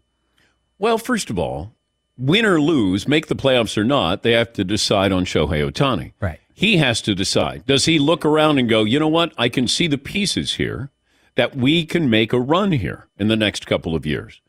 Well, 0.78 0.98
first 0.98 1.30
of 1.30 1.40
all, 1.40 1.74
win 2.18 2.46
or 2.46 2.60
lose, 2.60 3.08
make 3.08 3.28
the 3.28 3.36
playoffs 3.36 3.78
or 3.78 3.84
not, 3.84 4.24
they 4.24 4.32
have 4.32 4.54
to 4.54 4.64
decide 4.64 5.12
on 5.12 5.26
Shohei 5.26 5.70
Ohtani. 5.70 6.14
Right. 6.20 6.40
He 6.54 6.78
has 6.78 7.02
to 7.02 7.16
decide. 7.16 7.66
Does 7.66 7.86
he 7.86 8.00
look 8.00 8.26
around 8.26 8.60
and 8.60 8.70
go, 8.70 8.84
you 8.84 9.00
know 9.00 9.08
what? 9.08 9.34
I 9.38 9.50
can 9.50 9.68
see 9.68 9.88
the 9.88 9.98
pieces 9.98 10.54
here 10.54 10.90
that 11.36 11.56
we 11.56 11.86
can 11.86 12.10
make 12.10 12.32
a 12.32 12.40
run 12.40 12.72
here 12.72 13.08
in 13.18 13.28
the 13.28 13.36
next 13.36 13.68
couple 13.68 13.94
of 13.94 14.06
years. 14.06 14.42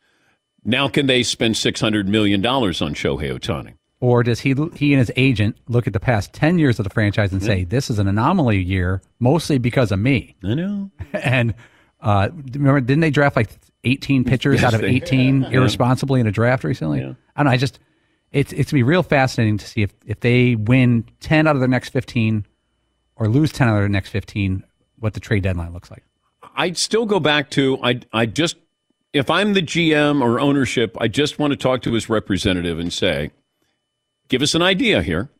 Now, 0.64 0.88
can 0.88 1.06
they 1.06 1.22
spend 1.22 1.56
$600 1.56 2.06
million 2.06 2.44
on 2.46 2.72
Shohei 2.72 3.38
Ohtani? 3.38 3.74
Or 3.98 4.22
does 4.22 4.40
he 4.40 4.54
he 4.74 4.92
and 4.92 4.98
his 4.98 5.10
agent 5.16 5.56
look 5.68 5.86
at 5.86 5.92
the 5.92 6.00
past 6.00 6.32
10 6.34 6.58
years 6.58 6.78
of 6.78 6.84
the 6.84 6.90
franchise 6.90 7.32
and 7.32 7.42
say, 7.42 7.64
this 7.64 7.88
is 7.88 7.98
an 7.98 8.06
anomaly 8.06 8.62
year, 8.62 9.00
mostly 9.18 9.58
because 9.58 9.90
of 9.90 9.98
me? 9.98 10.36
I 10.44 10.54
know. 10.54 10.90
and 11.14 11.54
uh, 12.00 12.28
remember, 12.52 12.80
didn't 12.80 13.00
they 13.00 13.10
draft 13.10 13.36
like 13.36 13.50
18 13.86 14.24
pitchers 14.24 14.62
out 14.62 14.74
of 14.74 14.82
18 14.84 15.42
yeah. 15.42 15.50
irresponsibly 15.50 16.20
in 16.20 16.26
a 16.26 16.32
draft 16.32 16.64
recently? 16.64 17.00
I 17.00 17.02
don't 17.04 17.16
know. 17.44 17.50
I 17.50 17.56
just, 17.56 17.78
it's, 18.32 18.52
it's 18.52 18.70
going 18.70 18.70
to 18.70 18.74
be 18.74 18.82
real 18.82 19.02
fascinating 19.02 19.58
to 19.58 19.66
see 19.66 19.82
if, 19.82 19.92
if 20.04 20.20
they 20.20 20.56
win 20.56 21.04
10 21.20 21.46
out 21.46 21.56
of 21.56 21.60
their 21.60 21.68
next 21.68 21.90
15 21.90 22.44
or 23.16 23.28
lose 23.28 23.52
10 23.52 23.68
out 23.68 23.76
of 23.76 23.80
their 23.80 23.88
next 23.88 24.10
15, 24.10 24.64
what 24.98 25.14
the 25.14 25.20
trade 25.20 25.42
deadline 25.42 25.72
looks 25.72 25.90
like. 25.90 26.02
I'd 26.54 26.76
still 26.76 27.06
go 27.06 27.20
back 27.20 27.50
to 27.50 27.78
I 27.82 28.00
I 28.12 28.26
just 28.26 28.56
if 29.12 29.30
I'm 29.30 29.54
the 29.54 29.62
GM 29.62 30.22
or 30.22 30.40
ownership, 30.40 30.96
I 31.00 31.08
just 31.08 31.38
want 31.38 31.52
to 31.52 31.56
talk 31.56 31.82
to 31.82 31.92
his 31.92 32.08
representative 32.08 32.78
and 32.78 32.92
say, 32.92 33.30
give 34.28 34.42
us 34.42 34.54
an 34.54 34.62
idea 34.62 35.02
here, 35.02 35.30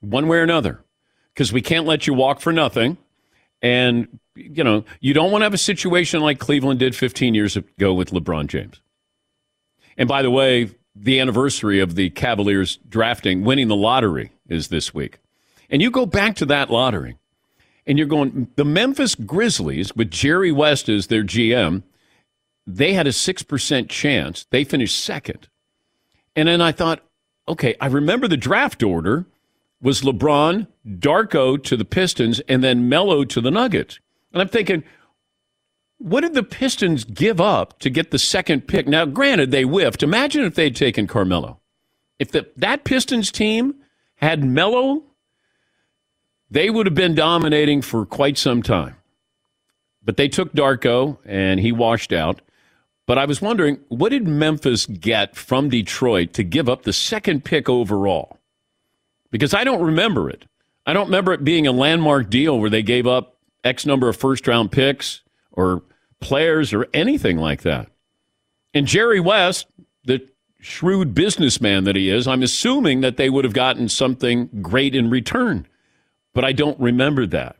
one 0.00 0.28
way 0.28 0.38
or 0.38 0.42
another, 0.42 0.84
because 1.32 1.52
we 1.52 1.62
can't 1.62 1.86
let 1.86 2.06
you 2.06 2.14
walk 2.14 2.40
for 2.40 2.52
nothing. 2.52 2.98
And 3.62 4.18
you 4.34 4.64
know, 4.64 4.84
you 5.00 5.14
don't 5.14 5.30
want 5.30 5.42
to 5.42 5.46
have 5.46 5.54
a 5.54 5.58
situation 5.58 6.20
like 6.20 6.38
Cleveland 6.38 6.80
did 6.80 6.94
15 6.94 7.34
years 7.34 7.56
ago 7.56 7.92
with 7.94 8.10
LeBron 8.10 8.46
James. 8.46 8.80
And 9.96 10.08
by 10.08 10.22
the 10.22 10.30
way, 10.30 10.70
the 10.94 11.20
anniversary 11.20 11.80
of 11.80 11.94
the 11.94 12.10
Cavaliers 12.10 12.78
drafting, 12.88 13.44
winning 13.44 13.68
the 13.68 13.76
lottery 13.76 14.32
is 14.48 14.68
this 14.68 14.92
week. 14.92 15.18
And 15.70 15.80
you 15.80 15.90
go 15.90 16.06
back 16.06 16.36
to 16.36 16.46
that 16.46 16.70
lottery 16.70 17.16
and 17.86 17.98
you're 17.98 18.06
going, 18.06 18.48
the 18.56 18.64
Memphis 18.64 19.14
Grizzlies, 19.14 19.94
with 19.96 20.10
Jerry 20.10 20.52
West 20.52 20.88
as 20.88 21.08
their 21.08 21.24
GM, 21.24 21.82
they 22.66 22.92
had 22.92 23.06
a 23.06 23.10
6% 23.10 23.88
chance. 23.88 24.46
They 24.50 24.64
finished 24.64 25.02
second. 25.02 25.48
And 26.36 26.48
then 26.48 26.60
I 26.60 26.72
thought, 26.72 27.02
okay, 27.48 27.74
I 27.80 27.86
remember 27.86 28.28
the 28.28 28.36
draft 28.36 28.82
order 28.82 29.26
was 29.80 30.02
LeBron, 30.02 30.68
Darko 30.86 31.62
to 31.64 31.76
the 31.76 31.84
Pistons, 31.84 32.40
and 32.48 32.62
then 32.62 32.88
Melo 32.88 33.24
to 33.24 33.40
the 33.40 33.50
Nuggets. 33.50 33.98
And 34.32 34.42
I'm 34.42 34.48
thinking, 34.48 34.84
what 35.98 36.22
did 36.22 36.34
the 36.34 36.42
Pistons 36.42 37.04
give 37.04 37.40
up 37.40 37.78
to 37.78 37.90
get 37.90 38.10
the 38.10 38.18
second 38.18 38.66
pick? 38.66 38.88
Now, 38.88 39.04
granted, 39.04 39.50
they 39.50 39.62
whiffed. 39.62 40.02
Imagine 40.02 40.44
if 40.44 40.54
they'd 40.54 40.74
taken 40.74 41.06
Carmelo. 41.06 41.60
If 42.18 42.32
the, 42.32 42.48
that 42.56 42.84
Pistons 42.84 43.30
team 43.30 43.76
had 44.16 44.44
Melo, 44.44 45.04
they 46.50 46.70
would 46.70 46.86
have 46.86 46.94
been 46.94 47.14
dominating 47.14 47.82
for 47.82 48.04
quite 48.04 48.36
some 48.36 48.62
time. 48.62 48.96
But 50.04 50.16
they 50.16 50.28
took 50.28 50.52
Darko, 50.52 51.18
and 51.24 51.60
he 51.60 51.70
washed 51.70 52.12
out. 52.12 52.40
But 53.06 53.18
I 53.18 53.24
was 53.24 53.40
wondering, 53.40 53.78
what 53.88 54.10
did 54.10 54.26
Memphis 54.26 54.86
get 54.86 55.36
from 55.36 55.68
Detroit 55.68 56.32
to 56.34 56.42
give 56.42 56.68
up 56.68 56.82
the 56.82 56.92
second 56.92 57.44
pick 57.44 57.68
overall? 57.68 58.38
Because 59.30 59.54
I 59.54 59.64
don't 59.64 59.82
remember 59.82 60.28
it. 60.28 60.44
I 60.84 60.92
don't 60.92 61.06
remember 61.06 61.32
it 61.32 61.44
being 61.44 61.66
a 61.66 61.72
landmark 61.72 62.28
deal 62.28 62.58
where 62.58 62.70
they 62.70 62.82
gave 62.82 63.06
up 63.06 63.31
X 63.64 63.86
number 63.86 64.08
of 64.08 64.16
first 64.16 64.46
round 64.46 64.72
picks 64.72 65.22
or 65.50 65.82
players 66.20 66.72
or 66.72 66.86
anything 66.92 67.36
like 67.38 67.62
that. 67.62 67.88
And 68.74 68.86
Jerry 68.86 69.20
West, 69.20 69.66
the 70.04 70.26
shrewd 70.60 71.14
businessman 71.14 71.84
that 71.84 71.96
he 71.96 72.08
is, 72.08 72.26
I'm 72.26 72.42
assuming 72.42 73.00
that 73.02 73.16
they 73.16 73.28
would 73.28 73.44
have 73.44 73.52
gotten 73.52 73.88
something 73.88 74.48
great 74.62 74.94
in 74.94 75.10
return. 75.10 75.66
But 76.34 76.44
I 76.44 76.52
don't 76.52 76.80
remember 76.80 77.26
that. 77.26 77.56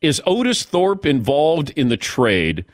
Is 0.00 0.22
Otis 0.26 0.62
Thorpe 0.62 1.04
involved 1.04 1.70
in 1.76 1.88
the 1.88 1.98
trade 1.98 2.64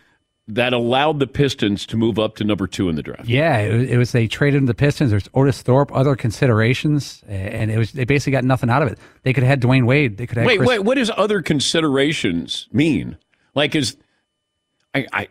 that 0.48 0.72
allowed 0.72 1.18
the 1.18 1.26
Pistons 1.26 1.86
to 1.86 1.96
move 1.96 2.18
up 2.18 2.36
to 2.36 2.44
number 2.44 2.66
two 2.66 2.88
in 2.88 2.94
the 2.94 3.02
draft? 3.02 3.28
Yeah, 3.28 3.58
it 3.58 3.76
was, 3.76 3.90
it 3.90 3.96
was 3.96 4.12
they 4.12 4.28
traded 4.28 4.58
him 4.58 4.66
the 4.66 4.74
Pistons. 4.74 5.10
There's 5.10 5.28
Otis 5.34 5.62
Thorpe, 5.62 5.90
other 5.94 6.14
considerations, 6.14 7.22
and 7.26 7.70
it 7.70 7.78
was 7.78 7.92
they 7.92 8.04
basically 8.04 8.32
got 8.32 8.44
nothing 8.44 8.70
out 8.70 8.82
of 8.82 8.88
it. 8.88 8.98
They 9.22 9.32
could 9.32 9.42
have 9.42 9.50
had 9.50 9.60
Dwyane 9.60 9.86
Wade. 9.86 10.18
They 10.18 10.26
could 10.26 10.38
have 10.38 10.46
Wait, 10.46 10.58
Chris, 10.58 10.68
wait. 10.68 10.78
What 10.80 10.96
does 10.96 11.10
other 11.16 11.42
considerations 11.42 12.68
mean? 12.72 13.16
Like, 13.54 13.74
is 13.74 13.96
I, 14.94 15.06
I 15.12 15.28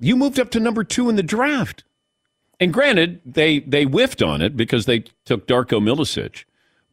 you 0.00 0.16
moved 0.16 0.40
up 0.40 0.50
to 0.52 0.60
number 0.60 0.82
two 0.82 1.08
in 1.08 1.16
the 1.16 1.22
draft, 1.22 1.84
and 2.58 2.72
granted, 2.72 3.20
they 3.24 3.60
they 3.60 3.84
whiffed 3.84 4.22
on 4.22 4.42
it 4.42 4.56
because 4.56 4.86
they 4.86 5.04
took 5.24 5.46
Darko 5.46 5.80
Milicic, 5.80 6.44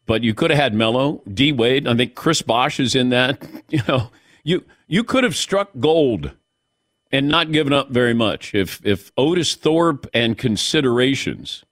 but 0.05 0.23
you 0.23 0.35
could 0.35 0.51
have 0.51 0.59
had 0.59 0.75
Melo, 0.75 1.23
D 1.31 1.51
Wade. 1.51 1.87
I 1.87 1.95
think 1.95 2.13
Chris 2.13 2.43
Bosh 2.43 2.79
is 2.79 2.95
in 2.95 3.09
that. 3.09 3.41
You 3.69 3.81
know, 3.87 4.11
you 4.43 4.65
you 4.87 5.05
could 5.05 5.23
have 5.23 5.37
struck 5.37 5.69
gold 5.79 6.31
and 7.11 7.27
not 7.27 7.51
given 7.51 7.73
up 7.73 7.89
very 7.89 8.13
much 8.13 8.53
if 8.55 8.79
if 8.85 9.11
Otis 9.17 9.55
Thorpe 9.55 10.07
and 10.13 10.37
considerations. 10.37 11.63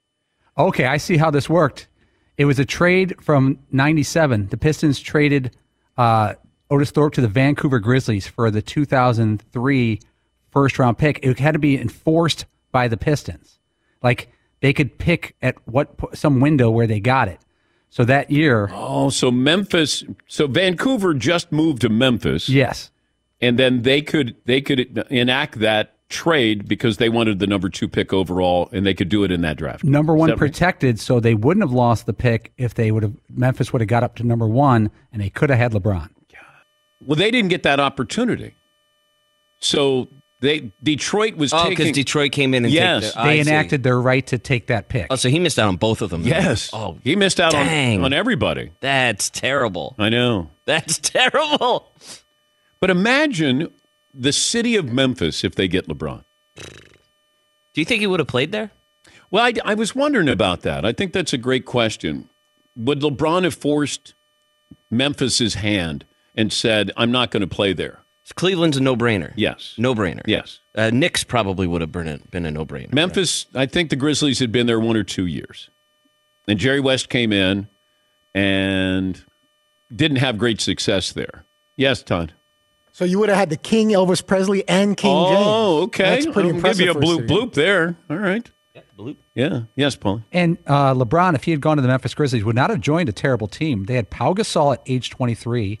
Okay, 0.58 0.84
I 0.84 0.96
see 0.98 1.16
how 1.16 1.30
this 1.30 1.48
worked. 1.48 1.88
It 2.36 2.44
was 2.44 2.58
a 2.58 2.64
trade 2.64 3.14
from 3.22 3.58
'97. 3.72 4.48
The 4.48 4.56
Pistons 4.56 5.00
traded 5.00 5.56
uh, 5.96 6.34
Otis 6.70 6.90
Thorpe 6.90 7.14
to 7.14 7.20
the 7.20 7.28
Vancouver 7.28 7.78
Grizzlies 7.78 8.26
for 8.26 8.50
the 8.50 8.62
2003 8.62 10.00
first 10.50 10.78
round 10.78 10.98
pick. 10.98 11.20
It 11.22 11.38
had 11.38 11.52
to 11.52 11.58
be 11.58 11.78
enforced 11.80 12.46
by 12.72 12.88
the 12.88 12.96
Pistons. 12.96 13.58
Like 14.02 14.32
they 14.60 14.72
could 14.72 14.98
pick 14.98 15.36
at 15.42 15.56
what 15.66 15.90
some 16.16 16.40
window 16.40 16.70
where 16.70 16.86
they 16.86 17.00
got 17.00 17.28
it. 17.28 17.38
So 17.92 18.04
that 18.04 18.30
year, 18.30 18.70
Oh, 18.72 19.10
so 19.10 19.30
Memphis, 19.32 20.04
so 20.28 20.46
Vancouver 20.46 21.12
just 21.12 21.50
moved 21.50 21.80
to 21.82 21.88
Memphis. 21.88 22.48
Yes. 22.48 22.90
And 23.40 23.58
then 23.58 23.82
they 23.82 24.02
could 24.02 24.36
they 24.44 24.60
could 24.60 24.80
enact 25.10 25.60
that 25.60 25.94
trade 26.08 26.66
because 26.68 26.96
they 26.96 27.08
wanted 27.08 27.38
the 27.38 27.46
number 27.46 27.68
2 27.68 27.86
pick 27.88 28.12
overall 28.12 28.68
and 28.72 28.84
they 28.84 28.94
could 28.94 29.08
do 29.08 29.22
it 29.22 29.30
in 29.30 29.42
that 29.42 29.56
draft. 29.56 29.84
number 29.84 30.12
one 30.14 30.28
that 30.28 30.34
right? 30.34 30.38
protected, 30.50 30.98
so 30.98 31.20
they 31.20 31.34
wouldn't 31.34 31.62
have 31.62 31.72
lost 31.72 32.04
the 32.06 32.12
pick 32.12 32.52
if 32.58 32.74
they 32.74 32.90
would 32.90 33.02
have 33.04 33.14
Memphis 33.32 33.72
would 33.72 33.80
have 33.80 33.88
got 33.88 34.02
up 34.02 34.16
to 34.16 34.24
number 34.24 34.48
one, 34.48 34.90
and 35.12 35.22
they 35.22 35.30
could 35.30 35.50
have 35.50 35.58
had 35.58 35.72
LeBron. 35.72 36.10
Well, 37.06 37.16
they 37.16 37.30
didn't 37.30 37.48
get 37.48 37.62
that 37.62 37.80
opportunity. 37.80 38.54
So 39.60 40.08
they 40.40 40.72
Detroit 40.82 41.36
was 41.36 41.52
Oh, 41.52 41.58
taking 41.64 41.76
because 41.76 41.92
Detroit 41.92 42.32
came 42.32 42.54
in 42.54 42.64
and 42.64 42.72
yes, 42.74 43.04
take 43.04 43.14
the, 43.14 43.20
I 43.20 43.26
They 43.36 43.42
see. 43.44 43.50
enacted 43.50 43.82
their 43.82 44.00
right 44.00 44.26
to 44.26 44.38
take 44.38 44.66
that 44.66 44.88
pick. 44.88 45.06
Oh, 45.10 45.16
so 45.16 45.28
he 45.28 45.38
missed 45.38 45.58
out 45.58 45.68
on 45.68 45.76
both 45.76 46.02
of 46.02 46.10
them. 46.10 46.22
then. 46.22 46.30
Yes. 46.32 46.70
Oh, 46.72 46.98
he 47.04 47.14
missed 47.16 47.40
out 47.40 47.54
on, 47.54 47.66
on 48.04 48.12
everybody. 48.12 48.72
That's 48.80 49.30
terrible. 49.30 49.94
I 49.98 50.08
know. 50.08 50.50
That's 50.66 50.98
terrible. 51.02 51.86
But 52.80 52.90
imagine 52.90 53.70
the 54.12 54.32
city 54.32 54.76
of 54.76 54.92
Memphis 54.92 55.44
if 55.44 55.54
they 55.54 55.68
get 55.68 55.86
LeBron. 55.86 56.24
Do 56.56 57.80
you 57.80 57.84
think 57.84 58.00
he 58.00 58.06
would 58.06 58.20
have 58.20 58.28
played 58.28 58.52
there? 58.52 58.70
Well, 59.30 59.44
I, 59.44 59.52
I 59.64 59.74
was 59.74 59.94
wondering 59.94 60.28
about 60.28 60.62
that. 60.62 60.84
I 60.84 60.92
think 60.92 61.12
that's 61.12 61.32
a 61.32 61.38
great 61.38 61.64
question. 61.64 62.28
Would 62.76 63.00
LeBron 63.00 63.44
have 63.44 63.54
forced 63.54 64.14
Memphis's 64.90 65.54
hand 65.54 66.04
and 66.34 66.52
said, 66.52 66.90
"I'm 66.96 67.12
not 67.12 67.30
going 67.30 67.42
to 67.42 67.46
play 67.46 67.72
there"? 67.72 68.00
Cleveland's 68.34 68.76
a 68.76 68.80
no-brainer. 68.80 69.32
Yes, 69.34 69.74
no-brainer. 69.76 70.22
Yes. 70.24 70.60
Uh, 70.76 70.90
Knicks 70.90 71.24
probably 71.24 71.66
would 71.66 71.80
have 71.80 71.90
been 71.90 72.06
a, 72.06 72.18
been 72.30 72.46
a 72.46 72.50
no-brainer. 72.50 72.92
Memphis, 72.92 73.46
I 73.56 73.66
think 73.66 73.90
the 73.90 73.96
Grizzlies 73.96 74.38
had 74.38 74.52
been 74.52 74.68
there 74.68 74.78
one 74.78 74.96
or 74.96 75.02
two 75.02 75.26
years. 75.26 75.68
And 76.46 76.56
Jerry 76.56 76.78
West 76.78 77.08
came 77.08 77.32
in 77.32 77.66
and 78.32 79.20
didn't 79.94 80.18
have 80.18 80.38
great 80.38 80.60
success 80.60 81.12
there. 81.12 81.44
Yes, 81.76 82.02
Todd. 82.04 82.32
So 83.00 83.06
you 83.06 83.18
would 83.18 83.30
have 83.30 83.38
had 83.38 83.48
the 83.48 83.56
King, 83.56 83.88
Elvis 83.92 84.26
Presley, 84.26 84.62
and 84.68 84.94
King 84.94 85.28
James. 85.28 85.38
Oh, 85.42 85.82
okay. 85.84 86.02
That's 86.02 86.26
pretty 86.26 86.50
I'll 86.50 86.56
impressive. 86.56 86.84
give 86.84 86.84
you 86.84 86.90
a 86.90 86.94
for 86.94 87.00
bloop 87.00 87.16
city. 87.16 87.34
bloop 87.34 87.52
there. 87.54 87.96
All 88.10 88.18
right. 88.18 88.50
Yeah, 88.74 88.82
bloop. 88.98 89.16
Yeah. 89.34 89.62
Yes, 89.74 89.96
Paul. 89.96 90.22
And 90.32 90.58
uh, 90.66 90.92
LeBron, 90.92 91.34
if 91.34 91.44
he 91.44 91.50
had 91.50 91.62
gone 91.62 91.78
to 91.78 91.80
the 91.80 91.88
Memphis 91.88 92.12
Grizzlies, 92.12 92.44
would 92.44 92.56
not 92.56 92.68
have 92.68 92.78
joined 92.82 93.08
a 93.08 93.12
terrible 93.12 93.46
team. 93.46 93.84
They 93.86 93.94
had 93.94 94.10
Pau 94.10 94.34
Gasol 94.34 94.74
at 94.74 94.82
age 94.84 95.08
23. 95.08 95.78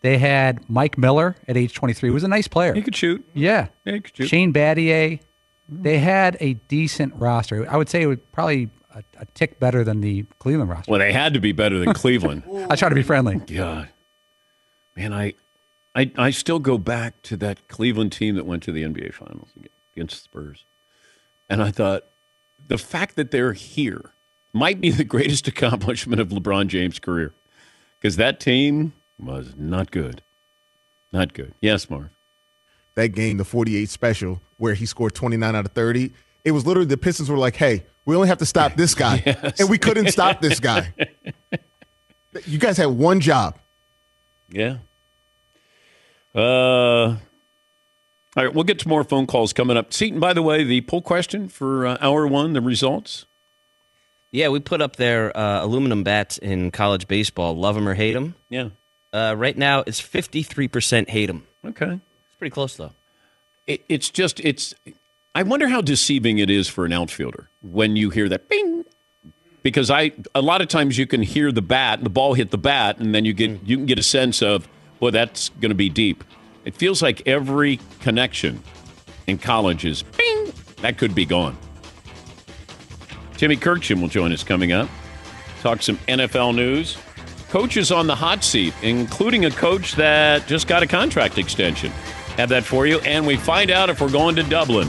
They 0.00 0.18
had 0.18 0.68
Mike 0.68 0.98
Miller 0.98 1.36
at 1.46 1.56
age 1.56 1.72
23. 1.72 2.08
He 2.08 2.12
was 2.12 2.24
a 2.24 2.28
nice 2.28 2.48
player. 2.48 2.74
He 2.74 2.82
could 2.82 2.96
shoot. 2.96 3.24
Yeah. 3.32 3.68
Yeah, 3.84 3.92
he 3.92 4.00
could 4.00 4.16
shoot. 4.16 4.26
Shane 4.26 4.52
Battier. 4.52 5.20
They 5.68 5.98
had 6.00 6.36
a 6.40 6.54
decent 6.54 7.14
roster. 7.14 7.64
I 7.70 7.76
would 7.76 7.88
say 7.88 8.02
it 8.02 8.06
would 8.06 8.32
probably 8.32 8.70
a, 8.92 9.04
a 9.20 9.26
tick 9.34 9.60
better 9.60 9.84
than 9.84 10.00
the 10.00 10.24
Cleveland 10.40 10.68
roster. 10.68 10.90
Well, 10.90 10.98
they 10.98 11.12
had 11.12 11.32
to 11.34 11.40
be 11.40 11.52
better 11.52 11.78
than 11.78 11.94
Cleveland. 11.94 12.42
I 12.68 12.74
try 12.74 12.88
to 12.88 12.94
be 12.96 13.04
friendly. 13.04 13.36
God, 13.36 13.88
man, 14.96 15.12
I, 15.12 15.34
I, 15.94 16.10
I 16.16 16.30
still 16.30 16.58
go 16.58 16.78
back 16.78 17.20
to 17.22 17.36
that 17.38 17.66
Cleveland 17.68 18.12
team 18.12 18.36
that 18.36 18.46
went 18.46 18.62
to 18.64 18.72
the 18.72 18.82
NBA 18.84 19.12
Finals 19.14 19.48
against 19.94 20.22
Spurs, 20.24 20.64
and 21.48 21.62
I 21.62 21.70
thought 21.70 22.04
the 22.68 22.78
fact 22.78 23.16
that 23.16 23.30
they're 23.32 23.52
here 23.54 24.12
might 24.52 24.80
be 24.80 24.90
the 24.90 25.04
greatest 25.04 25.48
accomplishment 25.52 26.20
of 26.20 26.28
LeBron 26.28 26.68
James' 26.68 26.98
career 26.98 27.32
because 27.98 28.16
that 28.16 28.38
team 28.40 28.92
was 29.18 29.52
not 29.56 29.90
good, 29.90 30.22
not 31.12 31.34
good. 31.34 31.52
Yes, 31.60 31.90
Marv. 31.90 32.08
that 32.94 33.08
game, 33.08 33.36
the 33.38 33.44
48 33.44 33.88
special, 33.88 34.40
where 34.58 34.74
he 34.74 34.86
scored 34.86 35.14
29 35.14 35.54
out 35.56 35.66
of 35.66 35.72
30, 35.72 36.12
it 36.44 36.52
was 36.52 36.64
literally 36.66 36.86
the 36.88 36.96
Pistons 36.96 37.28
were 37.28 37.36
like, 37.36 37.56
hey, 37.56 37.82
we 38.06 38.14
only 38.16 38.28
have 38.28 38.38
to 38.38 38.46
stop 38.46 38.74
this 38.76 38.94
guy. 38.94 39.22
Yes. 39.26 39.60
And 39.60 39.68
we 39.68 39.76
couldn't 39.78 40.08
stop 40.08 40.40
this 40.40 40.60
guy. 40.60 40.92
You 42.46 42.58
guys 42.58 42.76
had 42.76 42.86
one 42.86 43.18
job. 43.18 43.58
Yeah. 44.50 44.76
Uh, 46.34 47.16
all 48.36 48.44
right, 48.44 48.54
we'll 48.54 48.64
get 48.64 48.78
to 48.80 48.88
more 48.88 49.02
phone 49.02 49.26
calls 49.26 49.52
coming 49.52 49.76
up. 49.76 49.92
Seaton, 49.92 50.20
by 50.20 50.32
the 50.32 50.42
way, 50.42 50.62
the 50.62 50.82
poll 50.82 51.02
question 51.02 51.48
for 51.48 51.86
uh, 51.86 51.98
hour 52.00 52.26
one, 52.26 52.52
the 52.52 52.60
results. 52.60 53.26
Yeah, 54.30 54.48
we 54.48 54.60
put 54.60 54.80
up 54.80 54.96
their 54.96 55.36
uh, 55.36 55.64
aluminum 55.64 56.04
bats 56.04 56.38
in 56.38 56.70
college 56.70 57.08
baseball. 57.08 57.56
Love 57.56 57.74
them 57.74 57.88
or 57.88 57.94
hate 57.94 58.12
them. 58.12 58.36
Yeah. 58.48 58.68
Uh, 59.12 59.34
right 59.36 59.58
now, 59.58 59.82
it's 59.86 60.00
53% 60.00 61.08
hate 61.08 61.26
them. 61.26 61.46
Okay. 61.64 61.94
It's 61.94 62.36
pretty 62.38 62.52
close, 62.52 62.76
though. 62.76 62.92
It, 63.66 63.84
it's 63.88 64.08
just, 64.08 64.38
it's, 64.40 64.72
I 65.34 65.42
wonder 65.42 65.66
how 65.66 65.80
deceiving 65.80 66.38
it 66.38 66.48
is 66.48 66.68
for 66.68 66.84
an 66.84 66.92
outfielder 66.92 67.48
when 67.62 67.96
you 67.96 68.10
hear 68.10 68.28
that 68.28 68.48
bing. 68.48 68.84
Because 69.64 69.90
I, 69.90 70.12
a 70.34 70.40
lot 70.40 70.62
of 70.62 70.68
times 70.68 70.96
you 70.96 71.06
can 71.06 71.22
hear 71.22 71.50
the 71.50 71.60
bat, 71.60 72.02
the 72.02 72.08
ball 72.08 72.34
hit 72.34 72.52
the 72.52 72.58
bat, 72.58 72.98
and 72.98 73.12
then 73.12 73.24
you 73.24 73.34
get, 73.34 73.62
you 73.66 73.76
can 73.76 73.86
get 73.86 73.98
a 73.98 74.02
sense 74.02 74.40
of, 74.40 74.68
well, 75.00 75.10
that's 75.10 75.48
going 75.60 75.70
to 75.70 75.74
be 75.74 75.88
deep. 75.88 76.22
It 76.64 76.74
feels 76.74 77.02
like 77.02 77.26
every 77.26 77.80
connection 78.00 78.62
in 79.26 79.38
college 79.38 79.84
is 79.84 80.02
bing. 80.02 80.52
That 80.82 80.98
could 80.98 81.14
be 81.14 81.24
gone. 81.24 81.56
Timmy 83.36 83.56
Kurkjian 83.56 84.00
will 84.00 84.08
join 84.08 84.32
us 84.32 84.44
coming 84.44 84.72
up. 84.72 84.88
Talk 85.62 85.82
some 85.82 85.96
NFL 86.08 86.54
news. 86.54 86.96
Coaches 87.48 87.90
on 87.90 88.06
the 88.06 88.14
hot 88.14 88.44
seat, 88.44 88.74
including 88.82 89.46
a 89.46 89.50
coach 89.50 89.94
that 89.94 90.46
just 90.46 90.68
got 90.68 90.82
a 90.82 90.86
contract 90.86 91.38
extension. 91.38 91.90
Have 92.36 92.50
that 92.50 92.64
for 92.64 92.86
you. 92.86 93.00
And 93.00 93.26
we 93.26 93.36
find 93.36 93.70
out 93.70 93.90
if 93.90 94.00
we're 94.00 94.10
going 94.10 94.36
to 94.36 94.42
Dublin. 94.42 94.88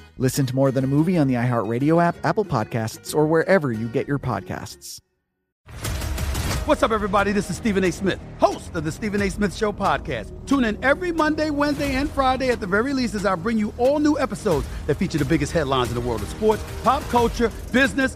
Listen 0.21 0.45
to 0.45 0.55
More 0.55 0.69
Than 0.69 0.83
a 0.83 0.87
Movie 0.87 1.17
on 1.17 1.25
the 1.27 1.33
iHeartRadio 1.33 1.99
app, 1.99 2.15
Apple 2.23 2.45
Podcasts, 2.45 3.15
or 3.15 3.25
wherever 3.25 3.71
you 3.71 3.87
get 3.87 4.07
your 4.07 4.19
podcasts. 4.19 4.99
What's 6.65 6.83
up, 6.83 6.91
everybody? 6.91 7.31
This 7.31 7.49
is 7.49 7.57
Stephen 7.57 7.83
A. 7.83 7.91
Smith, 7.91 8.19
host 8.39 8.75
of 8.75 8.83
the 8.83 8.91
Stephen 8.91 9.19
A. 9.23 9.31
Smith 9.31 9.55
Show 9.55 9.73
podcast. 9.73 10.31
Tune 10.45 10.63
in 10.63 10.77
every 10.83 11.11
Monday, 11.11 11.49
Wednesday, 11.49 11.95
and 11.95 12.07
Friday 12.07 12.49
at 12.49 12.59
the 12.59 12.67
very 12.67 12.93
least 12.93 13.15
as 13.15 13.25
I 13.25 13.33
bring 13.33 13.57
you 13.57 13.73
all 13.79 13.97
new 13.97 14.19
episodes 14.19 14.67
that 14.85 14.93
feature 14.93 15.17
the 15.17 15.25
biggest 15.25 15.53
headlines 15.53 15.89
in 15.89 15.95
the 15.95 16.01
world 16.01 16.21
of 16.21 16.29
sports, 16.29 16.63
pop 16.83 17.01
culture, 17.09 17.51
business, 17.71 18.15